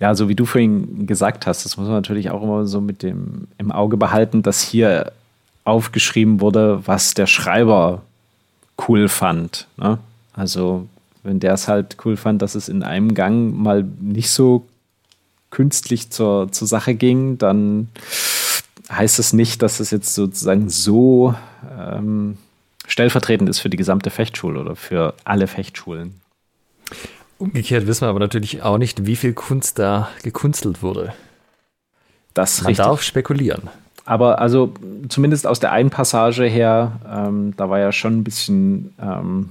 ja, 0.00 0.14
so 0.14 0.28
wie 0.28 0.34
du 0.34 0.46
vorhin 0.46 1.06
gesagt 1.06 1.46
hast, 1.46 1.64
das 1.64 1.76
muss 1.76 1.86
man 1.86 1.96
natürlich 1.96 2.30
auch 2.30 2.42
immer 2.42 2.66
so 2.66 2.80
mit 2.80 3.02
dem 3.02 3.48
im 3.58 3.72
Auge 3.72 3.96
behalten, 3.96 4.42
dass 4.42 4.62
hier 4.62 5.12
aufgeschrieben 5.64 6.40
wurde, 6.40 6.86
was 6.86 7.14
der 7.14 7.26
Schreiber 7.26 8.02
cool 8.88 9.08
fand. 9.08 9.66
Ne? 9.76 9.98
Also, 10.32 10.86
wenn 11.22 11.40
der 11.40 11.54
es 11.54 11.68
halt 11.68 11.96
cool 12.04 12.16
fand, 12.16 12.42
dass 12.42 12.54
es 12.54 12.68
in 12.68 12.82
einem 12.82 13.14
Gang 13.14 13.54
mal 13.54 13.84
nicht 14.00 14.30
so 14.30 14.66
künstlich 15.50 16.10
zur, 16.10 16.50
zur 16.52 16.68
Sache 16.68 16.94
ging, 16.94 17.38
dann 17.38 17.88
heißt 18.90 19.18
es 19.18 19.32
nicht, 19.32 19.62
dass 19.62 19.80
es 19.80 19.90
jetzt 19.90 20.14
sozusagen 20.14 20.70
so 20.70 21.34
ähm, 21.78 22.38
stellvertretend 22.86 23.48
ist 23.48 23.58
für 23.58 23.70
die 23.70 23.76
gesamte 23.76 24.10
Fechtschule 24.10 24.60
oder 24.60 24.76
für 24.76 25.14
alle 25.24 25.46
Fechtschulen. 25.46 26.20
Umgekehrt 27.38 27.86
wissen 27.86 28.02
wir 28.02 28.08
aber 28.08 28.18
natürlich 28.18 28.62
auch 28.62 28.78
nicht, 28.78 29.06
wie 29.06 29.16
viel 29.16 29.32
Kunst 29.32 29.78
da 29.78 30.08
gekunstelt 30.22 30.82
wurde. 30.82 31.14
Das 32.34 32.62
Man 32.62 32.68
richtig. 32.68 32.84
darf 32.84 33.02
spekulieren. 33.02 33.68
Aber 34.04 34.40
also 34.40 34.72
zumindest 35.08 35.46
aus 35.46 35.60
der 35.60 35.70
einen 35.72 35.90
Passage 35.90 36.44
her, 36.44 37.00
ähm, 37.08 37.54
da 37.56 37.68
war 37.68 37.78
ja 37.78 37.92
schon 37.92 38.18
ein 38.18 38.24
bisschen 38.24 38.94
ähm, 39.00 39.50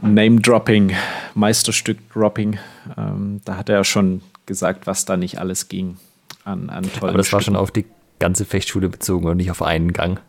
Name-Dropping, 0.00 0.94
Meisterstück-Dropping. 1.34 2.58
Ähm, 2.96 3.40
da 3.44 3.56
hat 3.56 3.68
er 3.68 3.76
ja 3.76 3.84
schon 3.84 4.22
gesagt, 4.46 4.86
was 4.86 5.04
da 5.04 5.16
nicht 5.16 5.38
alles 5.38 5.68
ging 5.68 5.98
an, 6.44 6.70
an 6.70 6.84
tollen 6.84 7.10
Aber 7.10 7.18
das 7.18 7.26
Stücken. 7.26 7.36
war 7.36 7.42
schon 7.42 7.56
auf 7.56 7.70
die 7.70 7.86
ganze 8.18 8.44
Fechtschule 8.44 8.88
bezogen 8.88 9.26
und 9.26 9.36
nicht 9.36 9.50
auf 9.50 9.62
einen 9.62 9.92
Gang. 9.92 10.20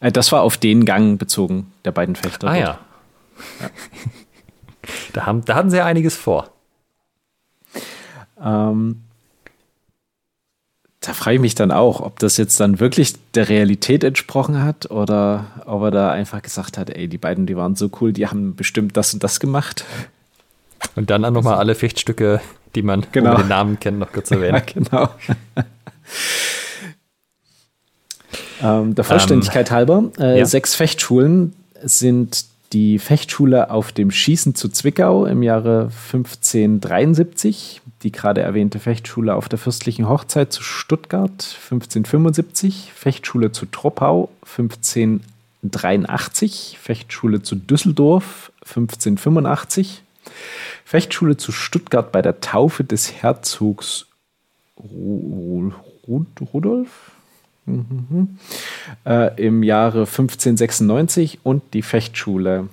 Äh, 0.00 0.12
das 0.12 0.32
war 0.32 0.42
auf 0.42 0.56
den 0.56 0.84
Gang 0.84 1.18
bezogen, 1.18 1.72
der 1.84 1.92
beiden 1.92 2.16
Fechter. 2.16 2.48
Ah 2.48 2.56
ja. 2.56 2.78
ja. 3.60 3.70
da, 5.12 5.26
haben, 5.26 5.44
da 5.44 5.54
hatten 5.54 5.70
sie 5.70 5.78
ja 5.78 5.84
einiges 5.84 6.16
vor. 6.16 6.50
Ähm, 8.42 9.02
da 11.00 11.12
frage 11.12 11.36
ich 11.36 11.40
mich 11.40 11.54
dann 11.54 11.70
auch, 11.70 12.00
ob 12.00 12.18
das 12.18 12.36
jetzt 12.36 12.58
dann 12.60 12.80
wirklich 12.80 13.14
der 13.34 13.48
Realität 13.48 14.04
entsprochen 14.04 14.62
hat 14.62 14.90
oder 14.90 15.46
ob 15.66 15.82
er 15.82 15.90
da 15.90 16.10
einfach 16.10 16.40
gesagt 16.40 16.78
hat, 16.78 16.90
ey, 16.90 17.08
die 17.08 17.18
beiden, 17.18 17.46
die 17.46 17.56
waren 17.56 17.76
so 17.76 17.90
cool, 18.00 18.12
die 18.12 18.26
haben 18.26 18.56
bestimmt 18.56 18.96
das 18.96 19.12
und 19.12 19.22
das 19.22 19.38
gemacht. 19.40 19.84
Und 20.96 21.10
dann 21.10 21.24
auch 21.24 21.30
nochmal 21.30 21.56
alle 21.56 21.74
Fechtstücke, 21.74 22.40
die 22.74 22.82
man 22.82 23.06
genau. 23.12 23.36
den 23.36 23.48
Namen 23.48 23.78
kennt, 23.80 23.98
noch 23.98 24.12
kurz 24.12 24.30
erwähnen. 24.30 24.54
Ja, 24.66 25.08
genau. 28.60 28.80
ähm, 28.82 28.94
der 28.94 29.04
Vollständigkeit 29.04 29.70
ähm, 29.70 29.76
halber, 29.76 30.10
äh, 30.18 30.38
ja. 30.38 30.46
sechs 30.46 30.74
Fechtschulen 30.74 31.54
sind 31.82 32.44
die 32.74 32.98
Fechtschule 32.98 33.70
auf 33.70 33.92
dem 33.92 34.10
Schießen 34.10 34.54
zu 34.56 34.68
Zwickau 34.68 35.24
im 35.26 35.44
Jahre 35.44 35.92
1573, 36.12 37.80
die 38.02 38.10
gerade 38.10 38.40
erwähnte 38.42 38.80
Fechtschule 38.80 39.36
auf 39.36 39.48
der 39.48 39.60
fürstlichen 39.60 40.08
Hochzeit 40.08 40.52
zu 40.52 40.64
Stuttgart 40.64 41.56
1575, 41.70 42.90
Fechtschule 42.92 43.52
zu 43.52 43.66
Troppau 43.66 44.28
1583, 44.42 46.76
Fechtschule 46.82 47.42
zu 47.42 47.54
Düsseldorf 47.54 48.50
1585, 48.62 50.02
Fechtschule 50.84 51.36
zu 51.36 51.52
Stuttgart 51.52 52.10
bei 52.10 52.22
der 52.22 52.40
Taufe 52.40 52.82
des 52.82 53.22
Herzogs 53.22 54.06
Rudolf 56.52 57.13
mhm. 57.66 58.38
äh, 59.06 59.42
im 59.42 59.62
Jahre 59.62 60.00
1596 60.00 61.40
und 61.42 61.62
die 61.74 61.82
Fechtschule 61.82 62.68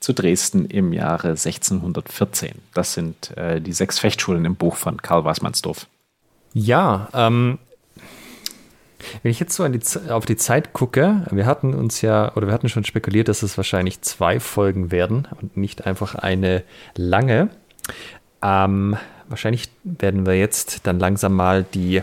zu 0.00 0.12
Dresden 0.12 0.66
im 0.66 0.92
Jahre 0.92 1.30
1614. 1.30 2.52
Das 2.74 2.94
sind 2.94 3.36
äh, 3.36 3.60
die 3.60 3.72
sechs 3.72 3.98
Fechtschulen 3.98 4.44
im 4.44 4.54
Buch 4.54 4.76
von 4.76 5.02
Karl 5.02 5.24
Waßmannsdorf. 5.24 5.86
Ja, 6.52 7.08
ähm, 7.12 7.58
wenn 9.22 9.30
ich 9.30 9.40
jetzt 9.40 9.54
so 9.54 9.66
die, 9.68 9.80
auf 10.10 10.26
die 10.26 10.36
Zeit 10.36 10.72
gucke, 10.72 11.26
wir 11.30 11.46
hatten 11.46 11.74
uns 11.74 12.00
ja, 12.00 12.34
oder 12.34 12.46
wir 12.46 12.54
hatten 12.54 12.68
schon 12.68 12.84
spekuliert, 12.84 13.28
dass 13.28 13.42
es 13.42 13.56
wahrscheinlich 13.56 14.00
zwei 14.02 14.40
Folgen 14.40 14.90
werden 14.90 15.28
und 15.40 15.56
nicht 15.56 15.86
einfach 15.86 16.14
eine 16.14 16.62
lange. 16.94 17.50
Ähm, 18.42 18.96
wahrscheinlich 19.28 19.68
werden 19.84 20.26
wir 20.26 20.38
jetzt 20.38 20.86
dann 20.86 20.98
langsam 20.98 21.34
mal 21.34 21.64
die, 21.74 22.02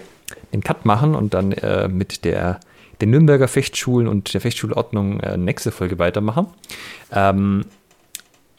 den 0.53 0.63
Cut 0.63 0.85
machen 0.85 1.15
und 1.15 1.33
dann 1.33 1.51
äh, 1.51 1.87
mit 1.87 2.23
der, 2.25 2.59
den 3.01 3.09
Nürnberger 3.09 3.47
Fechtschulen 3.47 4.07
und 4.07 4.33
der 4.33 4.41
Fechtschulordnung 4.41 5.19
äh, 5.19 5.37
nächste 5.37 5.71
Folge 5.71 5.99
weitermachen. 5.99 6.47
Ähm, 7.11 7.65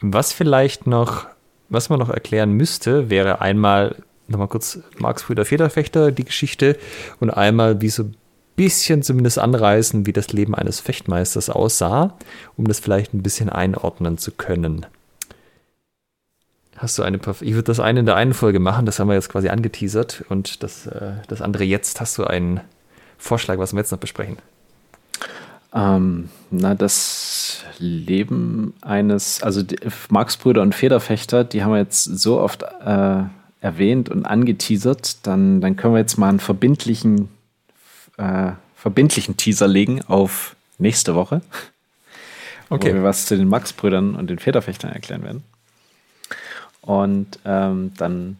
was 0.01 0.33
vielleicht 0.33 0.87
noch, 0.87 1.27
was 1.69 1.89
man 1.89 1.99
noch 1.99 2.09
erklären 2.09 2.51
müsste, 2.51 3.09
wäre 3.09 3.41
einmal 3.41 3.95
nochmal 4.27 4.47
kurz 4.47 4.79
Marx 4.97 5.23
Brüder 5.23 5.45
Federfechter, 5.45 6.11
die 6.11 6.25
Geschichte 6.25 6.77
und 7.19 7.29
einmal, 7.29 7.81
wie 7.81 7.89
so 7.89 8.09
bisschen 8.55 9.03
zumindest 9.03 9.37
anreißen, 9.37 10.05
wie 10.05 10.13
das 10.13 10.31
Leben 10.31 10.55
eines 10.55 10.79
Fechtmeisters 10.79 11.49
aussah, 11.49 12.17
um 12.55 12.67
das 12.67 12.79
vielleicht 12.79 13.13
ein 13.13 13.21
bisschen 13.21 13.49
einordnen 13.49 14.17
zu 14.17 14.31
können. 14.31 14.85
Hast 16.77 16.97
du 16.97 17.03
eine, 17.03 17.17
ich 17.17 17.53
würde 17.53 17.63
das 17.63 17.79
eine 17.79 18.01
in 18.01 18.05
der 18.05 18.15
einen 18.15 18.33
Folge 18.33 18.59
machen, 18.59 18.85
das 18.85 18.99
haben 18.99 19.07
wir 19.07 19.15
jetzt 19.15 19.29
quasi 19.29 19.49
angeteasert 19.49 20.25
und 20.29 20.61
das, 20.63 20.87
äh, 20.87 21.13
das 21.27 21.41
andere 21.41 21.63
jetzt. 21.63 22.01
Hast 22.01 22.17
du 22.17 22.25
einen 22.25 22.61
Vorschlag, 23.17 23.57
was 23.57 23.73
wir 23.73 23.79
jetzt 23.79 23.91
noch 23.91 23.99
besprechen? 23.99 24.37
Ähm, 25.73 26.29
na, 26.51 26.75
das 26.75 27.63
Leben 27.79 28.73
eines, 28.81 29.41
also 29.41 29.61
Marx-Brüder 30.09 30.61
und 30.61 30.75
Federfechter, 30.75 31.43
die 31.43 31.63
haben 31.63 31.71
wir 31.71 31.79
jetzt 31.79 32.03
so 32.03 32.39
oft 32.39 32.63
äh, 32.63 33.23
erwähnt 33.61 34.09
und 34.09 34.25
angeteasert, 34.25 35.25
dann, 35.25 35.61
dann 35.61 35.75
können 35.75 35.93
wir 35.93 35.99
jetzt 35.99 36.17
mal 36.17 36.29
einen 36.29 36.39
verbindlichen 36.39 37.29
äh, 38.17 38.51
verbindlichen 38.75 39.35
Teaser 39.35 39.67
legen 39.67 40.03
auf 40.03 40.55
nächste 40.77 41.15
Woche. 41.15 41.41
Okay. 42.69 42.89
Wo 42.89 42.95
wir 42.95 43.03
was 43.03 43.25
zu 43.25 43.37
den 43.37 43.47
Max-Brüdern 43.47 44.15
und 44.15 44.29
den 44.29 44.39
Federfechtern 44.39 44.91
erklären 44.91 45.23
werden. 45.23 45.43
Und 46.85 47.39
ähm, 47.45 47.91
dann 47.97 48.37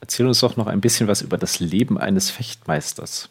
erzähl 0.00 0.26
uns 0.26 0.40
doch 0.40 0.56
noch 0.56 0.66
ein 0.66 0.80
bisschen 0.80 1.08
was 1.08 1.22
über 1.22 1.38
das 1.38 1.60
Leben 1.60 1.98
eines 1.98 2.30
Fechtmeisters. 2.30 3.30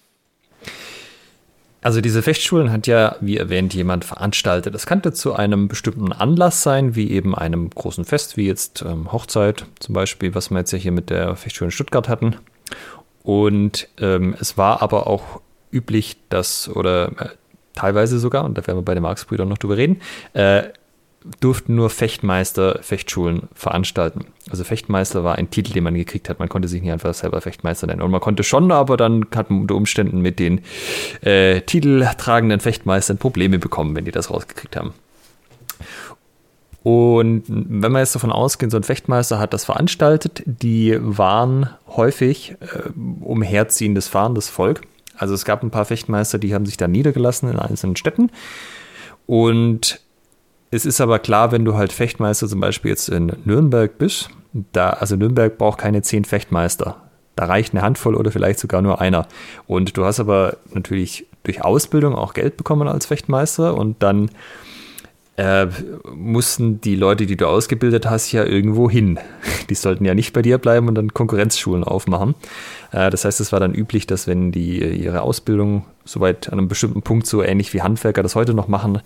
Also 1.83 1.99
diese 1.99 2.21
Fechtschulen 2.21 2.71
hat 2.71 2.85
ja, 2.85 3.15
wie 3.21 3.37
erwähnt, 3.37 3.73
jemand 3.73 4.05
veranstaltet. 4.05 4.75
Das 4.75 4.85
könnte 4.85 5.13
zu 5.13 5.33
einem 5.33 5.67
bestimmten 5.67 6.13
Anlass 6.13 6.61
sein, 6.61 6.95
wie 6.95 7.09
eben 7.09 7.33
einem 7.35 7.71
großen 7.71 8.05
Fest, 8.05 8.37
wie 8.37 8.45
jetzt 8.45 8.83
ähm, 8.83 9.11
Hochzeit 9.11 9.65
zum 9.79 9.93
Beispiel, 9.93 10.35
was 10.35 10.51
wir 10.51 10.59
jetzt 10.59 10.71
ja 10.71 10.77
hier 10.77 10.91
mit 10.91 11.09
der 11.09 11.35
Fechtschule 11.35 11.67
in 11.67 11.71
Stuttgart 11.71 12.07
hatten. 12.07 12.35
Und 13.23 13.87
ähm, 13.97 14.35
es 14.39 14.57
war 14.57 14.83
aber 14.83 15.07
auch 15.07 15.41
üblich, 15.71 16.17
dass 16.29 16.69
oder 16.69 17.07
äh, 17.19 17.29
teilweise 17.73 18.19
sogar, 18.19 18.45
und 18.45 18.57
da 18.57 18.67
werden 18.67 18.77
wir 18.77 18.83
bei 18.83 18.93
den 18.93 19.03
Marx-Brüdern 19.03 19.49
noch 19.49 19.57
drüber 19.57 19.77
reden, 19.77 20.01
äh, 20.33 20.63
durften 21.39 21.76
nur 21.76 21.89
Fechtmeister 21.89 22.80
Fechtschulen 22.82 23.43
veranstalten. 23.53 24.26
Also 24.49 24.63
Fechtmeister 24.63 25.24
war 25.24 25.36
ein 25.36 25.49
Titel, 25.49 25.74
den 25.74 25.84
man 25.84 25.93
gekriegt 25.93 26.30
hat. 26.30 26.39
Man 26.39 26.49
konnte 26.49 26.67
sich 26.67 26.82
nicht 26.82 26.91
einfach 26.91 27.13
selber 27.13 27.41
Fechtmeister 27.41 27.88
nennen. 27.88 28.01
Und 28.01 28.11
man 28.11 28.22
konnte 28.22 28.43
schon, 28.43 28.72
aber 28.72 28.97
dann 28.97 29.26
hat 29.36 29.49
man 29.49 29.61
unter 29.61 29.76
Umständen 29.76 30.22
mit 30.22 30.39
den 30.39 30.61
äh, 31.22 31.61
titeltragenden 31.61 32.59
Fechtmeistern 32.59 33.17
Probleme 33.17 33.59
bekommen, 33.59 33.95
wenn 33.95 34.05
die 34.05 34.11
das 34.11 34.32
rausgekriegt 34.32 34.76
haben. 34.76 34.93
Und 36.84 37.43
wenn 37.47 37.91
wir 37.91 37.99
jetzt 37.99 38.15
davon 38.15 38.32
ausgehen, 38.32 38.72
so 38.72 38.78
ein 38.78 38.84
Fechtmeister 38.84 39.38
hat 39.38 39.53
das 39.53 39.65
veranstaltet, 39.65 40.41
die 40.45 40.97
waren 40.99 41.69
häufig 41.88 42.55
äh, 42.59 42.89
umherziehendes, 43.22 44.07
fahrendes 44.07 44.49
Volk. 44.49 44.82
Also 45.15 45.36
es 45.36 45.45
gab 45.45 45.61
ein 45.61 45.69
paar 45.69 45.86
Fechtmeister, 45.86 46.39
die 46.39 46.55
haben 46.55 46.65
sich 46.65 46.78
da 46.78 46.88
niedergelassen 46.88 47.51
in 47.51 47.59
einzelnen 47.59 47.95
Städten. 47.95 48.32
Und 49.28 50.01
es 50.72 50.86
ist 50.86 51.01
aber 51.01 51.19
klar, 51.19 51.51
wenn 51.51 51.65
du 51.65 51.76
halt 51.76 51.91
Fechtmeister 51.91 52.47
zum 52.47 52.61
Beispiel 52.61 52.91
jetzt 52.91 53.09
in 53.09 53.34
Nürnberg 53.43 53.97
bist, 53.97 54.30
da, 54.53 54.91
also 54.91 55.15
Nürnberg 55.15 55.57
braucht 55.57 55.80
keine 55.80 56.01
zehn 56.01 56.26
Fechtmeister. 56.26 56.97
Da 57.36 57.45
reicht 57.45 57.74
eine 57.74 57.82
Handvoll 57.82 58.15
oder 58.15 58.32
vielleicht 58.32 58.59
sogar 58.59 58.82
nur 58.82 59.01
einer. 59.01 59.28
Und 59.67 59.97
du 59.97 60.05
hast 60.05 60.19
aber 60.19 60.57
natürlich 60.74 61.26
durch 61.43 61.63
Ausbildung 61.63 62.15
auch 62.15 62.34
Geld 62.34 62.57
bekommen 62.57 62.88
als 62.88 63.05
Fechtmeister 63.05 63.76
und 63.76 64.01
dann 64.03 64.30
äh, 65.41 65.67
mussten 66.13 66.81
die 66.81 66.95
Leute, 66.95 67.25
die 67.25 67.35
du 67.35 67.47
ausgebildet 67.47 68.07
hast, 68.07 68.31
ja 68.31 68.45
irgendwo 68.45 68.89
hin. 68.91 69.19
Die 69.69 69.75
sollten 69.75 70.05
ja 70.05 70.13
nicht 70.13 70.33
bei 70.33 70.41
dir 70.41 70.57
bleiben 70.57 70.87
und 70.87 70.95
dann 70.95 71.13
Konkurrenzschulen 71.13 71.83
aufmachen. 71.83 72.35
Äh, 72.91 73.09
das 73.09 73.25
heißt, 73.25 73.39
es 73.39 73.51
war 73.51 73.59
dann 73.59 73.73
üblich, 73.73 74.05
dass 74.05 74.27
wenn 74.27 74.51
die 74.51 74.79
ihre 74.79 75.21
Ausbildung 75.21 75.85
soweit 76.05 76.49
an 76.49 76.59
einem 76.59 76.67
bestimmten 76.67 77.01
Punkt, 77.01 77.25
so 77.25 77.41
ähnlich 77.41 77.73
wie 77.73 77.81
Handwerker 77.81 78.21
das 78.21 78.35
heute 78.35 78.53
noch 78.53 78.67
machen, 78.67 79.01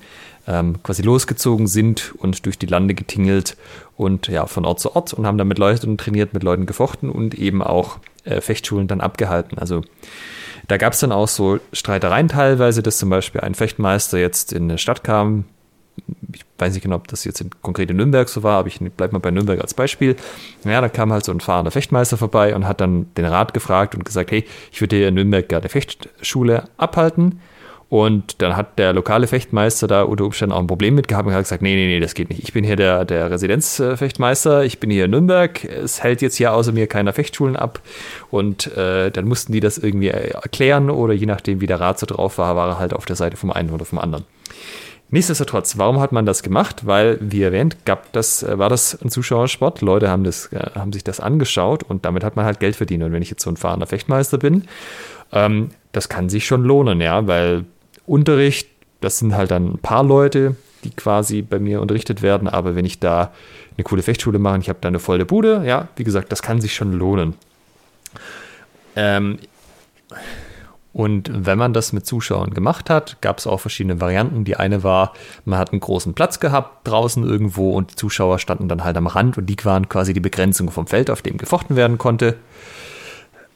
ähm, 0.45 0.81
quasi 0.83 1.03
losgezogen 1.03 1.67
sind 1.67 2.13
und 2.17 2.45
durch 2.45 2.57
die 2.57 2.65
Lande 2.65 2.95
getingelt 2.95 3.55
und 3.95 4.27
ja, 4.27 4.45
von 4.45 4.65
Ort 4.65 4.81
zu 4.81 4.93
Ort 4.93 5.13
und 5.13 5.25
haben 5.25 5.37
dann 5.37 5.47
mit 5.47 5.57
Leuten 5.57 5.97
trainiert, 5.97 6.33
mit 6.33 6.43
Leuten 6.43 6.65
gefochten 6.65 7.09
und 7.09 7.35
eben 7.35 7.61
auch 7.61 7.99
äh, 8.25 8.41
Fechtschulen 8.41 8.87
dann 8.87 8.99
abgehalten. 8.99 9.57
Also 9.57 9.83
da 10.67 10.77
gab 10.77 10.93
es 10.93 10.99
dann 10.99 11.11
auch 11.11 11.27
so 11.27 11.59
Streitereien 11.71 12.27
teilweise, 12.27 12.81
dass 12.83 12.97
zum 12.97 13.09
Beispiel 13.09 13.41
ein 13.41 13.55
Fechtmeister 13.55 14.17
jetzt 14.17 14.51
in 14.51 14.63
eine 14.63 14.77
Stadt 14.77 15.03
kam, 15.03 15.45
ich 16.33 16.45
weiß 16.57 16.73
nicht 16.73 16.83
genau, 16.83 16.95
ob 16.95 17.07
das 17.07 17.23
jetzt 17.23 17.41
in, 17.41 17.49
konkret 17.61 17.89
in 17.89 17.97
Nürnberg 17.97 18.29
so 18.29 18.43
war, 18.43 18.59
aber 18.59 18.67
ich 18.67 18.79
bleibe 18.79 19.13
mal 19.13 19.19
bei 19.19 19.31
Nürnberg 19.31 19.61
als 19.61 19.73
Beispiel. 19.73 20.15
Ja, 20.63 20.81
da 20.81 20.89
kam 20.89 21.11
halt 21.11 21.25
so 21.25 21.31
ein 21.31 21.39
fahrender 21.39 21.71
Fechtmeister 21.71 22.17
vorbei 22.17 22.55
und 22.55 22.67
hat 22.67 22.81
dann 22.81 23.07
den 23.15 23.25
Rat 23.25 23.53
gefragt 23.53 23.95
und 23.95 24.05
gesagt, 24.05 24.31
hey, 24.31 24.45
ich 24.71 24.81
würde 24.81 24.95
hier 24.95 25.07
in 25.09 25.15
Nürnberg 25.15 25.51
eine 25.51 25.69
Fechtschule 25.69 26.65
abhalten. 26.77 27.39
Und 27.87 28.41
dann 28.41 28.55
hat 28.55 28.79
der 28.79 28.93
lokale 28.93 29.27
Fechtmeister 29.27 29.87
da 29.87 30.03
unter 30.03 30.25
Umständen 30.25 30.53
auch 30.53 30.59
ein 30.59 30.67
Problem 30.67 30.95
mit 30.95 31.07
gehabt 31.07 31.27
und 31.27 31.33
hat 31.33 31.43
gesagt, 31.43 31.61
nee, 31.61 31.75
nee, 31.75 31.85
nee, 31.85 31.99
das 31.99 32.15
geht 32.15 32.29
nicht. 32.29 32.41
Ich 32.41 32.51
bin 32.51 32.63
hier 32.65 32.75
der, 32.75 33.05
der 33.05 33.29
Residenzfechtmeister, 33.29 34.65
ich 34.65 34.79
bin 34.79 34.89
hier 34.89 35.05
in 35.05 35.11
Nürnberg, 35.11 35.63
es 35.63 36.01
hält 36.01 36.21
jetzt 36.23 36.35
hier 36.35 36.51
außer 36.51 36.71
mir 36.71 36.87
keiner 36.87 37.13
Fechtschulen 37.13 37.55
ab. 37.55 37.79
Und 38.31 38.75
äh, 38.75 39.11
dann 39.11 39.25
mussten 39.25 39.53
die 39.53 39.59
das 39.59 39.77
irgendwie 39.77 40.07
erklären 40.07 40.89
oder 40.89 41.13
je 41.13 41.27
nachdem, 41.27 41.61
wie 41.61 41.67
der 41.67 41.79
Rat 41.79 41.99
so 41.99 42.07
drauf 42.07 42.39
war, 42.39 42.55
war 42.55 42.69
er 42.69 42.79
halt 42.79 42.93
auf 42.93 43.05
der 43.05 43.15
Seite 43.15 43.37
vom 43.37 43.51
einen 43.51 43.69
oder 43.69 43.85
vom 43.85 43.99
anderen. 43.99 44.25
Nichtsdestotrotz, 45.09 45.77
warum 45.77 45.99
hat 45.99 46.11
man 46.11 46.25
das 46.25 46.41
gemacht? 46.41 46.87
Weil, 46.87 47.17
wie 47.21 47.43
erwähnt, 47.43 47.85
gab 47.85 48.11
das, 48.13 48.41
äh, 48.43 48.57
war 48.57 48.69
das 48.69 48.99
ein 49.01 49.09
Zuschauersport. 49.09 49.81
Leute 49.81 50.09
haben, 50.09 50.23
das, 50.23 50.51
äh, 50.51 50.71
haben 50.75 50.91
sich 50.91 51.03
das 51.03 51.19
angeschaut 51.19 51.83
und 51.83 52.05
damit 52.05 52.23
hat 52.23 52.35
man 52.35 52.45
halt 52.45 52.59
Geld 52.59 52.75
verdient. 52.75 53.03
Und 53.03 53.11
wenn 53.11 53.21
ich 53.21 53.29
jetzt 53.29 53.43
so 53.43 53.49
ein 53.49 53.57
fahrender 53.57 53.87
Fechtmeister 53.87 54.37
bin, 54.37 54.65
ähm, 55.31 55.69
das 55.91 56.09
kann 56.09 56.29
sich 56.29 56.45
schon 56.45 56.63
lohnen, 56.63 57.01
ja, 57.01 57.27
weil 57.27 57.65
Unterricht, 58.05 58.67
das 59.01 59.19
sind 59.19 59.35
halt 59.35 59.51
dann 59.51 59.73
ein 59.73 59.77
paar 59.77 60.03
Leute, 60.03 60.55
die 60.83 60.89
quasi 60.91 61.41
bei 61.41 61.59
mir 61.59 61.81
unterrichtet 61.81 62.21
werden. 62.21 62.47
Aber 62.47 62.75
wenn 62.75 62.85
ich 62.85 62.99
da 62.99 63.31
eine 63.77 63.83
coole 63.83 64.01
Fechtschule 64.01 64.39
mache, 64.39 64.59
ich 64.59 64.69
habe 64.69 64.79
da 64.81 64.87
eine 64.87 64.99
volle 64.99 65.25
Bude, 65.25 65.63
ja, 65.65 65.87
wie 65.95 66.03
gesagt, 66.03 66.31
das 66.31 66.41
kann 66.41 66.61
sich 66.61 66.73
schon 66.73 66.93
lohnen. 66.93 67.35
Ähm, 68.95 69.39
und 70.95 71.29
wenn 71.33 71.57
man 71.57 71.73
das 71.73 71.91
mit 71.91 72.05
Zuschauern 72.05 72.53
gemacht 72.53 72.89
hat, 72.89 73.17
gab 73.19 73.39
es 73.39 73.47
auch 73.47 73.59
verschiedene 73.59 73.99
Varianten. 73.99 74.45
Die 74.45 74.55
eine 74.55 74.81
war, 74.81 75.11
man 75.43 75.59
hat 75.59 75.73
einen 75.73 75.81
großen 75.81 76.13
Platz 76.13 76.39
gehabt 76.39 76.87
draußen 76.87 77.21
irgendwo 77.21 77.71
und 77.71 77.91
die 77.91 77.95
Zuschauer 77.95 78.39
standen 78.39 78.69
dann 78.69 78.85
halt 78.85 78.95
am 78.95 79.07
Rand 79.07 79.37
und 79.37 79.45
die 79.47 79.57
waren 79.65 79.89
quasi 79.89 80.13
die 80.13 80.21
Begrenzung 80.21 80.71
vom 80.71 80.87
Feld, 80.87 81.09
auf 81.09 81.21
dem 81.21 81.35
gefochten 81.35 81.75
werden 81.75 81.97
konnte. 81.97 82.37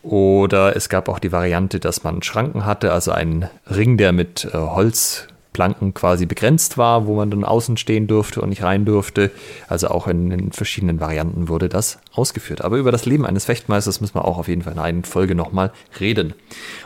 Oder 0.03 0.75
es 0.75 0.89
gab 0.89 1.07
auch 1.07 1.17
die 1.17 1.31
Variante, 1.31 1.79
dass 1.79 2.03
man 2.03 2.21
Schranken 2.23 2.65
hatte, 2.65 2.91
also 2.91 3.13
einen 3.13 3.49
Ring, 3.69 3.95
der 3.95 4.11
mit 4.11 4.43
äh, 4.43 4.57
Holz 4.57 5.27
Planken 5.53 5.93
quasi 5.93 6.25
begrenzt 6.25 6.77
war, 6.77 7.07
wo 7.07 7.15
man 7.15 7.31
dann 7.31 7.43
außen 7.43 7.77
stehen 7.77 8.07
durfte 8.07 8.41
und 8.41 8.49
nicht 8.49 8.63
rein 8.63 8.85
durfte. 8.85 9.31
Also 9.67 9.87
auch 9.87 10.07
in, 10.07 10.31
in, 10.31 10.51
verschiedenen 10.51 10.99
Varianten 10.99 11.47
wurde 11.47 11.69
das 11.69 11.99
ausgeführt. 12.13 12.61
Aber 12.61 12.77
über 12.77 12.91
das 12.91 13.05
Leben 13.05 13.25
eines 13.25 13.45
Fechtmeisters 13.45 13.99
müssen 14.01 14.15
wir 14.15 14.25
auch 14.25 14.37
auf 14.37 14.47
jeden 14.47 14.61
Fall 14.61 14.73
in 14.73 14.79
einer 14.79 15.03
Folge 15.03 15.35
nochmal 15.35 15.71
reden. 15.99 16.33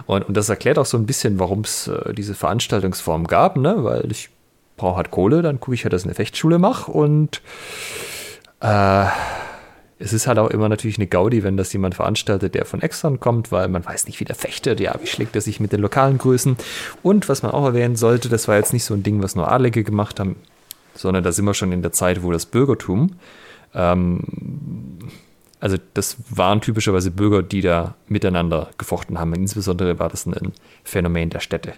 Und, 0.05 0.27
und, 0.27 0.37
das 0.37 0.49
erklärt 0.49 0.79
auch 0.79 0.85
so 0.85 0.97
ein 0.97 1.05
bisschen, 1.05 1.39
warum 1.39 1.61
es 1.61 1.87
äh, 1.87 2.13
diese 2.13 2.35
Veranstaltungsform 2.35 3.27
gab, 3.27 3.57
ne? 3.57 3.83
weil 3.83 4.11
ich 4.11 4.29
brauche 4.77 4.97
halt 4.97 5.11
Kohle, 5.11 5.41
dann 5.41 5.59
gucke 5.59 5.75
ich 5.75 5.83
halt, 5.83 5.93
dass 5.93 6.01
ich 6.01 6.07
eine 6.07 6.15
Fechtschule 6.15 6.57
mache 6.57 6.91
und 6.91 7.41
äh, 8.61 9.05
es 10.03 10.11
ist 10.11 10.27
halt 10.27 10.37
auch 10.37 10.49
immer 10.49 10.67
natürlich 10.67 10.97
eine 10.97 11.07
Gaudi, 11.07 11.43
wenn 11.43 11.55
das 11.55 11.71
jemand 11.71 11.95
veranstaltet, 11.95 12.55
der 12.55 12.65
von 12.65 12.81
extern 12.81 13.21
kommt, 13.21 13.53
weil 13.53 13.69
man 13.69 13.85
weiß 13.85 14.05
nicht, 14.07 14.19
wie 14.19 14.25
der 14.25 14.35
fechtet, 14.35 14.81
ja, 14.81 14.93
wie 15.01 15.07
schlägt 15.07 15.33
er 15.35 15.41
sich 15.41 15.61
mit 15.61 15.71
den 15.71 15.79
lokalen 15.79 16.17
Größen. 16.17 16.57
Und 17.01 17.29
was 17.29 17.41
man 17.41 17.51
auch 17.51 17.65
erwähnen 17.65 17.95
sollte, 17.95 18.27
das 18.27 18.49
war 18.49 18.57
jetzt 18.57 18.73
nicht 18.73 18.83
so 18.83 18.93
ein 18.93 19.03
Ding, 19.03 19.23
was 19.23 19.35
nur 19.35 19.49
Adlige 19.49 19.83
gemacht 19.83 20.19
haben, 20.19 20.35
sondern 20.93 21.23
da 21.23 21.31
sind 21.31 21.45
wir 21.45 21.53
schon 21.53 21.71
in 21.71 21.81
der 21.81 21.93
Zeit, 21.93 22.21
wo 22.21 22.31
das 22.31 22.45
Bürgertum, 22.45 23.15
ähm, 23.73 24.19
also 25.61 25.77
das 25.93 26.17
waren 26.29 26.59
typischerweise 26.59 27.09
Bürger, 27.09 27.41
die 27.41 27.61
da 27.61 27.95
miteinander 28.09 28.71
gefochten 28.77 29.17
haben. 29.17 29.33
Insbesondere 29.33 29.97
war 29.97 30.09
das 30.09 30.25
ein 30.25 30.51
Phänomen 30.83 31.29
der 31.29 31.39
Städte. 31.39 31.73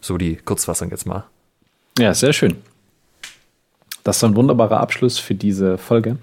So 0.00 0.18
die 0.18 0.34
Kurzfassung 0.34 0.90
jetzt 0.90 1.06
mal. 1.06 1.24
Ja, 1.96 2.12
sehr 2.12 2.32
schön. 2.32 2.56
Das 4.04 4.18
ist 4.18 4.24
ein 4.24 4.36
wunderbarer 4.36 4.80
Abschluss 4.80 5.18
für 5.18 5.34
diese 5.34 5.78
Folge. 5.78 6.18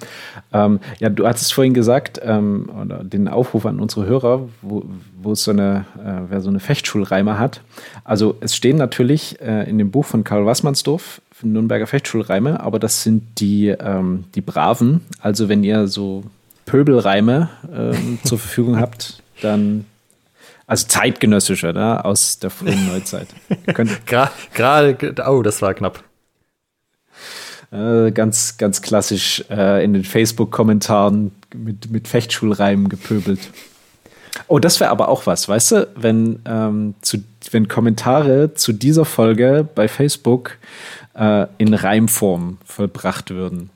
Ähm, 0.54 0.80
ja, 1.00 1.10
du 1.10 1.28
hattest 1.28 1.54
vorhin 1.54 1.74
gesagt, 1.74 2.22
ähm, 2.24 2.70
oder 2.80 3.04
den 3.04 3.28
Aufruf 3.28 3.66
an 3.66 3.80
unsere 3.80 4.06
Hörer, 4.06 4.48
wo, 4.62 4.86
wo 5.22 5.32
es 5.32 5.44
so 5.44 5.52
eine, 5.52 5.86
äh, 5.98 6.30
wer 6.30 6.42
so 6.42 6.50
eine 6.50 6.60
Fechtschulreimer 6.60 7.40
hat. 7.40 7.62
Also 8.04 8.36
es 8.40 8.56
stehen 8.56 8.78
natürlich 8.78 9.42
äh, 9.42 9.68
in 9.68 9.80
dem 9.80 9.92
Buch 9.92 10.06
von 10.06 10.24
Karl 10.24 10.46
Wassmannsdorf 10.46 11.22
Nürnberger 11.44 11.88
Fechtschulreime, 11.88 12.60
aber 12.60 12.78
das 12.78 13.02
sind 13.02 13.40
die, 13.40 13.70
ähm, 13.70 14.26
die 14.36 14.42
Braven. 14.42 15.02
Also 15.22 15.50
wenn 15.50 15.64
ihr 15.64 15.88
so 15.88 16.24
Pöbelreime 16.68 17.50
ähm, 17.74 18.20
zur 18.24 18.38
Verfügung 18.38 18.80
habt, 18.80 19.24
dann 19.42 19.86
also 20.68 20.88
zeitgenössische, 20.88 21.74
ne? 21.74 22.06
aus 22.06 22.40
der 22.40 22.52
frühen 22.52 22.88
Neuzeit. 22.88 23.28
Gerade, 24.54 25.16
oh, 25.28 25.42
das 25.42 25.62
war 25.64 25.74
knapp. 25.74 26.04
Äh, 27.72 28.12
ganz, 28.12 28.58
ganz 28.58 28.82
klassisch 28.82 29.46
äh, 29.50 29.84
in 29.84 29.94
den 29.94 30.04
Facebook-Kommentaren 30.04 31.32
mit, 31.56 31.90
mit 31.90 32.08
Fechtschulreimen 32.08 32.90
gepöbelt. 32.90 33.40
Oh, 34.48 34.60
das 34.60 34.80
wäre 34.82 34.90
aber 34.90 35.08
auch 35.08 35.26
was, 35.26 35.48
weißt 35.48 35.72
du, 35.72 35.88
wenn, 35.96 36.40
ähm, 36.46 36.96
zu, 37.02 37.20
wenn 37.52 37.70
Kommentare 37.70 38.54
zu 38.54 38.74
dieser 38.74 39.06
Folge 39.06 39.68
bei 39.74 39.88
Facebook 39.88 40.58
äh, 41.14 41.48
in 41.58 41.74
Reimform 41.74 42.58
vollbracht 42.66 43.30
würden. 43.30 43.70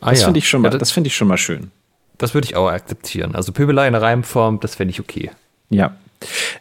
Ah, 0.00 0.10
das 0.10 0.20
ja. 0.20 0.26
finde 0.26 0.38
ich, 0.38 0.48
schon 0.48 0.60
mal, 0.60 0.72
ja, 0.72 0.78
das, 0.78 0.90
find 0.90 1.06
ich 1.06 1.16
schon 1.16 1.28
mal 1.28 1.38
schön. 1.38 1.70
Das 2.18 2.34
würde 2.34 2.46
ich 2.46 2.56
auch 2.56 2.68
akzeptieren. 2.68 3.34
Also 3.34 3.52
Pöbelei 3.52 3.88
in 3.88 3.94
Reimform, 3.94 4.60
das 4.60 4.74
fände 4.74 4.90
ich 4.90 5.00
okay. 5.00 5.30
Ja. 5.70 5.96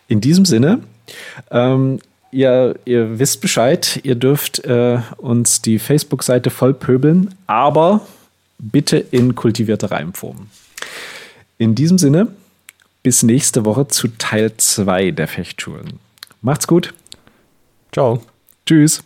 In 0.07 0.21
diesem 0.21 0.45
Sinne, 0.45 0.81
ähm, 1.49 1.99
ihr, 2.31 2.75
ihr 2.85 3.19
wisst 3.19 3.41
Bescheid, 3.41 3.99
ihr 4.03 4.15
dürft 4.15 4.63
äh, 4.65 4.99
uns 5.17 5.61
die 5.61 5.79
Facebook-Seite 5.79 6.49
voll 6.49 6.73
pöbeln, 6.73 7.35
aber 7.47 8.01
bitte 8.57 8.97
in 8.97 9.35
kultivierter 9.35 9.91
Reimform. 9.91 10.47
In 11.57 11.75
diesem 11.75 11.97
Sinne, 11.97 12.27
bis 13.03 13.23
nächste 13.23 13.65
Woche 13.65 13.87
zu 13.87 14.07
Teil 14.17 14.55
2 14.55 15.11
der 15.11 15.27
Fechtschulen. 15.27 15.99
Macht's 16.41 16.67
gut. 16.67 16.93
Ciao. 17.91 18.21
Tschüss. 18.65 19.03